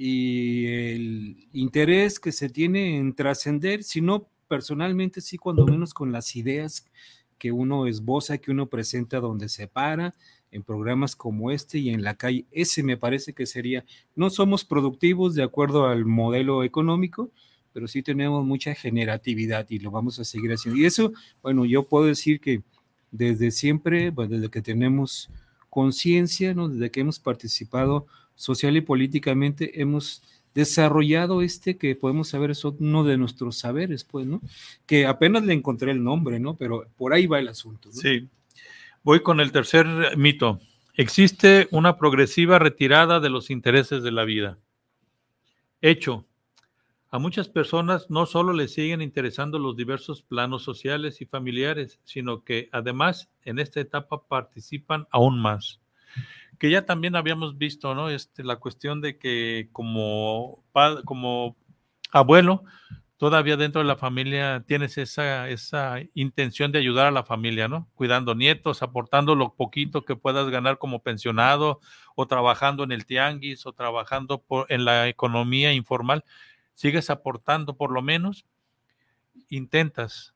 y 0.00 0.66
el 0.66 1.48
interés 1.52 2.20
que 2.20 2.30
se 2.30 2.48
tiene 2.48 2.98
en 2.98 3.14
trascender, 3.16 3.82
si 3.82 4.00
no 4.00 4.28
personalmente, 4.46 5.20
sí, 5.20 5.38
cuando 5.38 5.66
menos 5.66 5.92
con 5.92 6.12
las 6.12 6.36
ideas 6.36 6.86
que 7.36 7.50
uno 7.50 7.88
esboza, 7.88 8.38
que 8.38 8.52
uno 8.52 8.68
presenta 8.68 9.18
donde 9.18 9.48
se 9.48 9.66
para, 9.66 10.14
en 10.52 10.62
programas 10.62 11.16
como 11.16 11.50
este 11.50 11.78
y 11.78 11.90
en 11.90 12.04
la 12.04 12.14
calle. 12.14 12.46
Ese 12.52 12.84
me 12.84 12.96
parece 12.96 13.32
que 13.32 13.44
sería, 13.44 13.84
no 14.14 14.30
somos 14.30 14.64
productivos 14.64 15.34
de 15.34 15.42
acuerdo 15.42 15.86
al 15.88 16.04
modelo 16.04 16.62
económico, 16.62 17.32
pero 17.72 17.88
sí 17.88 18.02
tenemos 18.02 18.44
mucha 18.44 18.74
generatividad 18.74 19.66
y 19.70 19.78
lo 19.78 19.90
vamos 19.90 20.18
a 20.18 20.24
seguir 20.24 20.52
haciendo. 20.52 20.80
Y 20.80 20.86
eso, 20.86 21.12
bueno, 21.42 21.64
yo 21.64 21.84
puedo 21.84 22.06
decir 22.06 22.40
que 22.40 22.62
desde 23.10 23.50
siempre, 23.50 24.10
desde 24.10 24.50
que 24.50 24.62
tenemos 24.62 25.30
conciencia, 25.70 26.54
¿no? 26.54 26.68
desde 26.68 26.90
que 26.90 27.00
hemos 27.00 27.18
participado 27.18 28.06
social 28.34 28.76
y 28.76 28.80
políticamente 28.80 29.80
hemos 29.80 30.22
desarrollado 30.54 31.42
este 31.42 31.76
que 31.76 31.94
podemos 31.94 32.28
saber 32.28 32.50
es 32.50 32.64
uno 32.64 33.04
de 33.04 33.16
nuestros 33.16 33.58
saberes, 33.58 34.04
pues, 34.04 34.26
¿no? 34.26 34.40
Que 34.86 35.06
apenas 35.06 35.44
le 35.44 35.52
encontré 35.52 35.92
el 35.92 36.02
nombre, 36.02 36.40
¿no? 36.40 36.56
Pero 36.56 36.86
por 36.96 37.12
ahí 37.12 37.26
va 37.26 37.38
el 37.38 37.48
asunto. 37.48 37.92
Sí. 37.92 38.28
Voy 39.04 39.20
con 39.22 39.40
el 39.40 39.52
tercer 39.52 39.86
mito. 40.16 40.60
Existe 40.94 41.68
una 41.70 41.96
progresiva 41.96 42.58
retirada 42.58 43.20
de 43.20 43.30
los 43.30 43.50
intereses 43.50 44.02
de 44.02 44.10
la 44.10 44.24
vida. 44.24 44.58
Hecho. 45.80 46.24
A 47.10 47.18
muchas 47.18 47.48
personas 47.48 48.10
no 48.10 48.26
solo 48.26 48.52
les 48.52 48.74
siguen 48.74 49.00
interesando 49.00 49.58
los 49.58 49.76
diversos 49.76 50.22
planos 50.22 50.62
sociales 50.62 51.20
y 51.20 51.26
familiares, 51.26 52.00
sino 52.04 52.44
que 52.44 52.68
además 52.72 53.30
en 53.44 53.58
esta 53.58 53.80
etapa 53.80 54.26
participan 54.28 55.06
aún 55.10 55.40
más 55.40 55.80
que 56.58 56.70
ya 56.70 56.84
también 56.84 57.16
habíamos 57.16 57.56
visto, 57.56 57.94
¿no? 57.94 58.10
Este, 58.10 58.42
la 58.42 58.56
cuestión 58.56 59.00
de 59.00 59.16
que 59.16 59.68
como, 59.72 60.64
como 61.04 61.56
abuelo, 62.10 62.64
todavía 63.16 63.56
dentro 63.56 63.80
de 63.80 63.86
la 63.86 63.96
familia 63.96 64.64
tienes 64.66 64.98
esa, 64.98 65.48
esa 65.48 66.00
intención 66.14 66.72
de 66.72 66.80
ayudar 66.80 67.06
a 67.06 67.12
la 67.12 67.22
familia, 67.22 67.68
¿no? 67.68 67.88
Cuidando 67.94 68.34
nietos, 68.34 68.82
aportando 68.82 69.34
lo 69.34 69.54
poquito 69.54 70.04
que 70.04 70.16
puedas 70.16 70.48
ganar 70.50 70.78
como 70.78 71.02
pensionado 71.02 71.80
o 72.16 72.26
trabajando 72.26 72.82
en 72.82 72.92
el 72.92 73.06
tianguis 73.06 73.64
o 73.66 73.72
trabajando 73.72 74.42
por, 74.42 74.66
en 74.68 74.84
la 74.84 75.08
economía 75.08 75.72
informal, 75.72 76.24
sigues 76.78 77.10
aportando 77.10 77.76
por 77.76 77.90
lo 77.90 78.02
menos, 78.02 78.46
intentas 79.48 80.32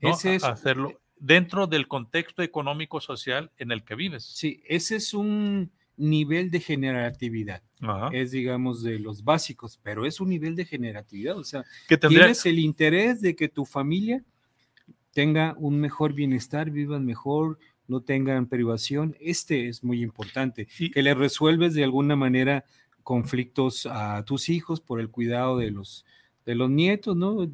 ese 0.00 0.34
es, 0.34 0.42
hacerlo 0.42 1.00
dentro 1.20 1.68
del 1.68 1.86
contexto 1.86 2.42
económico 2.42 3.00
social 3.00 3.52
en 3.58 3.70
el 3.70 3.84
que 3.84 3.94
vives. 3.94 4.24
Sí, 4.24 4.60
ese 4.66 4.96
es 4.96 5.14
un 5.14 5.70
nivel 5.96 6.50
de 6.50 6.58
generatividad. 6.58 7.62
Es, 8.10 8.32
digamos, 8.32 8.82
de 8.82 8.98
los 8.98 9.22
básicos, 9.22 9.78
pero 9.84 10.04
es 10.04 10.20
un 10.20 10.30
nivel 10.30 10.56
de 10.56 10.64
generatividad. 10.64 11.38
O 11.38 11.44
sea, 11.44 11.64
que 11.86 11.96
tienes 11.96 12.44
el 12.44 12.58
interés 12.58 13.20
de 13.20 13.36
que 13.36 13.48
tu 13.48 13.64
familia 13.64 14.24
tenga 15.12 15.54
un 15.58 15.80
mejor 15.80 16.12
bienestar, 16.12 16.72
vivan 16.72 17.06
mejor, 17.06 17.60
no 17.86 18.00
tengan 18.00 18.48
privación. 18.48 19.16
Este 19.20 19.68
es 19.68 19.84
muy 19.84 20.02
importante. 20.02 20.66
Que 20.92 21.02
le 21.04 21.14
resuelves 21.14 21.74
de 21.74 21.84
alguna 21.84 22.16
manera 22.16 22.64
conflictos 23.04 23.86
a 23.86 24.24
tus 24.24 24.48
hijos 24.48 24.80
por 24.80 24.98
el 24.98 25.10
cuidado 25.10 25.58
de 25.58 25.70
los, 25.70 26.04
de 26.44 26.56
los 26.56 26.68
nietos, 26.70 27.16
¿no? 27.16 27.48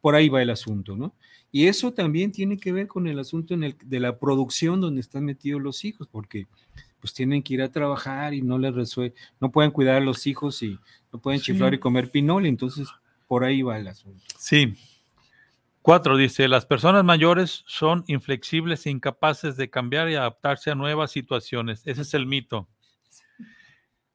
Por 0.00 0.14
ahí 0.14 0.28
va 0.30 0.40
el 0.40 0.50
asunto, 0.50 0.96
¿no? 0.96 1.14
Y 1.52 1.66
eso 1.66 1.92
también 1.92 2.32
tiene 2.32 2.56
que 2.56 2.72
ver 2.72 2.86
con 2.86 3.06
el 3.06 3.18
asunto 3.18 3.54
en 3.54 3.64
el, 3.64 3.76
de 3.84 4.00
la 4.00 4.18
producción 4.18 4.80
donde 4.80 5.00
están 5.00 5.24
metidos 5.24 5.60
los 5.60 5.84
hijos, 5.84 6.08
porque 6.08 6.46
pues 7.00 7.12
tienen 7.12 7.42
que 7.42 7.54
ir 7.54 7.62
a 7.62 7.70
trabajar 7.70 8.34
y 8.34 8.42
no 8.42 8.58
les 8.58 8.74
resuelve, 8.74 9.14
no 9.40 9.50
pueden 9.50 9.70
cuidar 9.70 9.96
a 9.96 10.04
los 10.04 10.26
hijos 10.26 10.62
y 10.62 10.78
no 11.12 11.20
pueden 11.20 11.40
chiflar 11.40 11.74
y 11.74 11.78
comer 11.78 12.10
pinol, 12.10 12.46
entonces 12.46 12.88
por 13.26 13.44
ahí 13.44 13.62
va 13.62 13.78
el 13.78 13.88
asunto. 13.88 14.22
Sí. 14.38 14.74
Cuatro, 15.82 16.16
dice, 16.16 16.48
las 16.48 16.66
personas 16.66 17.04
mayores 17.04 17.62
son 17.66 18.04
inflexibles 18.08 18.86
e 18.86 18.90
incapaces 18.90 19.56
de 19.56 19.70
cambiar 19.70 20.10
y 20.10 20.16
adaptarse 20.16 20.70
a 20.70 20.74
nuevas 20.74 21.12
situaciones. 21.12 21.82
Ese 21.86 22.02
es 22.02 22.12
el 22.14 22.26
mito. 22.26 22.68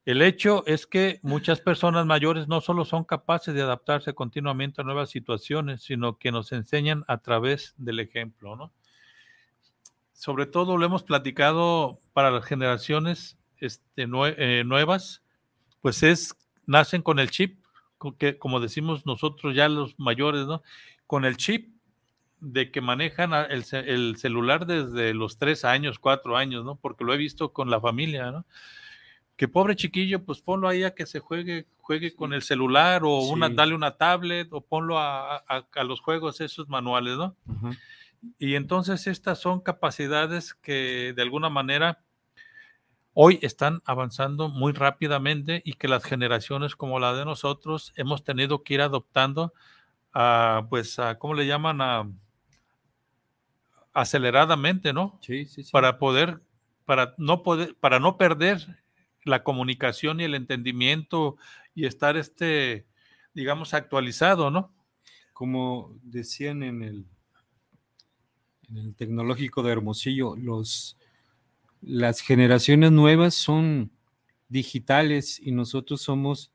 El 0.03 0.23
hecho 0.23 0.65
es 0.65 0.87
que 0.87 1.19
muchas 1.21 1.61
personas 1.61 2.07
mayores 2.07 2.47
no 2.47 2.59
solo 2.61 2.85
son 2.85 3.03
capaces 3.03 3.53
de 3.53 3.61
adaptarse 3.61 4.13
continuamente 4.13 4.81
a 4.81 4.83
nuevas 4.83 5.11
situaciones, 5.11 5.83
sino 5.83 6.17
que 6.17 6.31
nos 6.31 6.51
enseñan 6.51 7.05
a 7.07 7.19
través 7.19 7.75
del 7.77 7.99
ejemplo, 7.99 8.55
¿no? 8.55 8.73
Sobre 10.13 10.47
todo 10.47 10.77
lo 10.77 10.85
hemos 10.85 11.03
platicado 11.03 11.99
para 12.13 12.31
las 12.31 12.45
generaciones 12.45 13.37
este, 13.57 14.07
eh, 14.07 14.63
nuevas, 14.65 15.23
pues 15.81 16.01
es, 16.01 16.35
nacen 16.65 17.03
con 17.03 17.19
el 17.19 17.29
chip, 17.29 17.63
como 18.39 18.59
decimos 18.59 19.05
nosotros 19.05 19.55
ya 19.55 19.69
los 19.69 19.99
mayores, 19.99 20.47
¿no? 20.47 20.63
Con 21.05 21.25
el 21.25 21.37
chip 21.37 21.75
de 22.39 22.71
que 22.71 22.81
manejan 22.81 23.33
el, 23.33 23.63
el 23.71 24.15
celular 24.17 24.65
desde 24.65 25.13
los 25.13 25.37
tres 25.37 25.63
años, 25.63 25.99
cuatro 25.99 26.37
años, 26.37 26.65
¿no? 26.65 26.75
Porque 26.75 27.03
lo 27.03 27.13
he 27.13 27.17
visto 27.17 27.53
con 27.53 27.69
la 27.69 27.79
familia, 27.79 28.31
¿no? 28.31 28.45
Que 29.41 29.47
pobre 29.47 29.75
chiquillo, 29.75 30.23
pues 30.23 30.39
ponlo 30.39 30.67
ahí 30.67 30.83
a 30.83 30.93
que 30.93 31.07
se 31.07 31.19
juegue, 31.19 31.65
juegue 31.79 32.13
con 32.13 32.31
el 32.31 32.43
celular 32.43 33.01
o 33.03 33.21
una, 33.21 33.49
dale 33.49 33.73
una 33.73 33.97
tablet 33.97 34.47
o 34.53 34.61
ponlo 34.61 34.99
a, 34.99 35.43
los 35.83 35.99
juegos 35.99 36.41
esos 36.41 36.69
manuales, 36.69 37.17
¿no? 37.17 37.35
Y 38.37 38.53
entonces 38.53 39.07
estas 39.07 39.39
son 39.39 39.59
capacidades 39.59 40.53
que 40.53 41.13
de 41.15 41.21
alguna 41.23 41.49
manera 41.49 42.03
hoy 43.15 43.39
están 43.41 43.81
avanzando 43.83 44.47
muy 44.47 44.73
rápidamente 44.73 45.63
y 45.65 45.73
que 45.73 45.87
las 45.87 46.03
generaciones 46.03 46.75
como 46.75 46.99
la 46.99 47.15
de 47.15 47.25
nosotros 47.25 47.93
hemos 47.95 48.23
tenido 48.23 48.61
que 48.61 48.75
ir 48.75 48.81
adoptando 48.81 49.55
a, 50.13 50.67
pues, 50.69 50.99
a, 50.99 51.17
¿cómo 51.17 51.33
le 51.33 51.47
llaman? 51.47 51.81
A, 51.81 52.07
aceleradamente, 53.91 54.93
¿no? 54.93 55.17
Sí, 55.23 55.47
sí, 55.47 55.63
sí. 55.63 55.71
Para 55.71 55.97
poder, 55.97 56.43
para 56.85 57.15
no 57.17 57.41
poder, 57.41 57.75
para 57.79 57.99
no 57.99 58.17
perder 58.17 58.80
la 59.23 59.43
comunicación 59.43 60.19
y 60.19 60.23
el 60.23 60.35
entendimiento 60.35 61.37
y 61.75 61.85
estar, 61.85 62.17
este, 62.17 62.85
digamos, 63.33 63.73
actualizado, 63.73 64.51
¿no? 64.51 64.73
Como 65.33 65.95
decían 66.03 66.63
en 66.63 66.83
el, 66.83 67.05
en 68.69 68.77
el 68.77 68.95
tecnológico 68.95 69.63
de 69.63 69.71
Hermosillo, 69.71 70.35
los, 70.35 70.97
las 71.81 72.21
generaciones 72.21 72.91
nuevas 72.91 73.33
son 73.33 73.91
digitales 74.49 75.39
y 75.39 75.51
nosotros 75.51 76.01
somos 76.01 76.51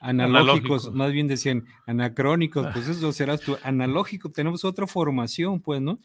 analógicos, 0.00 0.92
más 0.92 1.12
bien 1.12 1.28
decían 1.28 1.66
anacrónicos, 1.86 2.66
pues 2.72 2.88
eso 2.88 3.12
serás 3.12 3.40
tú, 3.40 3.58
analógico, 3.62 4.30
tenemos 4.30 4.64
otra 4.64 4.86
formación, 4.86 5.60
pues, 5.60 5.80
¿no? 5.80 5.98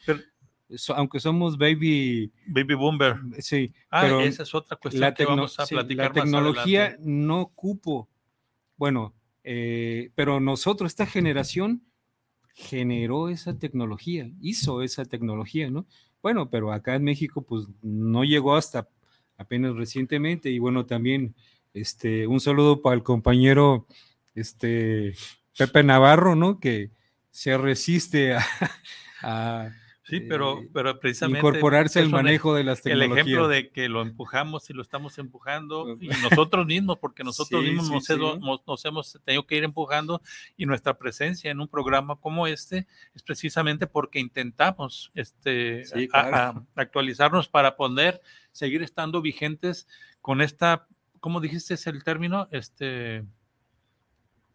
Aunque 0.96 1.20
somos 1.20 1.58
baby 1.58 2.32
baby 2.48 2.74
boomer. 2.74 3.18
Sí, 3.40 3.74
ah, 3.90 4.02
pero 4.02 4.22
esa 4.22 4.44
es 4.44 4.56
otra 4.56 4.78
cuestión 4.78 5.14
que 5.14 5.26
vamos 5.26 5.60
a 5.60 5.66
platicar 5.66 6.08
La 6.08 6.22
tecnología 6.22 6.98
no 7.00 7.48
cupo. 7.56 8.10
Bueno, 8.78 9.14
eh, 9.44 10.12
pero 10.16 10.40
nosotros, 10.40 10.92
esta 10.92 11.06
generación, 11.06 11.84
generó 12.54 13.30
esa 13.30 13.58
tecnología, 13.58 14.30
hizo 14.42 14.82
esa 14.82 15.06
tecnología, 15.06 15.70
¿no? 15.70 15.86
Bueno, 16.22 16.50
pero 16.50 16.72
acá 16.72 16.96
en 16.96 17.04
México, 17.04 17.44
pues 17.44 17.68
no 17.82 18.24
llegó 18.24 18.56
hasta 18.56 18.90
apenas 19.38 19.76
recientemente. 19.76 20.50
Y 20.50 20.60
bueno, 20.60 20.86
también 20.86 21.36
este, 21.74 22.26
un 22.26 22.40
saludo 22.40 22.82
para 22.82 22.96
el 22.96 23.04
compañero 23.04 23.86
este, 24.34 25.14
Pepe 25.58 25.84
Navarro, 25.84 26.36
¿no? 26.36 26.60
Que 26.60 26.92
se 27.30 27.58
resiste 27.58 28.36
a 29.22 29.70
Sí, 30.08 30.20
pero, 30.20 30.60
eh, 30.60 30.70
pero 30.72 31.00
precisamente. 31.00 31.40
Incorporarse 31.40 32.00
al 32.00 32.10
manejo 32.10 32.54
de 32.54 32.64
las 32.64 32.84
tecnologías. 32.84 33.12
El 33.12 33.28
ejemplo 33.28 33.48
de 33.48 33.72
que 33.72 33.90
lo 33.90 34.04
empujamos 34.04 34.70
y 34.70 34.74
lo 34.74 34.84
estamos 34.84 35.18
empujando, 35.18 35.98
y 36.00 36.08
nosotros 36.08 36.68
mismos, 36.68 37.00
porque 37.00 37.24
nosotros 37.24 37.64
mismos 37.64 38.08
nos, 38.68 38.86
hemos 38.86 39.20
tenido 39.26 39.48
que 39.48 39.58
ir 39.58 39.64
empujando, 39.64 40.22
y 40.58 40.68
nuestra 40.68 40.98
presencia 41.00 41.50
en 41.50 41.60
un 41.60 41.68
programa 41.68 42.18
como 42.18 42.46
este 42.46 42.86
es 43.16 43.24
precisamente 43.24 43.88
porque 43.88 44.20
intentamos 44.20 45.12
este, 45.16 45.84
actualizarnos 46.76 47.48
para 47.48 47.76
poder 47.76 48.22
seguir 48.52 48.84
estando 48.84 49.24
vigentes 49.24 49.88
con 50.22 50.42
esta, 50.42 50.88
¿cómo 51.20 51.42
dijiste 51.42 51.74
es 51.74 51.88
el 51.88 52.04
término? 52.04 52.48
Este 52.52 53.24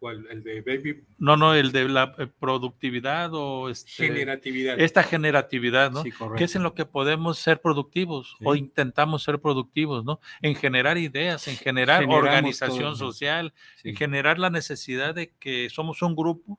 ¿El 0.03 0.43
de 0.43 0.63
Baby? 0.63 1.05
No, 1.19 1.37
no, 1.37 1.55
el 1.55 1.73
de 1.73 1.89
la 1.89 2.15
eh, 2.19 2.27
productividad 2.27 3.35
o 3.35 3.69
este, 3.69 4.07
generatividad. 4.07 4.81
Esta 4.81 5.03
generatividad, 5.03 5.91
¿no? 5.91 6.03
Sí, 6.03 6.11
que 6.37 6.45
es 6.45 6.57
en 6.57 6.63
lo 6.63 6.75
que 6.75 6.87
podemos 6.87 7.39
ser 7.39 7.61
productivos 7.61 8.37
o 8.43 8.55
intentamos 8.55 9.23
ser 9.23 9.41
productivos, 9.41 10.05
¿no? 10.05 10.21
En 10.41 10.55
generar 10.55 10.97
ideas, 10.97 11.47
en 11.49 11.57
generar 11.57 12.05
organización 12.09 12.97
social, 12.97 13.53
en 13.85 13.95
generar 13.95 14.39
la 14.39 14.49
necesidad 14.49 15.15
de 15.15 15.33
que 15.39 15.69
somos 15.69 16.01
un 16.01 16.17
grupo 16.17 16.59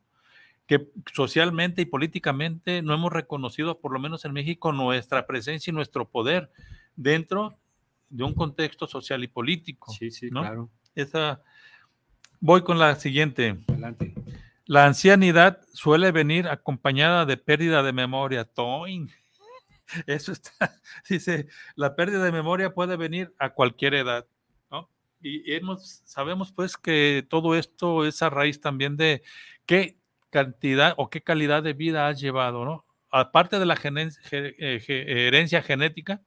que 0.68 0.88
socialmente 1.14 1.82
y 1.82 1.86
políticamente 1.86 2.82
no 2.82 2.94
hemos 2.94 3.12
reconocido, 3.12 3.80
por 3.80 3.92
lo 3.92 4.00
menos 4.00 4.24
en 4.24 4.34
México, 4.34 4.72
nuestra 4.72 5.26
presencia 5.26 5.72
y 5.72 5.74
nuestro 5.74 6.08
poder 6.08 6.52
dentro 6.96 7.58
de 8.10 8.24
un 8.24 8.34
contexto 8.34 8.88
social 8.88 9.24
y 9.24 9.28
político. 9.28 9.92
Sí, 9.92 10.12
sí, 10.12 10.30
¿no? 10.30 10.42
claro. 10.42 10.70
Esa 10.94 11.42
Voy 12.44 12.64
con 12.64 12.80
la 12.80 12.96
siguiente. 12.96 13.56
La 14.66 14.88
ancianidad 14.88 15.60
suele 15.74 16.12
venir 16.12 16.48
acompañada 16.48 17.24
de 17.28 17.38
pérdida 17.38 17.84
de 17.84 17.94
memoria. 17.94 18.46
Toing. 18.46 19.12
Eso 20.08 20.32
está, 20.32 20.74
dice, 21.10 21.48
la 21.76 21.96
pérdida 21.96 22.24
de 22.24 22.32
memoria 22.32 22.74
puede 22.74 22.98
venir 22.98 23.32
a 23.38 23.52
cualquier 23.52 23.94
edad, 23.94 24.26
¿no? 24.72 24.90
Y 25.22 25.54
hemos, 25.54 26.02
sabemos 26.04 26.52
pues 26.52 26.78
que 26.78 27.24
todo 27.30 27.56
esto 27.56 28.08
es 28.08 28.24
a 28.24 28.32
raíz 28.32 28.60
también 28.60 28.98
de 28.98 29.22
qué 29.68 30.00
cantidad 30.32 30.96
o 30.98 31.12
qué 31.12 31.22
calidad 31.22 31.62
de 31.62 31.74
vida 31.74 32.08
has 32.08 32.20
llevado, 32.20 32.66
¿no? 32.66 32.86
Aparte 33.12 33.60
de 33.60 33.68
la 33.68 33.78
eh, 33.84 34.82
herencia 35.28 35.62
genética, 35.62 36.22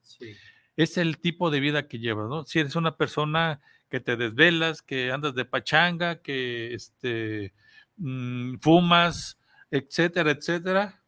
es 0.76 0.96
el 0.96 1.18
tipo 1.18 1.50
de 1.50 1.58
vida 1.58 1.88
que 1.88 1.98
llevas, 1.98 2.28
¿no? 2.28 2.44
Si 2.44 2.60
eres 2.60 2.76
una 2.76 2.96
persona 2.96 3.60
que 3.94 4.00
te 4.00 4.16
desvelas, 4.16 4.82
que 4.82 5.12
andas 5.12 5.36
de 5.36 5.44
pachanga, 5.44 6.20
que 6.20 6.74
este, 6.74 7.54
mm, 7.96 8.56
fumas, 8.60 9.38
etcétera, 9.70 10.32
etcétera, 10.32 11.00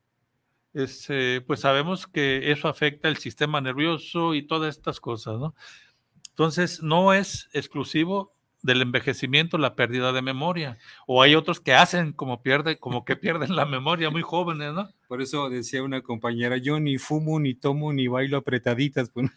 este, 0.73 1.41
pues 1.41 1.59
sabemos 1.59 2.07
que 2.07 2.53
eso 2.53 2.69
afecta 2.69 3.09
el 3.09 3.17
sistema 3.17 3.61
nervioso 3.61 4.35
y 4.37 4.47
todas 4.47 4.77
estas 4.77 5.01
cosas, 5.01 5.41
¿no? 5.41 5.57
Entonces, 6.29 6.81
no 6.81 7.13
es 7.13 7.49
exclusivo 7.55 8.37
del 8.63 8.83
envejecimiento 8.83 9.59
la 9.59 9.75
pérdida 9.75 10.13
de 10.13 10.23
memoria. 10.23 10.79
O 11.09 11.23
hay 11.23 11.35
otros 11.35 11.59
que 11.59 11.75
hacen 11.75 12.13
como 12.13 12.41
pierde, 12.41 12.79
como 12.79 13.05
que 13.05 13.17
pierden 13.17 13.57
la 13.57 13.67
memoria 13.67 14.11
muy 14.11 14.23
jóvenes, 14.23 14.75
¿no? 14.75 14.89
Por 15.09 15.23
eso 15.23 15.51
decía 15.51 15.83
una 15.83 16.03
compañera, 16.03 16.57
yo 16.57 16.79
ni 16.79 16.99
fumo, 16.99 17.41
ni 17.41 17.55
tomo, 17.55 17.93
ni 17.93 18.07
bailo 18.07 18.37
apretaditas. 18.37 19.11
Pues. 19.11 19.29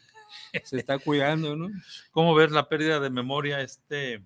se 0.64 0.78
está 0.78 1.00
cuidando, 1.00 1.56
¿no? 1.56 1.70
¿Cómo 2.12 2.34
ver 2.36 2.52
la 2.52 2.68
pérdida 2.68 3.00
de 3.00 3.10
memoria 3.10 3.62
este 3.62 4.24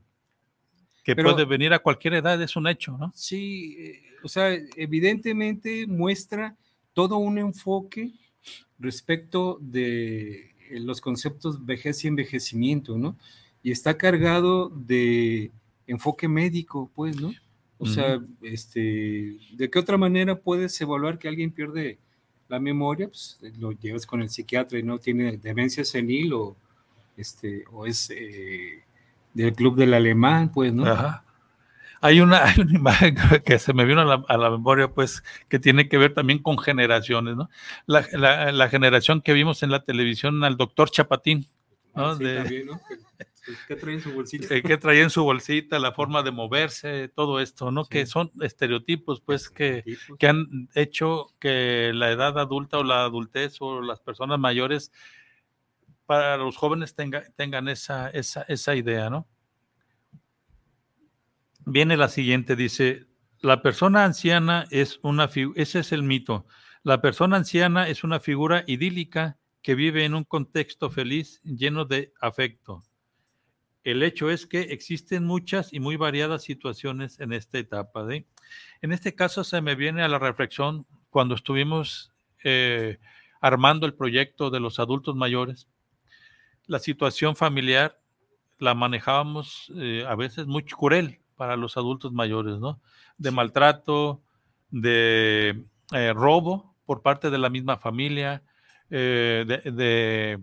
que 1.04 1.16
puede 1.16 1.46
venir 1.46 1.74
a 1.74 1.80
cualquier 1.80 2.16
edad? 2.16 2.42
Es 2.42 2.56
un 2.56 2.68
hecho, 2.68 2.98
¿no? 2.98 3.12
Sí, 3.16 3.76
eh, 3.80 4.02
o 4.24 4.30
sea, 4.30 4.58
evidentemente 4.76 5.86
muestra 5.88 6.56
todo 6.94 7.18
un 7.18 7.38
enfoque 7.38 8.14
respecto 8.80 9.58
de 9.62 10.54
los 10.72 11.02
conceptos 11.02 11.66
vejez 11.66 12.04
y 12.04 12.08
envejecimiento, 12.08 12.98
¿no? 12.98 13.18
Y 13.62 13.72
está 13.72 13.98
cargado 13.98 14.70
de 14.70 15.52
enfoque 15.88 16.28
médico, 16.28 16.92
pues, 16.96 17.20
¿no? 17.20 17.34
O 17.78 17.86
sea, 17.86 18.22
este, 18.42 19.38
¿de 19.52 19.70
qué 19.70 19.78
otra 19.78 19.98
manera 19.98 20.40
puedes 20.40 20.80
evaluar 20.80 21.20
que 21.20 21.28
alguien 21.28 21.52
pierde 21.52 22.00
la 22.48 22.60
memoria? 22.60 23.08
Pues 23.08 23.40
lo 23.60 23.72
llevas 23.72 24.06
con 24.06 24.22
el 24.22 24.30
psiquiatra 24.30 24.80
y 24.80 24.84
no 24.84 25.00
tiene 25.00 25.38
demencia 25.38 25.84
senil 25.84 26.34
o, 26.34 26.56
este, 27.18 27.64
o 27.72 27.86
es 27.86 28.10
eh, 28.10 28.84
del 29.34 29.54
club 29.54 29.76
del 29.76 29.94
alemán, 29.94 30.52
pues, 30.52 30.74
¿no? 30.74 30.86
Ajá. 30.86 31.24
Hay 32.02 32.20
una, 32.20 32.44
imagen 32.70 33.16
que 33.46 33.60
se 33.60 33.74
me 33.74 33.86
vino 33.86 34.02
a 34.02 34.38
la, 34.38 34.50
memoria, 34.50 34.90
pues, 34.90 35.24
que 35.48 35.58
tiene 35.58 35.88
que 35.88 35.98
ver 35.98 36.14
también 36.14 36.40
con 36.40 36.58
generaciones, 36.58 37.36
¿no? 37.36 37.50
La, 37.86 38.70
generación 38.70 39.22
que 39.22 39.34
vimos 39.34 39.64
en 39.64 39.72
la 39.72 39.84
televisión 39.84 40.44
al 40.44 40.58
doctor 40.58 40.92
Chapatín, 40.92 41.48
¿no? 41.96 42.08
Ah, 42.08 42.16
sí, 42.18 42.24
también, 42.24 42.68
¿no? 42.68 42.82
¿Qué 43.68 43.76
trae 43.76 43.96
en 43.96 44.02
su 44.02 44.14
bolsita? 44.14 44.62
¿Qué 44.62 44.78
trae 44.78 45.02
en 45.02 45.10
su 45.10 45.24
bolsita? 45.24 45.80
La 45.80 45.92
forma 45.92 46.24
de 46.24 46.32
moverse, 46.32 47.10
todo 47.10 47.40
esto, 47.40 47.72
¿no? 47.72 47.86
Que 47.86 48.06
son 48.06 48.32
estereotipos, 48.42 49.22
pues, 49.22 49.50
Que, 49.50 49.84
que 50.18 50.28
han 50.28 50.70
hecho 50.76 51.28
que 51.40 51.92
la 51.94 52.12
edad 52.12 52.40
adulta 52.40 52.80
o 52.80 52.84
la 52.84 53.04
adultez 53.04 53.58
o 53.60 53.82
las 53.82 54.00
personas 54.00 54.40
mayores 54.40 54.92
para 56.06 56.38
los 56.38 56.58
jóvenes 56.58 56.96
tengan 56.96 57.68
esa, 57.68 58.10
esa, 58.10 58.44
esa 58.44 58.76
idea, 58.76 59.10
¿no? 59.10 59.28
Viene 61.66 61.96
la 61.96 62.10
siguiente, 62.10 62.56
dice, 62.56 63.08
la 63.40 63.62
persona 63.62 64.04
anciana 64.04 64.66
es 64.70 65.00
una 65.02 65.28
figura, 65.28 65.62
ese 65.62 65.80
es 65.80 65.92
el 65.92 66.04
mito, 66.04 66.46
la 66.84 67.02
persona 67.02 67.38
anciana 67.38 67.88
es 67.88 68.04
una 68.04 68.20
figura 68.20 68.64
idílica 68.68 69.38
que 69.62 69.76
vive 69.76 70.04
en 70.04 70.14
un 70.14 70.26
contexto 70.26 70.90
feliz 70.90 71.42
lleno 71.44 71.86
de 71.86 72.14
afecto. 72.20 72.84
El 73.84 74.02
hecho 74.02 74.30
es 74.30 74.48
que 74.48 74.62
existen 74.62 75.26
muchas 75.26 75.74
y 75.74 75.80
muy 75.80 75.98
variadas 75.98 76.44
situaciones 76.44 77.20
en 77.20 77.34
esta 77.34 77.58
etapa. 77.58 78.08
En 78.82 78.92
este 78.94 79.14
caso 79.14 79.44
se 79.44 79.62
me 79.62 79.76
viene 79.76 80.04
a 80.04 80.08
la 80.08 80.20
reflexión 80.20 80.86
cuando 81.10 81.36
estuvimos 81.36 82.14
eh, 82.44 82.98
armando 83.42 83.86
el 83.86 83.94
proyecto 83.94 84.50
de 84.50 84.62
los 84.62 84.80
adultos 84.80 85.16
mayores. 85.16 85.68
La 86.66 86.80
situación 86.80 87.36
familiar 87.36 88.00
la 88.58 88.74
manejábamos 88.74 89.70
eh, 89.76 90.06
a 90.08 90.16
veces 90.16 90.48
muy 90.48 90.64
cruel 90.64 91.20
para 91.36 91.58
los 91.58 91.76
adultos 91.76 92.14
mayores, 92.14 92.60
¿no? 92.60 92.80
De 93.18 93.32
maltrato, 93.32 94.22
de 94.70 95.62
eh, 95.92 96.14
robo 96.14 96.74
por 96.86 97.02
parte 97.02 97.30
de 97.30 97.38
la 97.38 97.50
misma 97.50 97.78
familia, 97.78 98.44
de, 98.90 99.46
de, 99.46 100.40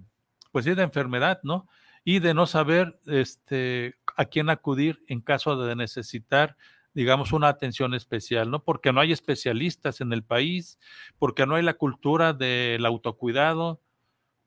pues 0.50 0.64
sí, 0.64 0.74
de 0.74 0.82
enfermedad, 0.82 1.38
¿no? 1.44 1.68
Y 2.04 2.18
de 2.18 2.34
no 2.34 2.46
saber 2.46 2.98
este, 3.06 3.94
a 4.16 4.24
quién 4.24 4.50
acudir 4.50 5.04
en 5.08 5.20
caso 5.20 5.56
de 5.62 5.76
necesitar 5.76 6.56
digamos, 6.92 7.32
una 7.32 7.48
atención 7.48 7.94
especial, 7.94 8.50
¿no? 8.50 8.64
Porque 8.64 8.92
no 8.92 9.00
hay 9.00 9.12
especialistas 9.12 10.00
en 10.00 10.12
el 10.12 10.24
país, 10.24 10.78
porque 11.18 11.46
no 11.46 11.54
hay 11.54 11.62
la 11.62 11.74
cultura 11.74 12.32
del 12.32 12.84
autocuidado, 12.84 13.80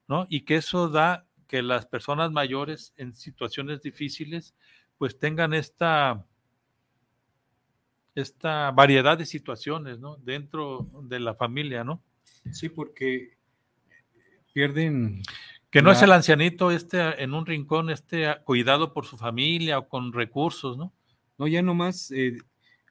¿no? 0.07 0.27
Y 0.29 0.41
que 0.41 0.55
eso 0.55 0.89
da 0.89 1.25
que 1.47 1.61
las 1.61 1.85
personas 1.85 2.31
mayores 2.31 2.93
en 2.97 3.13
situaciones 3.13 3.81
difíciles, 3.81 4.55
pues 4.97 5.17
tengan 5.17 5.53
esta, 5.53 6.25
esta 8.15 8.71
variedad 8.71 9.17
de 9.17 9.25
situaciones, 9.25 9.99
¿no? 9.99 10.17
Dentro 10.17 10.89
de 11.03 11.19
la 11.19 11.35
familia, 11.35 11.83
¿no? 11.83 12.03
Sí, 12.51 12.69
porque 12.69 13.37
pierden 14.51 15.21
que 15.73 15.81
no 15.81 15.91
es 15.91 16.03
el 16.03 16.11
ancianito 16.11 16.69
este 16.69 17.23
en 17.23 17.33
un 17.33 17.47
rincón, 17.47 17.89
este 17.89 18.27
cuidado 18.43 18.93
por 18.93 19.07
su 19.07 19.17
familia 19.17 19.79
o 19.79 19.89
con 19.89 20.13
recursos, 20.13 20.77
¿no? 20.77 20.93
No, 21.39 21.47
ya 21.47 21.63
nomás, 21.63 22.11
eh, 22.11 22.37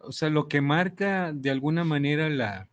o 0.01 0.11
sea, 0.11 0.31
lo 0.31 0.49
que 0.49 0.61
marca 0.61 1.33
de 1.33 1.51
alguna 1.51 1.85
manera 1.85 2.29
la, 2.29 2.69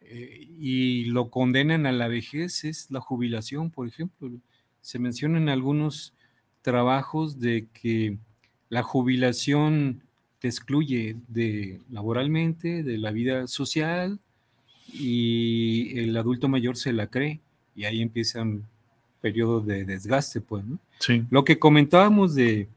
eh, 0.00 0.46
y 0.60 1.06
lo 1.06 1.28
condenan 1.28 1.86
a 1.86 1.92
la 1.92 2.06
vejez 2.06 2.62
es 2.62 2.88
la 2.92 3.00
jubilación, 3.00 3.72
por 3.72 3.88
ejemplo. 3.88 4.30
Se 4.80 5.00
mencionan 5.00 5.48
algunos 5.48 6.14
trabajos 6.60 7.40
de 7.40 7.66
que 7.72 8.18
la 8.68 8.84
jubilación 8.84 10.04
te 10.38 10.46
excluye 10.46 11.16
de 11.26 11.80
laboralmente, 11.90 12.84
de 12.84 12.96
la 12.96 13.10
vida 13.10 13.48
social, 13.48 14.20
y 14.92 15.98
el 15.98 16.16
adulto 16.16 16.48
mayor 16.48 16.76
se 16.76 16.92
la 16.92 17.08
cree, 17.08 17.40
y 17.74 17.86
ahí 17.86 18.02
empiezan 18.02 18.68
periodo 19.22 19.60
de 19.60 19.86
desgaste, 19.86 20.42
pues, 20.42 20.64
¿no? 20.64 20.78
Sí. 20.98 21.24
Lo 21.30 21.44
que 21.44 21.58
comentábamos 21.58 22.34
de 22.34 22.68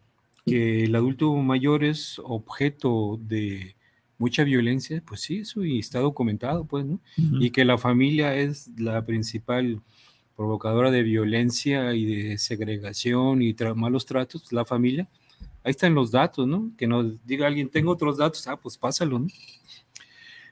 que 0.46 0.86
el 0.86 0.96
adulto 0.96 1.36
mayor 1.36 1.84
es 1.84 2.22
objeto 2.24 3.20
de 3.22 3.76
mucha 4.18 4.44
violencia, 4.44 5.02
pues 5.06 5.22
sí, 5.22 5.40
eso 5.40 5.66
y 5.66 5.80
está 5.80 6.00
documentado, 6.00 6.64
pues, 6.66 6.86
¿no? 6.86 7.00
Y 7.18 7.50
que 7.50 7.66
la 7.66 7.78
familia 7.78 8.36
es 8.36 8.70
la 8.78 9.06
principal 9.06 9.82
provocadora 10.36 10.92
de 10.92 11.04
violencia 11.04 11.94
y 11.94 12.06
de 12.06 12.38
segregación 12.38 13.42
y 13.42 13.56
malos 13.76 14.06
tratos, 14.06 14.52
la 14.52 14.66
familia. 14.66 15.08
Ahí 15.64 15.72
están 15.72 15.96
los 15.96 16.12
datos, 16.12 16.48
¿no? 16.48 16.72
Que 16.78 16.88
nos 16.88 17.26
diga 17.26 17.48
alguien, 17.48 17.70
tengo 17.70 17.92
otros 17.92 18.18
datos, 18.18 18.48
ah, 18.48 18.56
pues 18.56 18.78
pásalo, 18.78 19.20
¿no? 19.20 19.28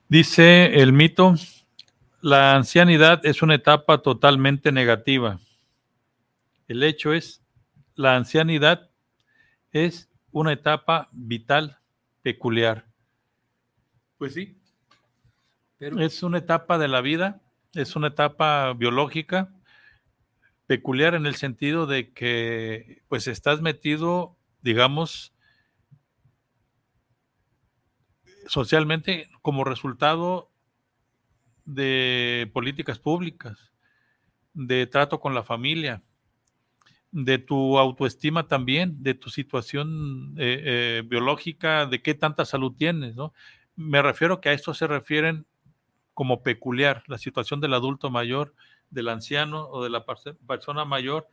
Dice 0.09 0.81
el 0.81 0.91
mito, 0.91 1.35
la 2.21 2.55
ancianidad 2.55 3.25
es 3.25 3.41
una 3.41 3.55
etapa 3.55 3.99
totalmente 3.99 4.71
negativa. 4.71 5.39
El 6.67 6.83
hecho 6.83 7.13
es, 7.13 7.43
la 7.95 8.15
ancianidad 8.15 8.89
es 9.71 10.09
una 10.31 10.53
etapa 10.53 11.09
vital 11.11 11.79
peculiar. 12.21 12.87
Pues 14.17 14.33
sí, 14.33 14.57
pero 15.77 15.99
es 15.99 16.23
una 16.23 16.37
etapa 16.37 16.77
de 16.77 16.87
la 16.87 17.01
vida, 17.01 17.41
es 17.73 17.97
una 17.97 18.07
etapa 18.07 18.71
biológica 18.73 19.53
peculiar 20.65 21.13
en 21.13 21.25
el 21.25 21.35
sentido 21.35 21.87
de 21.87 22.13
que 22.13 23.03
pues 23.09 23.27
estás 23.27 23.61
metido, 23.61 24.37
digamos, 24.61 25.33
socialmente 28.47 29.29
como 29.41 29.65
resultado 29.65 30.51
de 31.65 32.49
políticas 32.53 32.99
públicas, 32.99 33.73
de 34.53 34.87
trato 34.87 35.19
con 35.19 35.33
la 35.33 35.43
familia, 35.43 36.01
de 37.13 37.37
tu 37.37 37.77
autoestima 37.77 38.47
también, 38.47 39.03
de 39.03 39.13
tu 39.13 39.29
situación 39.29 40.33
eh, 40.37 40.61
eh, 40.65 41.03
biológica, 41.05 41.85
de 41.85 42.01
qué 42.01 42.15
tanta 42.15 42.43
salud 42.43 42.73
tienes, 42.75 43.15
¿no? 43.15 43.33
Me 43.75 44.01
refiero 44.01 44.41
que 44.41 44.49
a 44.49 44.53
esto 44.53 44.73
se 44.73 44.87
refieren 44.87 45.45
como 46.15 46.41
peculiar, 46.41 47.03
la 47.07 47.19
situación 47.19 47.61
del 47.61 47.75
adulto 47.75 48.09
mayor, 48.09 48.55
del 48.89 49.09
anciano 49.09 49.67
o 49.69 49.83
de 49.83 49.91
la 49.91 50.05
persona 50.47 50.85
mayor, 50.85 51.27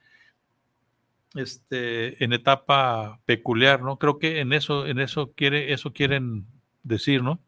este, 1.35 2.23
en 2.23 2.35
etapa 2.35 3.21
peculiar, 3.25 3.83
¿no? 3.83 3.99
Creo 3.99 4.19
que 4.19 4.41
en 4.41 4.53
eso, 4.53 4.87
en 4.87 4.99
eso 4.99 5.33
quiere, 5.33 5.73
eso 5.73 5.93
quieren 5.95 6.45
decir, 6.83 7.23
¿no? 7.23 7.41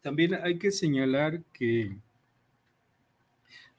También 0.00 0.34
hay 0.42 0.58
que 0.58 0.70
señalar 0.70 1.42
que 1.52 1.98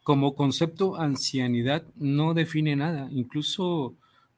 como 0.08 0.36
concepto 0.36 0.96
ancianidad 0.96 1.84
no 1.98 2.34
define 2.34 2.78
nada. 2.78 3.10
Incluso 3.12 3.94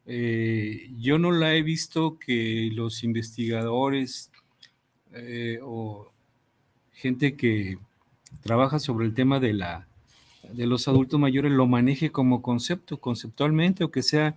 eh, 0.08 0.90
yo 0.98 1.20
no 1.20 1.32
la 1.32 1.54
he 1.54 1.62
visto 1.62 2.18
que 2.18 2.72
los 2.74 3.04
investigadores 3.04 4.32
eh, 5.14 5.60
o 5.62 6.12
gente 6.94 7.36
que 7.36 7.78
trabaja 8.42 8.80
sobre 8.80 9.06
el 9.06 9.14
tema 9.14 9.40
de, 9.40 9.54
la, 9.54 9.88
de 10.52 10.66
los 10.66 10.88
adultos 10.88 11.20
mayores 11.20 11.52
lo 11.52 11.68
maneje 11.68 12.10
como 12.10 12.42
concepto, 12.42 13.00
conceptualmente, 13.00 13.84
o 13.84 13.92
que 13.92 14.02
sea 14.02 14.36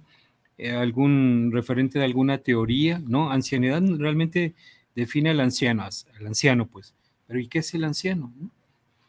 eh, 0.58 0.72
algún 0.72 1.48
referente 1.50 1.98
de 1.98 2.04
alguna 2.04 2.36
teoría, 2.42 3.02
¿no? 3.06 3.32
Ancianidad 3.32 3.82
realmente 3.96 4.52
define 4.94 5.30
al 5.30 5.40
anciano, 5.40 5.82
al 5.82 6.26
anciano, 6.26 6.66
pues. 6.66 6.92
Pero 7.26 7.40
¿y 7.40 7.48
qué 7.48 7.60
es 7.60 7.72
el 7.72 7.84
anciano? 7.84 8.30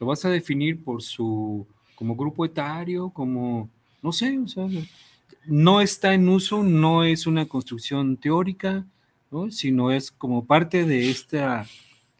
Lo 0.00 0.06
vas 0.06 0.24
a 0.24 0.30
definir 0.30 0.82
por 0.82 1.02
su 1.02 1.66
como 1.94 2.16
grupo 2.16 2.44
etario, 2.44 3.10
como, 3.10 3.68
no 4.02 4.12
sé, 4.12 4.38
o 4.38 4.48
sea, 4.48 4.66
no 5.46 5.80
está 5.80 6.14
en 6.14 6.28
uso, 6.28 6.62
no 6.62 7.04
es 7.04 7.26
una 7.26 7.46
construcción 7.46 8.16
teórica, 8.16 8.84
¿no? 9.30 9.50
sino 9.50 9.90
es 9.90 10.10
como 10.10 10.44
parte 10.44 10.84
de 10.84 11.10
esta 11.10 11.66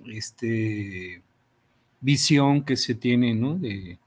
este, 0.06 1.22
visión 2.00 2.62
que 2.62 2.76
se 2.76 2.94
tiene 2.94 3.34
¿no? 3.34 3.56
de, 3.56 3.98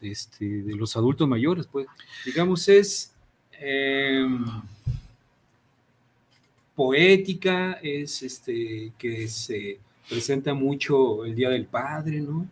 este, 0.00 0.62
de 0.62 0.76
los 0.76 0.96
adultos 0.96 1.28
mayores. 1.28 1.66
Pues, 1.66 1.86
digamos, 2.24 2.68
es 2.68 3.12
em, 3.60 4.44
poética, 6.74 7.72
es 7.82 8.22
este 8.22 8.92
que 8.98 9.28
se 9.28 9.78
presenta 10.08 10.54
mucho 10.54 11.24
el 11.24 11.34
Día 11.34 11.50
del 11.50 11.66
Padre, 11.66 12.20
¿no? 12.20 12.46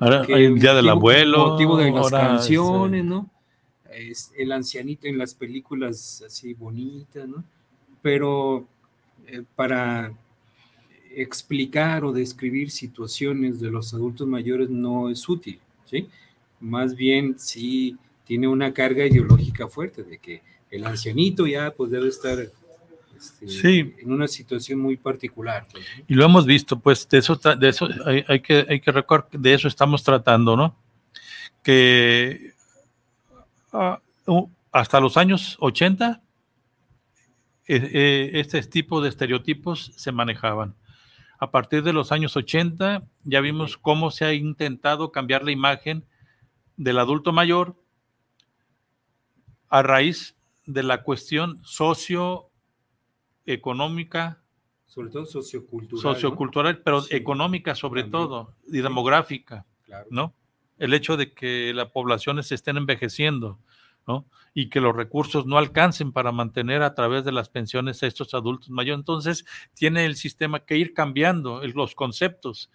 Ahora 0.00 0.24
hay 0.28 0.44
el 0.44 0.58
Día 0.58 0.74
del 0.74 0.88
Abuelo. 0.88 1.48
Motivo 1.48 1.76
de 1.76 1.90
las 1.90 2.12
ahora, 2.12 2.28
canciones, 2.28 3.00
este, 3.00 3.08
¿no? 3.08 3.30
Es 3.90 4.32
el 4.36 4.52
ancianito 4.52 5.06
en 5.06 5.18
las 5.18 5.34
películas 5.34 6.22
así 6.26 6.54
bonitas, 6.54 7.26
¿no? 7.28 7.42
Pero 8.02 8.66
eh, 9.26 9.42
para 9.56 10.12
explicar 11.14 12.04
o 12.04 12.12
describir 12.12 12.70
situaciones 12.70 13.60
de 13.60 13.70
los 13.70 13.92
adultos 13.94 14.26
mayores 14.26 14.70
no 14.70 15.08
es 15.08 15.28
útil, 15.28 15.58
¿sí? 15.84 16.08
Más 16.60 16.94
bien 16.94 17.38
sí 17.38 17.96
tiene 18.24 18.46
una 18.46 18.72
carga 18.72 19.06
ideológica 19.06 19.68
fuerte 19.68 20.02
de 20.02 20.18
que 20.18 20.42
el 20.70 20.84
ancianito 20.84 21.46
ya 21.46 21.70
pues 21.70 21.90
debe 21.90 22.08
estar 22.08 22.38
este, 23.18 23.48
Sí. 23.48 23.94
en 23.98 24.12
una 24.12 24.28
situación 24.28 24.80
muy 24.80 24.96
particular. 24.96 25.66
pues, 25.70 25.84
¿no? 25.98 26.04
Y 26.06 26.14
lo 26.14 26.24
hemos 26.24 26.46
visto, 26.46 26.78
pues 26.78 27.08
de 27.08 27.18
eso, 27.18 27.36
de 27.36 27.68
eso 27.68 27.88
hay, 28.06 28.24
hay 28.28 28.40
que, 28.40 28.66
hay 28.68 28.80
que 28.80 28.92
recordar, 28.92 29.28
de 29.32 29.54
eso 29.54 29.68
estamos 29.68 30.02
tratando, 30.02 30.56
¿no? 30.56 30.76
Que 31.62 32.52
ah, 33.72 34.00
hasta 34.72 35.00
los 35.00 35.16
años 35.16 35.56
80, 35.60 36.22
eh, 37.66 37.90
eh, 37.92 38.30
este 38.34 38.62
tipo 38.62 39.00
de 39.00 39.08
estereotipos 39.08 39.92
se 39.96 40.12
manejaban. 40.12 40.74
A 41.40 41.50
partir 41.50 41.82
de 41.82 41.92
los 41.92 42.10
años 42.12 42.36
80 42.36 43.04
ya 43.24 43.40
vimos 43.40 43.76
cómo 43.76 44.10
se 44.10 44.24
ha 44.24 44.32
intentado 44.32 45.12
cambiar 45.12 45.44
la 45.44 45.52
imagen 45.52 46.04
del 46.76 46.98
adulto 46.98 47.32
mayor 47.32 47.76
a 49.68 49.82
raíz 49.82 50.36
de 50.66 50.82
la 50.82 51.02
cuestión 51.02 51.60
socioeconómica, 53.58 54.42
Sobre 54.86 55.10
todo 55.10 55.26
sociocultural. 55.26 56.02
¿no? 56.04 56.14
sociocultural, 56.14 56.78
pero 56.82 57.00
Sí, 57.02 57.14
económica 57.16 57.74
sobre 57.74 58.02
también. 58.02 58.22
todo 58.22 58.54
y 58.66 58.78
demográfica, 58.80 59.66
Claro. 59.84 60.06
¿no? 60.10 60.34
El 60.78 60.94
hecho 60.94 61.16
de 61.16 61.32
que 61.34 61.72
las 61.74 61.90
poblaciones 61.90 62.46
se 62.48 62.54
estén 62.54 62.76
envejeciendo, 62.76 63.58
¿no? 64.06 64.26
Y 64.54 64.68
que 64.70 64.80
los 64.80 64.94
recursos 64.94 65.44
no 65.44 65.58
alcancen 65.58 66.12
para 66.12 66.30
mantener 66.32 66.82
a 66.82 66.94
través 66.94 67.24
de 67.24 67.32
las 67.32 67.48
pensiones 67.48 68.02
a 68.02 68.06
estos 68.06 68.32
adultos 68.32 68.70
mayores. 68.70 69.00
Entonces, 69.00 69.44
tiene 69.74 70.04
el 70.06 70.14
sistema 70.16 70.60
que 70.60 70.76
ir 70.76 70.94
cambiando 70.94 71.62
los 71.74 71.94
conceptos, 71.94 72.70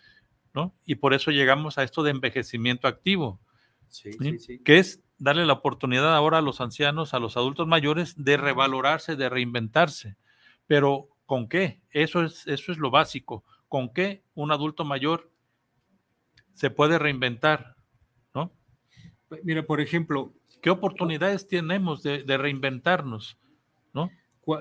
¿no? 0.53 0.76
Y 0.86 0.95
por 0.95 1.13
eso 1.13 1.32
llegamos 1.32 1.78
a 1.78 1.84
esto 1.84 2.03
de 2.03 2.11
envejecimiento 2.11 2.88
activo, 2.88 3.39
Sí, 3.88 4.11
¿sí? 4.13 4.17
sí, 4.21 4.39
sí. 4.39 4.59
que 4.63 4.80
es 4.80 5.01
darle 5.17 5.45
la 5.45 5.53
oportunidad 5.53 6.13
ahora 6.15 6.39
a 6.39 6.41
los 6.41 6.59
ancianos, 6.61 7.13
a 7.13 7.19
los 7.19 7.38
adultos 7.38 7.67
mayores, 7.67 8.15
de 8.24 8.38
revalorarse, 8.38 9.15
de 9.15 9.30
reinventarse. 9.30 10.17
Pero 10.74 11.07
¿con 11.28 11.47
qué? 11.47 11.82
Eso 11.91 12.24
es, 12.24 12.47
eso 12.47 12.71
es 12.71 12.80
lo 12.80 12.89
básico. 12.89 13.43
¿Con 13.67 13.93
qué 13.93 14.24
un 14.34 14.51
adulto 14.51 14.86
mayor 14.86 15.32
se 16.55 16.71
puede 16.71 16.97
reinventar? 16.97 17.76
¿no? 18.34 18.51
Mira, 19.43 19.61
por 19.61 19.82
ejemplo, 19.82 20.34
¿Qué 20.63 20.71
oportunidades 20.71 21.47
tenemos 21.47 22.01
de, 22.01 22.24
de 22.24 22.38
reinventarnos? 22.38 23.38
¿no? 23.93 24.09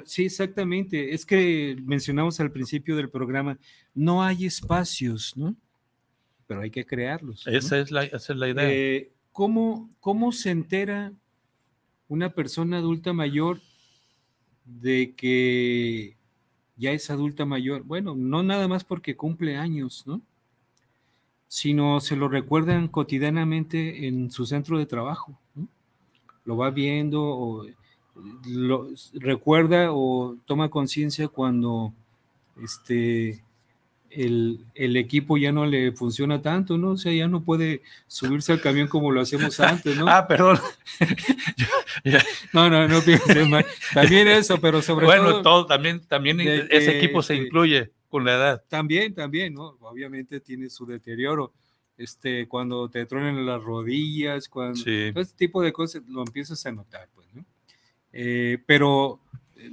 sí, 0.04 0.26
exactamente. 0.26 1.14
Es 1.14 1.24
que 1.24 1.76
mencionamos 1.82 2.40
al 2.40 2.50
principio 2.50 2.94
del 2.94 3.08
programa, 3.08 3.56
no 3.94 4.22
hay 4.22 4.44
espacios, 4.44 5.34
¿no? 5.34 5.56
Pero 6.46 6.60
hay 6.60 6.70
que 6.70 6.84
crearlos. 6.84 7.46
¿no? 7.46 7.56
Esa, 7.56 7.78
es 7.78 7.90
la, 7.90 8.04
esa 8.04 8.32
es 8.32 8.38
la 8.38 8.48
idea. 8.48 8.70
Eh, 8.70 9.12
¿cómo, 9.30 9.88
¿Cómo 10.00 10.32
se 10.32 10.50
entera 10.50 11.14
una 12.08 12.34
persona 12.34 12.76
adulta 12.78 13.14
mayor 13.14 13.62
de 14.64 15.14
que 15.16 16.16
ya 16.76 16.92
es 16.92 17.10
adulta 17.10 17.44
mayor? 17.44 17.82
Bueno, 17.82 18.14
no 18.16 18.42
nada 18.42 18.68
más 18.68 18.84
porque 18.84 19.16
cumple 19.16 19.56
años, 19.56 20.04
¿no? 20.06 20.20
Sino 21.48 22.00
se 22.00 22.16
lo 22.16 22.28
recuerdan 22.28 22.88
cotidianamente 22.88 24.06
en 24.06 24.30
su 24.30 24.46
centro 24.46 24.78
de 24.78 24.86
trabajo. 24.86 25.38
¿no? 25.54 25.68
Lo 26.44 26.56
va 26.56 26.70
viendo 26.70 27.22
o 27.22 27.66
lo 28.46 28.88
recuerda 29.14 29.92
o 29.92 30.36
toma 30.46 30.70
conciencia 30.70 31.28
cuando 31.28 31.92
este 32.62 33.42
el, 34.10 34.64
el 34.74 34.96
equipo 34.96 35.38
ya 35.38 35.52
no 35.52 35.64
le 35.64 35.92
funciona 35.92 36.42
tanto, 36.42 36.76
¿no? 36.76 36.90
O 36.90 36.96
sea, 36.98 37.12
ya 37.12 37.28
no 37.28 37.42
puede 37.42 37.82
subirse 38.06 38.52
al 38.52 38.60
camión 38.60 38.88
como 38.88 39.10
lo 39.10 39.20
hacemos 39.20 39.58
antes, 39.60 39.96
¿no? 39.96 40.06
Ah, 40.08 40.26
perdón. 40.26 40.58
No, 42.53 42.68
no, 42.68 42.86
no 42.88 43.00
pienses 43.00 43.48
mal. 43.48 43.64
También 43.94 44.28
eso, 44.28 44.61
pero 44.61 44.82
sobre 44.82 45.07
bueno, 45.07 45.30
todo, 45.30 45.42
todo 45.42 45.66
también, 45.66 46.00
también 46.07 46.40
ese 46.40 46.68
que, 46.68 46.98
equipo 46.98 47.22
se 47.22 47.36
incluye 47.36 47.90
con 48.09 48.24
la 48.24 48.34
edad. 48.34 48.64
también, 48.68 49.14
también, 49.14 49.55
¿no? 49.55 49.76
Obviamente 49.80 50.40
tiene 50.40 50.68
su 50.68 50.84
deterioro. 50.84 51.53
Este, 51.96 52.48
cuando 52.48 52.88
te 52.88 53.07
truenan 53.07 53.44
las 53.46 53.62
rodillas, 53.62 54.48
cuando 54.48 54.76
Sí. 54.76 55.11
todo 55.12 55.22
este 55.22 55.36
tipo 55.36 55.62
de 55.62 55.72
cosas 55.72 56.03
lo 56.09 56.22
empiezas 56.22 56.64
a 56.66 56.72
notar, 56.72 57.09
pues, 57.14 57.28
¿no? 57.34 57.44
Eh, 58.12 58.59
pero 58.66 59.20
eh, 59.57 59.70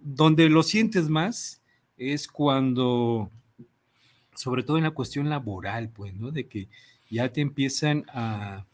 donde 0.00 0.48
lo 0.48 0.62
sientes 0.62 1.08
más 1.08 1.60
es 1.96 2.28
cuando, 2.28 3.30
sobre 4.34 4.62
todo 4.62 4.76
en 4.78 4.84
la 4.84 4.90
cuestión 4.92 5.28
laboral, 5.28 5.90
pues, 5.90 6.14
¿no? 6.14 6.30
De 6.30 6.46
que 6.46 6.68
ya 7.10 7.30
te 7.32 7.40
empiezan 7.40 8.04
a 8.08 8.64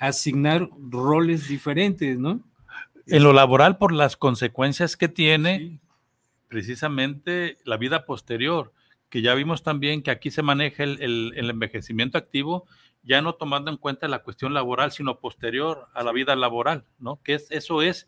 asignar 0.00 0.68
roles 0.90 1.46
diferentes, 1.48 2.18
¿no? 2.18 2.40
En 3.06 3.22
lo 3.22 3.32
laboral, 3.32 3.78
por 3.78 3.92
las 3.92 4.16
consecuencias 4.16 4.96
que 4.96 5.08
tiene 5.08 5.58
Sí. 5.58 5.80
precisamente 6.48 7.56
la 7.64 7.76
vida 7.76 8.04
posterior, 8.04 8.72
que 9.08 9.22
ya 9.22 9.34
vimos 9.34 9.62
también 9.62 10.02
que 10.02 10.10
aquí 10.10 10.30
se 10.30 10.42
maneja 10.42 10.84
el, 10.84 11.00
el- 11.02 11.32
el 11.36 11.50
envejecimiento 11.50 12.18
activo, 12.18 12.66
ya 13.02 13.22
no 13.22 13.34
tomando 13.34 13.70
en 13.70 13.76
cuenta 13.76 14.08
la 14.08 14.22
cuestión 14.22 14.52
laboral, 14.54 14.92
sino 14.92 15.18
posterior 15.20 15.86
a 15.94 16.02
la 16.02 16.12
vida 16.12 16.36
laboral, 16.36 16.84
¿no? 16.98 17.20
Que 17.22 17.34
es, 17.34 17.46
eso 17.50 17.82
es, 17.82 18.06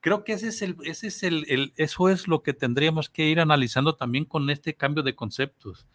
creo 0.00 0.22
que 0.24 0.34
ese 0.34 0.48
es 0.48 0.62
el, 0.62 0.76
ese 0.84 1.08
es 1.08 1.22
el, 1.22 1.44
el- 1.48 1.72
eso 1.76 2.08
es 2.08 2.28
lo 2.28 2.42
que 2.42 2.52
tendríamos 2.54 3.08
que 3.10 3.26
ir 3.28 3.40
analizando 3.40 3.96
también 3.96 4.24
con 4.24 4.48
este 4.50 4.74
cambio 4.74 5.02
de 5.02 5.14
conceptos. 5.14 5.86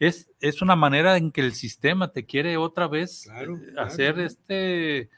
Es, 0.00 0.30
es 0.40 0.62
una 0.62 0.76
manera 0.76 1.16
en 1.16 1.32
que 1.32 1.40
el 1.40 1.52
sistema 1.54 2.12
te 2.12 2.24
quiere 2.24 2.56
otra 2.56 2.86
vez 2.86 3.22
Claro, 3.24 3.56
eh, 3.56 3.60
claro, 3.72 3.88
hacer 3.88 4.20
este, 4.20 5.10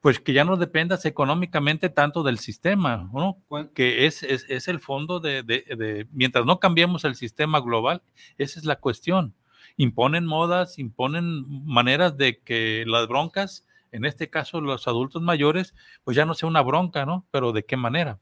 pues 0.00 0.20
que 0.20 0.32
ya 0.32 0.44
no 0.44 0.56
dependas 0.56 1.04
económicamente 1.06 1.88
tanto 1.88 2.22
del 2.22 2.38
sistema, 2.38 3.10
¿no? 3.12 3.38
Que 3.74 4.06
es, 4.06 4.22
es, 4.22 4.44
es 4.48 4.68
el 4.68 4.80
fondo 4.80 5.18
de, 5.20 5.42
de- 5.42 5.64
de- 5.76 6.06
mientras 6.12 6.44
no 6.44 6.60
cambiemos 6.60 7.04
el 7.04 7.14
sistema 7.14 7.60
global, 7.60 8.02
esa 8.36 8.58
es 8.60 8.64
la 8.66 8.76
cuestión. 8.76 9.34
Imponen 9.76 10.26
modas, 10.26 10.78
imponen 10.78 11.44
maneras 11.64 12.16
de 12.18 12.38
que 12.38 12.84
las 12.86 13.08
broncas, 13.08 13.64
en 13.92 14.04
este 14.04 14.28
caso 14.28 14.60
los 14.60 14.86
adultos 14.88 15.22
mayores, 15.22 15.74
pues 16.04 16.16
ya 16.16 16.26
no 16.26 16.34
sea 16.34 16.48
una 16.48 16.62
bronca, 16.62 17.06
¿no? 17.06 17.26
Pero 17.30 17.52
¿de 17.52 17.64
qué 17.64 17.76
manera? 17.76 18.18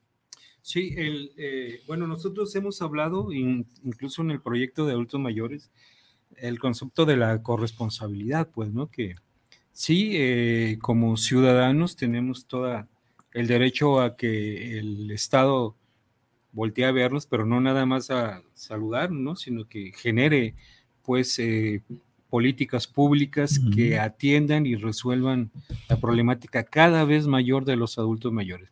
Sí, 0.62 0.94
el, 0.96 1.32
eh, 1.36 1.80
bueno, 1.86 2.06
nosotros 2.06 2.54
hemos 2.56 2.82
hablado, 2.82 3.32
in- 3.32 3.66
incluso 3.84 4.22
en 4.22 4.30
el 4.32 4.40
proyecto 4.40 4.84
de 4.86 4.92
adultos 4.92 5.20
mayores, 5.20 5.70
el 6.38 6.58
concepto 6.58 7.04
de 7.04 7.16
la 7.16 7.42
corresponsabilidad, 7.42 8.48
pues, 8.48 8.72
¿no? 8.72 8.88
Que 8.90 9.14
sí, 9.72 10.12
eh, 10.14 10.78
como 10.80 11.16
ciudadanos 11.16 11.96
tenemos 11.96 12.46
todo 12.46 12.86
el 13.32 13.46
derecho 13.46 14.00
a 14.00 14.16
que 14.16 14.78
el 14.78 15.10
Estado 15.10 15.74
voltee 16.52 16.84
a 16.86 16.92
vernos, 16.92 17.26
pero 17.26 17.44
no 17.44 17.60
nada 17.60 17.84
más 17.86 18.10
a 18.10 18.42
saludar, 18.54 19.10
¿no? 19.10 19.36
Sino 19.36 19.68
que 19.68 19.92
genere, 19.94 20.54
pues, 21.02 21.38
eh, 21.38 21.82
políticas 22.30 22.86
públicas 22.86 23.60
que 23.74 23.98
atiendan 23.98 24.66
y 24.66 24.74
resuelvan 24.74 25.50
la 25.88 25.98
problemática 26.00 26.64
cada 26.64 27.04
vez 27.04 27.26
mayor 27.26 27.64
de 27.64 27.76
los 27.76 27.98
adultos 27.98 28.32
mayores 28.32 28.68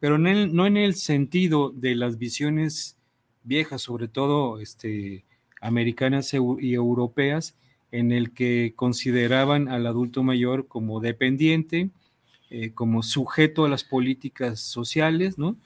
pero 0.00 0.14
en 0.14 0.28
el- 0.28 0.54
no 0.54 0.64
en 0.66 0.76
el 0.76 0.94
sentido 0.94 1.70
de 1.74 1.96
las 1.96 2.18
visiones 2.18 2.96
viejas, 3.42 3.82
sobre 3.82 4.06
todo 4.06 4.60
este, 4.60 5.24
americanas 5.60 6.32
eu- 6.34 6.58
y 6.60 6.74
europeas, 6.74 7.56
en 7.90 8.12
el 8.12 8.32
que 8.32 8.72
consideraban 8.76 9.68
al 9.68 9.86
adulto 9.86 10.22
mayor 10.22 10.66
como 10.68 11.00
dependiente, 11.00 11.90
eh, 12.50 12.70
como 12.72 13.02
sujeto 13.02 13.64
a 13.64 13.68
las 13.68 13.84
políticas 13.84 14.60
sociales, 14.60 15.38
¿no? 15.38 15.56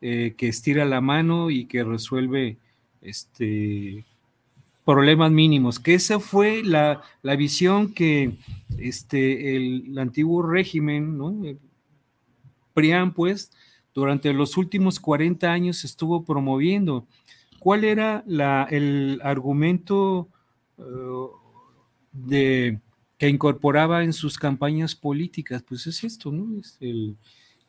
Eh, 0.00 0.34
que 0.36 0.48
estira 0.48 0.84
la 0.84 1.00
mano 1.00 1.50
y 1.50 1.66
que 1.66 1.84
resuelve 1.84 2.58
este, 3.00 4.04
problemas 4.84 5.30
mínimos, 5.30 5.78
que 5.78 5.94
esa 5.94 6.20
fue 6.20 6.62
la, 6.62 7.02
visión 7.36 7.94
que 7.94 8.32
este, 8.78 9.56
el, 9.56 9.96
antiguo 9.98 10.42
régimen, 10.42 11.16
¿no? 11.16 11.34
PRIAN, 12.74 13.14
pues, 13.14 13.50
durante 13.94 14.32
los 14.32 14.56
últimos 14.56 14.98
40 14.98 15.52
años 15.52 15.84
estuvo 15.84 16.24
promoviendo. 16.24 17.06
¿Cuál 17.64 17.84
era 17.84 18.22
el 18.70 19.20
argumento 19.24 20.28
eh, 22.28 22.78
que 23.16 23.28
incorporaba 23.28 24.04
en 24.04 24.12
sus 24.12 24.38
campañas 24.38 24.94
políticas? 24.94 25.64
Pues 25.66 25.86
es 25.86 26.04
esto, 26.04 26.30
¿no? 26.30 26.60
Es 26.60 26.76
el 26.80 27.16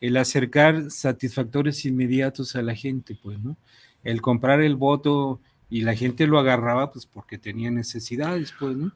el 0.00 0.16
acercar 0.16 0.90
satisfactores 0.90 1.84
inmediatos 1.84 2.56
a 2.56 2.62
la 2.62 2.74
gente, 2.74 3.18
pues, 3.22 3.38
¿no? 3.40 3.56
El 4.04 4.20
comprar 4.20 4.60
el 4.60 4.76
voto 4.76 5.40
y 5.70 5.80
la 5.82 5.94
gente 5.94 6.26
lo 6.26 6.38
agarraba, 6.38 6.92
pues, 6.92 7.06
porque 7.06 7.38
tenía 7.38 7.70
necesidades, 7.70 8.52
pues, 8.58 8.76
¿no? 8.76 8.92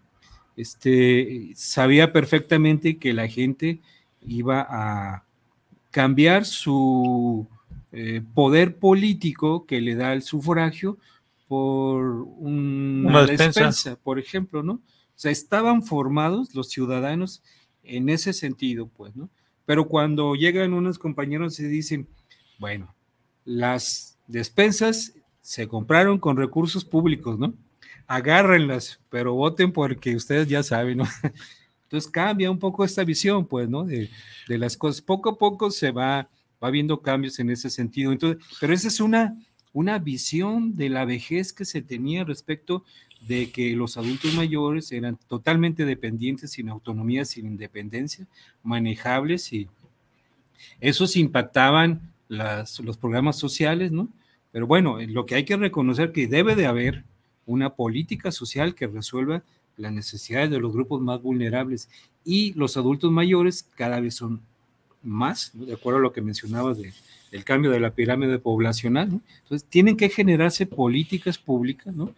Este, 0.56 1.52
sabía 1.54 2.12
perfectamente 2.12 2.98
que 2.98 3.14
la 3.14 3.28
gente 3.28 3.80
iba 4.20 4.66
a 4.68 5.24
cambiar 5.90 6.44
su 6.44 7.48
eh, 7.92 8.22
poder 8.34 8.76
político 8.76 9.66
que 9.66 9.80
le 9.80 9.94
da 9.94 10.12
el 10.12 10.22
sufragio 10.22 10.98
por 11.48 12.04
una, 12.38 13.26
despensa. 13.26 13.96
por 13.96 14.18
ejemplo, 14.18 14.62
¿no? 14.62 14.74
O 14.74 14.82
sea, 15.16 15.32
estaban 15.32 15.82
formados 15.82 16.54
los 16.54 16.70
ciudadanos 16.70 17.42
en 17.82 18.08
ese 18.08 18.32
sentido, 18.32 18.86
pues, 18.86 19.16
¿no? 19.16 19.28
Pero 19.66 19.88
cuando 19.88 20.34
llegan 20.34 20.72
unos 20.72 20.98
compañeros 20.98 21.58
y 21.60 21.64
dicen, 21.64 22.08
bueno, 22.58 22.94
las 23.44 24.18
despensas 24.26 25.14
se 25.40 25.66
compraron 25.66 26.18
con 26.18 26.36
recursos 26.36 26.84
públicos, 26.84 27.38
¿no? 27.38 27.54
Agárrenlas, 28.06 29.00
pero 29.08 29.34
voten 29.34 29.72
porque 29.72 30.14
ustedes 30.14 30.48
ya 30.48 30.62
saben, 30.62 30.98
¿no? 30.98 31.04
Entonces 31.84 32.08
cambia 32.10 32.50
un 32.50 32.58
poco 32.58 32.84
esta 32.84 33.02
visión, 33.02 33.46
pues, 33.46 33.68
¿no? 33.68 33.84
De, 33.84 34.08
de 34.46 34.58
las 34.58 34.76
cosas. 34.76 35.02
Poco 35.02 35.30
a 35.30 35.38
poco 35.38 35.72
se 35.72 35.90
va, 35.90 36.28
va 36.62 36.70
viendo 36.70 37.00
cambios 37.00 37.38
en 37.38 37.50
ese 37.50 37.70
sentido. 37.70 38.12
Entonces, 38.12 38.42
pero 38.60 38.72
esa 38.72 38.88
es 38.88 39.00
una, 39.00 39.36
una 39.72 39.98
visión 39.98 40.76
de 40.76 40.88
la 40.88 41.04
vejez 41.04 41.52
que 41.52 41.64
se 41.64 41.82
tenía 41.82 42.24
respecto 42.24 42.84
de 43.26 43.50
que 43.50 43.74
los 43.76 43.96
adultos 43.96 44.34
mayores 44.34 44.92
eran 44.92 45.18
totalmente 45.28 45.84
dependientes, 45.84 46.52
sin 46.52 46.68
autonomía, 46.68 47.24
sin 47.24 47.46
independencia, 47.46 48.26
manejables 48.62 49.52
y 49.52 49.68
esos 50.80 51.16
impactaban 51.16 52.12
las, 52.28 52.80
los 52.80 52.96
programas 52.96 53.36
sociales, 53.38 53.92
¿no? 53.92 54.08
Pero 54.52 54.66
bueno, 54.66 54.98
lo 55.00 55.26
que 55.26 55.34
hay 55.34 55.44
que 55.44 55.56
reconocer 55.56 56.12
que 56.12 56.26
debe 56.26 56.56
de 56.56 56.66
haber 56.66 57.04
una 57.46 57.74
política 57.74 58.32
social 58.32 58.74
que 58.74 58.86
resuelva 58.86 59.42
las 59.76 59.92
necesidades 59.92 60.50
de 60.50 60.60
los 60.60 60.72
grupos 60.72 61.00
más 61.00 61.22
vulnerables 61.22 61.88
y 62.24 62.52
los 62.54 62.76
adultos 62.76 63.10
mayores 63.10 63.62
cada 63.74 64.00
vez 64.00 64.14
son 64.14 64.42
más, 65.02 65.50
de 65.54 65.74
acuerdo 65.74 65.98
a 65.98 66.02
lo 66.02 66.12
que 66.12 66.22
mencionabas 66.22 66.78
de, 66.78 66.92
del 67.30 67.44
cambio 67.44 67.70
de 67.70 67.80
la 67.80 67.94
pirámide 67.94 68.38
poblacional, 68.38 69.10
¿no? 69.10 69.20
Entonces, 69.42 69.68
tienen 69.68 69.96
que 69.96 70.08
generarse 70.08 70.66
políticas 70.66 71.38
públicas, 71.38 71.94
¿no? 71.94 72.14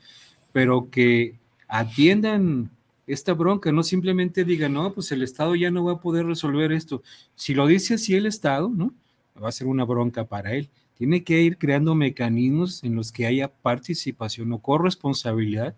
pero 0.53 0.91
que 0.91 1.35
atiendan 1.67 2.71
esta 3.07 3.33
bronca, 3.33 3.73
no 3.73 3.83
simplemente 3.83 4.45
digan, 4.45 4.75
no, 4.75 4.93
pues 4.93 5.11
el 5.11 5.23
Estado 5.23 5.57
ya 5.57 5.71
no 5.71 5.85
va 5.85 5.93
a 5.93 6.01
poder 6.01 6.27
resolver 6.27 6.71
esto. 6.73 7.03
Si 7.35 7.55
lo 7.55 7.67
dice 7.67 7.95
así 7.95 8.15
el 8.15 8.27
Estado, 8.27 8.69
¿no? 8.69 8.95
Va 9.43 9.49
a 9.49 9.53
ser 9.53 9.67
una 9.67 9.85
bronca 9.85 10.25
para 10.25 10.53
él. 10.53 10.69
Tiene 10.97 11.25
que 11.25 11.41
ir 11.41 11.59
creando 11.59 11.95
mecanismos 11.95 12.85
en 12.85 12.95
los 12.95 13.11
que 13.11 13.27
haya 13.27 13.49
participación 13.49 14.53
o 14.53 14.59
corresponsabilidad 14.59 15.75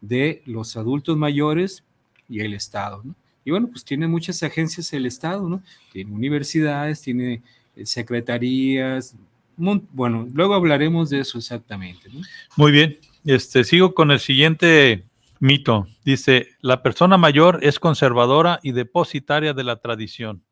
de 0.00 0.42
los 0.46 0.76
adultos 0.76 1.16
mayores 1.16 1.84
y 2.28 2.40
el 2.40 2.54
Estado, 2.54 3.02
¿no? 3.04 3.14
Y 3.44 3.50
bueno, 3.50 3.68
pues 3.68 3.84
tiene 3.84 4.06
muchas 4.06 4.42
agencias 4.42 4.92
el 4.92 5.06
Estado, 5.06 5.48
¿no? 5.48 5.62
Tiene 5.92 6.12
universidades, 6.12 7.02
tiene 7.02 7.42
eh, 7.76 7.86
secretarías, 7.86 9.16
bueno, 9.56 10.28
luego 10.32 10.54
hablaremos 10.54 11.10
de 11.10 11.20
eso 11.20 11.38
exactamente. 11.38 12.08
Muy 12.56 12.72
bien, 12.72 12.98
este, 13.24 13.64
sigo 13.64 13.94
con 13.94 14.10
el 14.10 14.20
siguiente 14.20 15.04
mito. 15.40 15.86
Dice, 16.04 16.48
la 16.60 16.82
persona 16.82 17.16
mayor 17.18 17.60
es 17.62 17.78
conservadora 17.78 18.60
y 18.62 18.72
depositaria 18.72 19.52
de 19.52 19.64
la 19.64 19.76
tradición. 19.76 20.42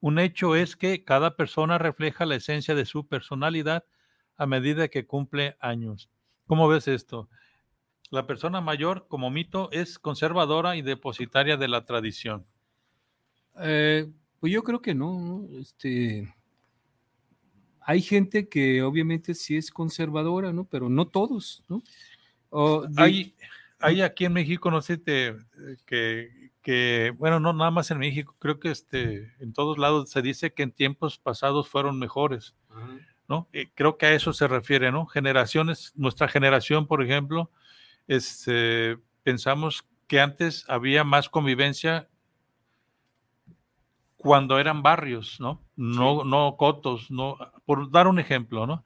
Un 0.00 0.18
hecho 0.18 0.56
es 0.56 0.76
que 0.76 1.04
cada 1.04 1.36
persona 1.36 1.78
refleja 1.78 2.26
la 2.26 2.34
esencia 2.34 2.74
de 2.74 2.86
su 2.86 3.06
personalidad 3.06 3.84
a 4.36 4.46
medida 4.46 4.88
que 4.88 5.06
cumple 5.06 5.56
años. 5.60 6.10
¿Cómo 6.46 6.66
ves 6.68 6.88
esto? 6.88 7.28
La 8.12 8.26
persona 8.26 8.60
mayor, 8.60 9.06
como 9.08 9.30
mito, 9.30 9.70
es 9.72 9.98
conservadora 9.98 10.76
y 10.76 10.82
depositaria 10.82 11.56
de 11.56 11.66
la 11.66 11.86
tradición. 11.86 12.44
Eh, 13.58 14.06
pues 14.38 14.52
yo 14.52 14.62
creo 14.62 14.82
que 14.82 14.94
no. 14.94 15.46
Este, 15.58 16.30
hay 17.80 18.02
gente 18.02 18.50
que 18.50 18.82
obviamente 18.82 19.32
sí 19.32 19.56
es 19.56 19.70
conservadora, 19.70 20.52
¿no? 20.52 20.64
Pero 20.64 20.90
no 20.90 21.06
todos, 21.06 21.64
¿no? 21.68 21.82
hay, 22.98 23.34
hay 23.78 24.02
aquí 24.02 24.26
en 24.26 24.34
México, 24.34 24.70
no 24.70 24.82
sé, 24.82 24.98
te, 24.98 25.34
que, 25.86 26.50
que, 26.60 27.14
bueno, 27.16 27.40
no 27.40 27.54
nada 27.54 27.70
más 27.70 27.90
en 27.92 27.98
México, 27.98 28.36
creo 28.38 28.60
que 28.60 28.72
este, 28.72 29.32
en 29.40 29.54
todos 29.54 29.78
lados 29.78 30.10
se 30.10 30.20
dice 30.20 30.52
que 30.52 30.64
en 30.64 30.72
tiempos 30.72 31.16
pasados 31.16 31.66
fueron 31.66 31.98
mejores, 31.98 32.54
¿no? 33.26 33.48
creo 33.74 33.96
que 33.96 34.04
a 34.04 34.12
eso 34.12 34.34
se 34.34 34.48
refiere, 34.48 34.92
¿no? 34.92 35.06
Generaciones, 35.06 35.94
nuestra 35.96 36.28
generación, 36.28 36.86
por 36.86 37.02
ejemplo, 37.02 37.50
este, 38.08 38.98
pensamos 39.22 39.84
que 40.06 40.20
antes 40.20 40.64
había 40.68 41.04
más 41.04 41.28
convivencia 41.28 42.08
cuando 44.16 44.58
eran 44.58 44.82
barrios, 44.82 45.40
¿no? 45.40 45.60
No, 45.76 46.24
no 46.24 46.56
cotos, 46.56 47.10
no, 47.10 47.36
por 47.64 47.90
dar 47.90 48.06
un 48.06 48.18
ejemplo, 48.18 48.66
¿no? 48.66 48.84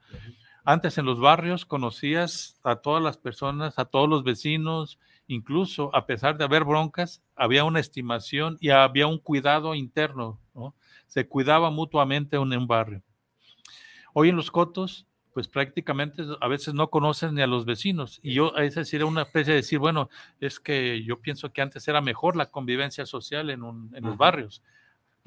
Antes 0.65 0.97
en 0.97 1.05
los 1.05 1.19
barrios 1.19 1.65
conocías 1.65 2.59
a 2.63 2.77
todas 2.77 3.01
las 3.01 3.17
personas, 3.17 3.79
a 3.79 3.85
todos 3.85 4.09
los 4.09 4.23
vecinos, 4.23 4.99
incluso 5.27 5.95
a 5.95 6.05
pesar 6.05 6.37
de 6.37 6.43
haber 6.43 6.63
broncas, 6.63 7.21
había 7.35 7.63
una 7.63 7.79
estimación 7.79 8.57
y 8.59 8.69
había 8.69 9.07
un 9.07 9.19
cuidado 9.19 9.75
interno, 9.75 10.41
¿no? 10.53 10.75
Se 11.07 11.27
cuidaba 11.27 11.69
mutuamente 11.69 12.35
en 12.35 12.53
un 12.53 12.67
barrio. 12.67 13.01
Hoy 14.13 14.29
en 14.29 14.35
los 14.35 14.51
cotos, 14.51 15.06
pues 15.37 15.47
prácticamente 15.47 16.23
a 16.41 16.47
veces 16.47 16.73
no 16.73 16.89
conocen 16.89 17.35
ni 17.35 17.43
a 17.43 17.47
los 17.47 17.63
vecinos. 17.63 18.19
Y 18.23 18.33
yo, 18.33 18.55
es 18.57 18.73
decir, 18.73 19.03
una 19.03 19.21
especie 19.21 19.53
de 19.53 19.57
decir, 19.57 19.77
bueno, 19.77 20.09
es 20.39 20.59
que 20.59 21.03
yo 21.03 21.19
pienso 21.19 21.53
que 21.53 21.61
antes 21.61 21.87
era 21.87 22.01
mejor 22.01 22.35
la 22.35 22.47
convivencia 22.47 23.05
social 23.05 23.51
en, 23.51 23.61
en 23.93 24.03
los 24.03 24.17
barrios 24.17 24.63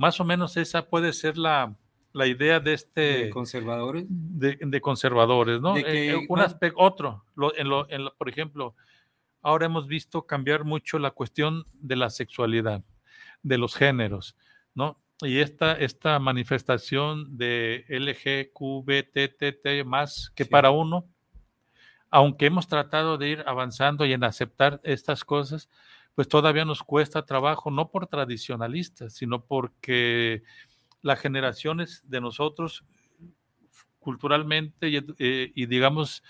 más 0.01 0.19
o 0.19 0.25
menos 0.25 0.57
esa 0.57 0.87
puede 0.89 1.13
ser 1.13 1.37
la, 1.37 1.77
idea 2.15 2.59
de 2.59 2.73
este... 2.73 3.25
¿De 3.25 3.31
conservadores? 3.31 4.07
De, 4.09 4.81
conservadores, 4.81 5.61
¿no? 5.61 5.77
Eh, 5.77 6.19
un 6.27 6.41
aspecto, 6.41 6.81
otro, 6.81 7.23
en 7.59 7.69
por 8.17 8.31
ejemplo, 8.31 8.75
ahora 9.43 9.67
hemos 9.67 9.87
visto 9.87 10.23
cambiar 10.23 10.65
mucho 10.65 10.99
la 10.99 11.11
cuestión 11.11 11.67
de 11.75 11.97
la 11.97 12.09
sexualidad, 12.09 12.83
de 13.43 13.59
los 13.59 13.75
géneros, 13.75 14.37
¿no? 14.75 14.99
Y 15.23 15.39
esta, 15.39 15.73
esta 15.73 16.19
manifestación 16.19 17.37
de 17.37 17.85
LGQBTT 17.89 19.85
más 19.85 20.31
que 20.35 20.47
para 20.47 20.71
uno, 20.71 21.07
aunque 22.11 22.47
hemos 22.47 22.67
tratado 22.69 23.19
de 23.19 23.29
ir 23.29 23.45
avanzando 23.47 24.05
y 24.05 24.13
en 24.13 24.25
aceptar 24.25 24.81
estas 24.83 25.25
cosas, 25.25 25.69
pues 26.15 26.29
todavía 26.29 26.65
nos 26.65 26.83
cuesta 26.83 27.25
trabajo, 27.25 27.71
no 27.71 27.91
por 27.91 28.07
tradicionalistas, 28.07 29.15
sino 29.15 29.45
porque 29.45 30.43
las 31.03 31.21
generaciones 31.21 32.03
de 32.05 32.21
nosotros 32.21 32.85
culturalmente 34.01 34.89
y, 34.89 34.97
eh, 35.19 35.53
digamos 35.67 36.23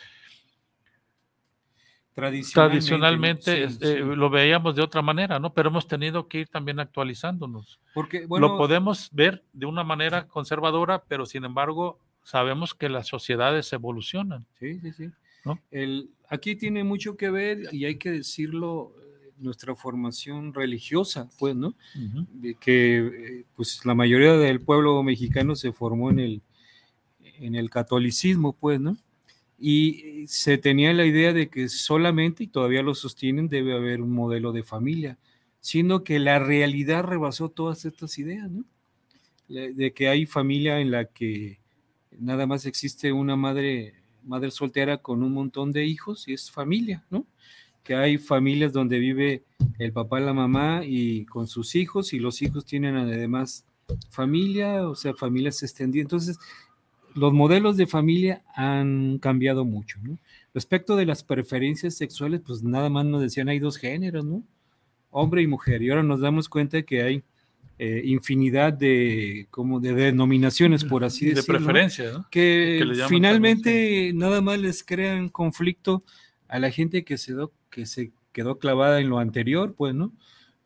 tradicionalmente, 2.53 3.65
eh, 3.65 3.99
lo 4.01 4.31
veíamos 4.31 4.75
de 4.75 4.83
otra 4.83 5.03
manera, 5.03 5.39
¿no? 5.39 5.53
Pero 5.53 5.71
hemos 5.71 5.87
tenido 5.87 6.29
que 6.29 6.41
ir 6.41 6.49
también 6.49 6.81
actualizándonos. 6.81 7.81
Porque, 7.95 8.27
lo 8.29 8.57
podemos 8.57 9.09
ver 9.13 9.43
de 9.53 9.67
una 9.67 9.85
manera 9.85 10.27
conservadora, 10.27 11.03
pero 11.07 11.27
sin 11.27 11.45
embargo 11.45 11.99
sabemos 12.23 12.75
que 12.75 12.89
las 12.89 13.09
sociedades 13.09 13.73
evolucionan. 13.73 14.47
Sí, 14.59 14.79
sí, 14.81 14.93
sí. 14.93 15.11
El, 15.71 16.11
aquí 16.29 16.55
tiene 16.55 16.85
mucho 16.85 17.17
que 17.17 17.31
ver 17.31 17.69
y 17.73 17.87
hay 17.87 17.97
que 17.97 18.11
decirlo 18.11 18.95
nuestra 19.41 19.75
formación 19.75 20.53
religiosa, 20.53 21.29
pues, 21.39 21.57
¿no? 21.57 21.75
De 22.33 22.55
que 22.55 22.99
eh, 22.99 23.45
pues 23.57 23.85
la 23.85 23.95
mayoría 23.95 24.35
del 24.35 24.61
pueblo 24.61 25.03
mexicano 25.03 25.57
se 25.57 25.73
formó 25.73 26.11
en 26.11 26.19
el, 26.21 26.43
en 27.21 27.55
el 27.55 27.71
catolicismo, 27.71 28.53
pues, 28.53 28.81
¿no? 28.81 28.97
Y 29.61 30.27
se 30.27 30.57
tenía 30.59 30.93
la 30.95 31.05
idea 31.05 31.33
de 31.33 31.51
que 31.51 31.69
solamente, 31.69 32.45
y 32.45 32.47
todavía 32.47 32.83
lo 32.83 32.95
sostienen, 32.95 33.49
debe 33.49 33.75
haber 33.75 34.01
un 34.01 34.13
modelo 34.13 34.53
de 34.53 34.63
familia, 34.63 35.19
sino 35.61 36.03
que 36.03 36.19
la 36.19 36.39
realidad 36.39 37.05
rebasó 37.05 37.51
todas 37.51 37.85
estas 37.85 38.19
ideas, 38.19 38.51
¿no? 38.51 38.65
De 39.49 39.93
que 39.93 40.09
hay 40.09 40.27
familia 40.27 40.81
en 40.81 40.91
la 40.91 41.05
que 41.07 41.59
nada 42.19 42.47
más 42.47 42.67
existe 42.67 43.13
una 43.13 43.37
madre, 43.37 43.95
madre 44.25 44.51
soltera 44.51 44.99
con 44.99 45.23
un 45.23 45.33
montón 45.33 45.73
de 45.73 45.85
hijos 45.85 46.27
y 46.29 46.35
es 46.35 46.51
familia, 46.51 47.05
¿no? 47.11 47.27
que 47.83 47.95
hay 47.95 48.19
familias 48.19 48.73
donde 48.73 48.99
vive 48.99 49.45
el 49.79 49.93
papá 49.93 50.21
la 50.21 50.33
mamá 50.33 50.83
y 50.85 51.25
con 51.27 51.47
sus 51.47 51.75
hijos 51.75 52.13
y 52.13 52.19
los 52.19 52.43
hijos 52.43 52.65
tienen 52.65 52.97
además 52.97 53.65
familia, 54.11 54.89
o 54.89 54.95
sea, 54.95 55.15
familias 55.15 55.63
extendidas. 55.63 56.05
Entonces, 56.05 56.39
los 57.15 57.33
modelos 57.33 57.77
de 57.77 57.87
familia 57.87 58.43
han 58.55 59.19
cambiado 59.19 59.65
mucho, 59.65 59.99
¿no? 60.03 60.19
Respecto 60.55 60.97
de 60.97 61.07
las 61.07 61.23
preferencias 61.23 61.95
sexuales, 61.97 62.41
pues 62.45 62.63
nada 62.63 62.89
más 62.91 63.05
nos 63.07 63.21
decían 63.23 63.49
hay 63.49 63.59
dos 63.59 63.77
géneros, 63.77 64.25
¿no? 64.25 64.43
Hombre 65.11 65.43
y 65.43 65.47
mujer. 65.47 65.83
Y 65.83 65.91
ahora 65.91 66.03
nos 66.03 66.21
damos 66.21 66.49
cuenta 66.49 66.83
que 66.83 67.03
hay 67.03 67.23
eh, 67.79 68.03
infinidad 68.05 68.73
de, 68.73 69.47
como 69.51 69.81
de 69.81 69.95
denominaciones, 69.95 70.85
por 70.85 71.05
así 71.05 71.27
de 71.27 71.35
decirlo. 71.35 71.59
preferencia, 71.59 72.13
¿no? 72.13 72.27
Que, 72.31 72.83
Que 72.85 73.05
finalmente 73.09 74.13
nada 74.15 74.41
más 74.41 74.59
les 74.59 74.83
crean 74.85 75.29
conflicto 75.29 76.03
a 76.49 76.59
la 76.59 76.71
gente 76.71 77.05
que 77.05 77.17
se, 77.17 77.33
do- 77.33 77.53
que 77.71 77.87
se 77.87 78.13
quedó 78.33 78.59
clavada 78.59 79.01
en 79.01 79.09
lo 79.09 79.19
anterior, 79.19 79.75
pues, 79.77 79.95
¿no? 79.95 80.13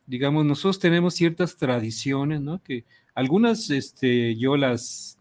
Digamos, 0.07 0.45
nosotros 0.45 0.79
tenemos 0.79 1.13
ciertas 1.15 1.55
tradiciones, 1.57 2.41
¿no? 2.41 2.61
Que 2.61 2.83
algunas 3.15 3.69
este, 3.69 4.35
yo 4.35 4.57
las 4.57 5.14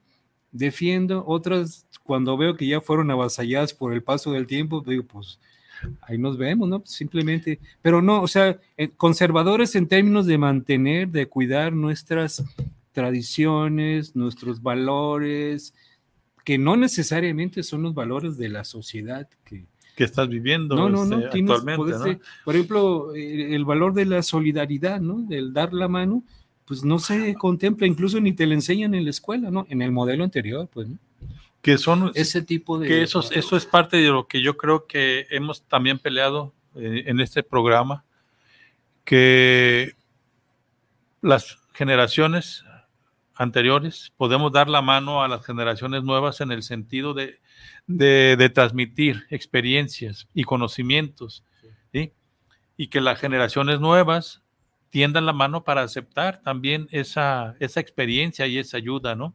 defiendo, 0.55 1.23
otras 1.27 1.87
cuando 2.05 2.37
veo 2.39 2.57
que 2.57 2.67
ya 2.67 2.81
fueron 2.81 3.11
avasalladas 3.11 3.75
por 3.75 3.93
el 3.93 4.03
paso 4.03 4.33
del 4.33 4.47
tiempo, 4.47 4.83
digo, 4.87 5.03
pues 5.05 5.39
ahí 6.03 6.17
nos 6.17 6.39
vemos, 6.39 6.69
¿no? 6.69 6.83
Simplemente, 6.87 7.59
pero 7.83 8.01
no, 8.01 8.23
o 8.23 8.29
sea, 8.29 8.59
conservadores 8.97 9.75
en 9.75 9.89
términos 9.89 10.25
de 10.27 10.39
mantener, 10.39 11.09
de 11.09 11.27
cuidar 11.27 11.73
nuestras 11.73 12.43
tradiciones, 12.93 14.15
nuestros 14.17 14.63
valores, 14.63 15.75
que 16.45 16.59
no 16.59 16.77
necesariamente 16.77 17.63
son 17.63 17.83
los 17.83 17.95
valores 17.95 18.37
de 18.37 18.49
la 18.49 18.65
sociedad 18.65 19.29
que, 19.45 19.65
Que 19.97 20.05
estás 20.05 20.29
viviendo 20.29 20.77
no, 20.77 20.89
no, 20.89 21.05
no. 21.05 21.19
este, 21.19 21.31
tienes- 21.31 21.57
actualmente, 21.59 22.21
Por 22.45 22.55
ejemplo, 22.55 23.15
eh, 23.15 23.55
el 23.55 23.65
valor 23.65 23.95
de 23.95 24.05
la 24.07 24.23
solidaridad, 24.23 25.01
¿no? 25.01 25.23
Del 25.23 25.53
dar 25.53 25.73
la 25.73 25.89
mano, 25.89 26.23
pues 26.65 26.83
no 26.85 26.99
se 26.99 27.35
contempla, 27.35 27.87
incluso 27.87 28.21
ni 28.21 28.33
te 28.33 28.47
lo 28.47 28.55
enseñan 28.55 28.95
en 28.95 29.05
la 29.05 29.11
escuela, 29.11 29.51
¿no? 29.51 29.67
En 29.69 29.83
el 29.83 29.93
modelo 29.93 30.25
anterior, 30.25 30.69
pues, 30.73 30.89
¿no? 30.89 30.99
Que 31.63 31.79
son 31.79 32.11
Ese 32.15 32.43
tipo 32.43 32.79
de... 32.79 32.87
que 32.89 33.03
eso, 33.03 33.21
eso 33.33 33.57
es 33.57 33.65
parte 33.67 33.97
de 33.97 34.09
lo 34.09 34.27
que 34.27 34.43
yo 34.43 34.57
creo 34.57 34.87
que 34.87 35.27
hemos 35.31 35.63
también 35.67 35.99
peleado 35.99 36.53
eh, 36.75 37.05
en 37.07 37.21
este 37.21 37.43
programa, 37.43 38.05
que 39.05 39.93
las 41.21 41.59
generaciones 41.73 42.65
anteriores 43.35 44.13
podemos 44.17 44.53
dar 44.53 44.69
la 44.69 44.81
mano 44.83 45.23
a 45.23 45.29
las 45.29 45.45
generaciones 45.45 46.05
nuevas 46.05 46.41
en 46.41 46.53
el 46.53 46.63
sentido 46.63 47.15
de, 47.15 47.41
de- 47.87 48.37
de 48.37 48.49
transmitir 48.49 49.25
experiencias 49.31 50.29
y 50.35 50.45
conocimientos, 50.45 51.43
¿sí? 51.93 52.13
y 52.77 52.87
que 52.89 53.01
las 53.01 53.19
generaciones 53.19 53.81
nuevas 53.81 54.43
tiendan 54.95 55.27
la 55.27 55.33
mano 55.33 55.65
para 55.65 55.83
aceptar 55.83 56.41
también 56.41 56.87
esa, 56.93 57.57
esa 57.59 57.81
experiencia 57.81 58.47
y 58.47 58.59
esa 58.59 58.77
ayuda, 58.77 59.17
¿no? 59.17 59.35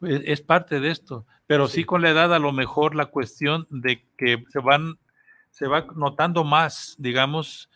Pues, 0.00 0.22
es 0.24 0.40
parte 0.40 0.80
de 0.80 0.90
esto, 0.90 1.26
pero 1.46 1.68
sí. 1.68 1.80
Sí. 1.80 1.84
con 1.84 2.00
la 2.00 2.08
edad 2.08 2.32
a 2.32 2.38
lo 2.38 2.52
mejor 2.52 2.94
la 2.94 3.04
cuestión 3.04 3.66
de 3.68 4.02
que 4.16 4.42
se 4.48 4.60
van, 4.60 4.98
se 5.50 5.66
va 5.66 5.84
notando 5.94 6.42
más, 6.42 6.96
digamos, 6.98 7.68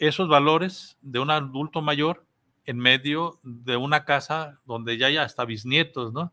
esos 0.00 0.28
valores 0.28 0.98
de 1.00 1.20
un 1.20 1.30
adulto 1.30 1.80
mayor 1.80 2.26
en 2.64 2.78
medio 2.78 3.38
de 3.44 3.76
una 3.76 4.04
casa 4.04 4.58
donde 4.64 4.98
ya 4.98 5.06
hay 5.06 5.18
hasta 5.18 5.44
bisnietos, 5.44 6.12
¿no? 6.12 6.32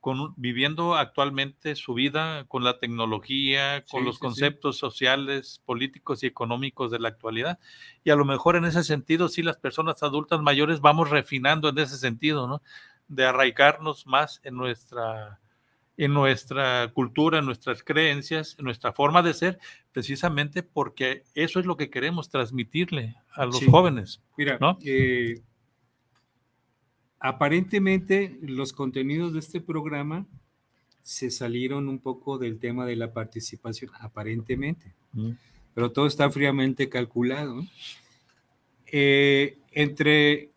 Con, 0.00 0.32
viviendo 0.36 0.94
actualmente 0.94 1.76
su 1.76 1.92
vida 1.92 2.46
con 2.48 2.64
la 2.64 2.78
tecnología, 2.78 3.84
con 3.90 4.00
Sí, 4.00 4.06
los 4.06 4.14
sí, 4.14 4.18
sí. 4.18 4.26
conceptos 4.26 4.78
sociales, 4.78 5.60
políticos 5.66 6.22
y 6.22 6.26
económicos 6.26 6.90
de 6.90 6.98
la 6.98 7.08
actualidad. 7.08 7.58
Y 8.02 8.10
a 8.10 8.16
lo 8.16 8.24
mejor 8.24 8.56
en 8.56 8.64
ese 8.64 8.82
sentido, 8.82 9.28
sí, 9.28 9.42
las 9.42 9.58
personas 9.58 10.02
adultas 10.02 10.40
mayores 10.40 10.80
vamos 10.80 11.10
refinando 11.10 11.68
en 11.68 11.78
ese 11.78 11.98
sentido, 11.98 12.46
¿no? 12.48 12.62
De 13.08 13.26
arraigarnos 13.26 14.06
más 14.06 14.40
en 14.42 14.56
nuestra, 14.56 15.38
en 15.98 16.14
nuestra 16.14 16.90
cultura, 16.94 17.40
en 17.40 17.44
nuestras 17.44 17.82
creencias, 17.82 18.56
en 18.58 18.64
nuestra 18.64 18.94
forma 18.94 19.20
de 19.22 19.34
ser, 19.34 19.58
precisamente 19.92 20.62
porque 20.62 21.24
eso 21.34 21.60
es 21.60 21.66
lo 21.66 21.76
que 21.76 21.90
queremos 21.90 22.30
transmitirle 22.30 23.16
a 23.34 23.44
los 23.44 23.62
jóvenes. 23.66 24.22
Mira, 24.38 24.56
¿no? 24.58 24.78
eh, 24.82 25.42
aparentemente 27.20 28.38
los 28.42 28.72
contenidos 28.72 29.34
de 29.34 29.40
este 29.40 29.60
programa 29.60 30.26
se 31.02 31.30
salieron 31.30 31.88
un 31.88 31.98
poco 31.98 32.38
del 32.38 32.58
tema 32.58 32.86
de 32.86 32.96
la 32.96 33.12
participación, 33.12 33.90
aparentemente, 34.00 34.94
pero 35.74 35.92
todo 35.92 36.06
está 36.06 36.30
fríamente 36.30 36.88
calculado. 36.88 37.62
Eh, 38.86 39.58
entre 39.72 40.50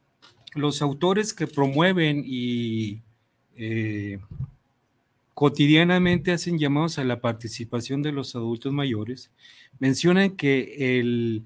los 0.56 0.82
autores 0.82 1.34
que 1.34 1.48
promueven 1.48 2.24
y 2.26 3.02
eh, 3.56 4.20
cotidianamente 5.34 6.32
hacen 6.32 6.58
llamados 6.58 6.98
a 6.98 7.04
la 7.04 7.20
participación 7.20 8.02
de 8.02 8.12
los 8.12 8.36
adultos 8.36 8.72
mayores, 8.72 9.32
mencionan 9.80 10.32
que 10.32 11.00
el 11.00 11.44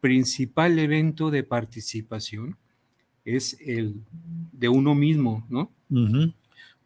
principal 0.00 0.78
evento 0.78 1.30
de 1.30 1.42
participación 1.44 2.56
es 3.36 3.56
el 3.60 3.94
de 4.52 4.68
uno 4.68 4.94
mismo, 4.94 5.46
¿no? 5.48 5.70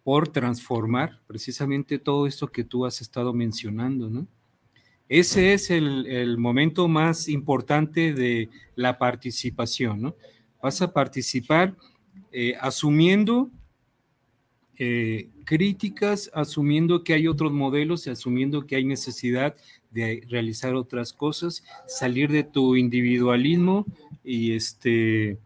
Por 0.05 0.29
transformar 0.29 1.21
precisamente 1.27 1.99
todo 1.99 2.27
esto 2.27 2.51
que 2.51 2.65
tú 2.65 2.85
has 2.87 3.01
estado 3.01 3.33
mencionando, 3.33 4.11
¿no? 4.11 4.27
Ese 5.09 5.53
es 5.53 5.71
el, 5.71 6.07
el 6.07 6.39
momento 6.39 6.89
más 6.89 7.29
importante 7.29 8.15
de 8.15 8.49
la 8.77 8.99
participación, 8.99 10.01
¿no? 10.01 10.17
Vas 10.63 10.81
a 10.81 10.93
participar 10.93 11.77
eh, 12.31 12.55
asumiendo 12.61 13.51
eh, 14.79 15.29
críticas, 15.45 16.31
asumiendo 16.33 17.05
que 17.05 17.13
hay 17.13 17.29
otros 17.29 17.53
modelos 17.53 18.07
y 18.07 18.11
asumiendo 18.11 18.67
que 18.67 18.77
hay 18.77 18.85
necesidad 18.85 19.55
de 19.91 20.25
realizar 20.29 20.75
otras 20.75 21.13
cosas, 21.13 21.63
salir 21.87 22.31
de 22.31 22.43
tu 22.43 22.75
individualismo 22.77 23.85
y 24.25 24.53
este 24.53 25.39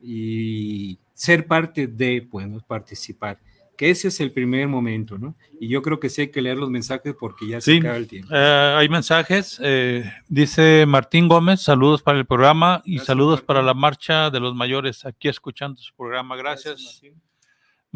y 0.00 0.98
ser 1.14 1.46
parte 1.46 1.86
de, 1.86 2.20
bueno, 2.30 2.60
participar. 2.66 3.38
Que 3.76 3.90
ese 3.90 4.08
es 4.08 4.20
el 4.20 4.32
primer 4.32 4.68
momento, 4.68 5.18
¿no? 5.18 5.36
Y 5.60 5.68
yo 5.68 5.82
creo 5.82 6.00
que 6.00 6.08
sí 6.08 6.22
hay 6.22 6.30
que 6.30 6.40
leer 6.40 6.56
los 6.56 6.70
mensajes 6.70 7.14
porque 7.18 7.46
ya 7.46 7.60
se 7.60 7.72
Sí. 7.72 7.78
acaba 7.78 7.96
el 7.98 8.06
tiempo. 8.08 8.28
Eh, 8.34 8.74
hay 8.78 8.88
mensajes. 8.88 9.60
eh, 9.62 10.10
dice 10.28 10.86
Martín 10.86 11.28
Gómez, 11.28 11.60
saludos 11.60 12.02
para 12.02 12.18
el 12.18 12.24
programa 12.24 12.80
y 12.86 12.92
Gracias, 12.92 13.06
saludos 13.06 13.32
Martín. 13.40 13.46
para 13.46 13.62
la 13.62 13.74
marcha 13.74 14.30
de 14.30 14.40
los 14.40 14.54
mayores 14.54 15.04
aquí 15.04 15.28
escuchando 15.28 15.78
su 15.80 15.94
programa. 15.94 16.36
Gracias. 16.36 17.02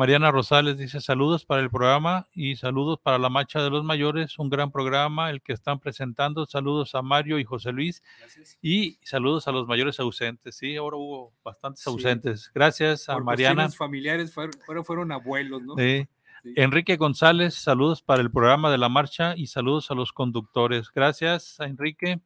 Mariana 0.01 0.31
Rosales 0.31 0.79
dice 0.79 0.99
saludos 1.03 1.45
para 1.45 1.61
el 1.61 1.69
programa 1.69 2.27
y 2.33 2.57
saludos 2.57 2.99
para 3.03 3.19
la 3.19 3.29
marcha 3.29 3.63
de 3.63 3.69
los 3.69 3.85
mayores. 3.85 4.39
Un 4.39 4.49
gran 4.49 4.71
programa 4.73 5.29
el 5.29 5.43
que 5.43 5.53
están 5.53 5.79
presentando. 5.79 6.47
Saludos 6.47 6.95
a 6.95 7.03
Mario 7.03 7.39
y 7.39 7.45
José 7.45 7.71
Luis 7.71 8.03
Gracias. 8.19 8.59
y 8.63 8.99
saludos 9.03 9.47
a 9.47 9.53
los 9.53 9.67
mayores 9.69 10.01
ausentes. 10.01 10.57
Sí, 10.57 10.75
ahora 10.77 10.97
hubo 10.97 11.35
bastantes 11.45 11.83
Sí. 11.85 11.91
ausentes. 11.91 12.51
Gracias 12.55 13.11
a 13.11 13.13
Por 13.13 13.25
Mariana. 13.25 13.57
cuestiones 13.57 13.77
familiares 13.77 14.33
fueron, 14.33 14.53
fueron, 14.65 14.85
fueron 14.87 15.13
abuelos, 15.13 15.61
¿no? 15.61 15.75
Sí. 15.77 16.09
Sí. 16.43 16.55
Enrique 16.57 16.97
González, 16.97 17.53
saludos 17.53 18.01
para 18.01 18.23
el 18.23 18.31
programa 18.31 18.71
de 18.71 18.79
la 18.79 18.89
marcha 18.89 19.35
y 19.37 19.49
saludos 19.49 19.91
a 19.91 19.95
los 19.95 20.15
conductores. 20.15 20.91
Gracias 20.91 21.61
a 21.61 21.67
Enrique. 21.67 22.23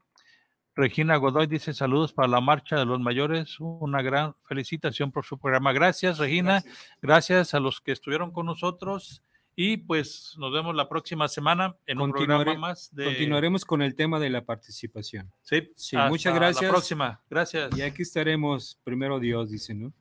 Regina 0.77 1.17
Godoy 1.17 1.47
dice 1.47 1.73
saludos 1.73 2.13
para 2.13 2.29
la 2.29 2.41
marcha 2.41 2.77
de 2.77 2.85
los 2.85 2.99
mayores. 3.01 3.61
Una 3.61 4.03
gran 4.03 4.35
felicitación 4.49 5.13
por 5.13 5.25
su 5.25 5.39
programa. 5.39 5.73
Gracias, 5.73 6.19
Regina. 6.19 6.61
Gracias. 6.63 6.99
Gracias 7.01 7.55
a 7.55 7.61
los 7.61 7.81
que 7.81 7.93
estuvieron 7.93 8.33
con 8.33 8.47
nosotros. 8.47 9.23
Y 9.57 9.77
pues 9.77 10.35
nos 10.37 10.53
vemos 10.53 10.75
la 10.75 10.89
próxima 10.89 11.29
semana 11.29 11.77
en 11.87 12.01
un 12.01 12.11
programa 12.11 12.55
más 12.57 12.93
de. 12.93 13.05
Continuaremos 13.05 13.65
con 13.65 13.83
el 13.83 13.95
tema 13.95 14.19
de 14.19 14.29
la 14.31 14.45
participación. 14.45 15.31
Sí, 15.43 15.71
Sí, 15.77 15.95
hasta 15.97 16.09
muchas 16.09 16.33
La 16.33 16.39
gracias. 16.41 16.71
próxima. 16.71 17.21
Gracias. 17.31 17.79
Y 17.79 17.83
aquí 17.83 18.03
estaremos, 18.03 18.81
primero 18.83 19.21
Dios, 19.21 19.51
dice, 19.51 19.75
¿no? 19.75 19.93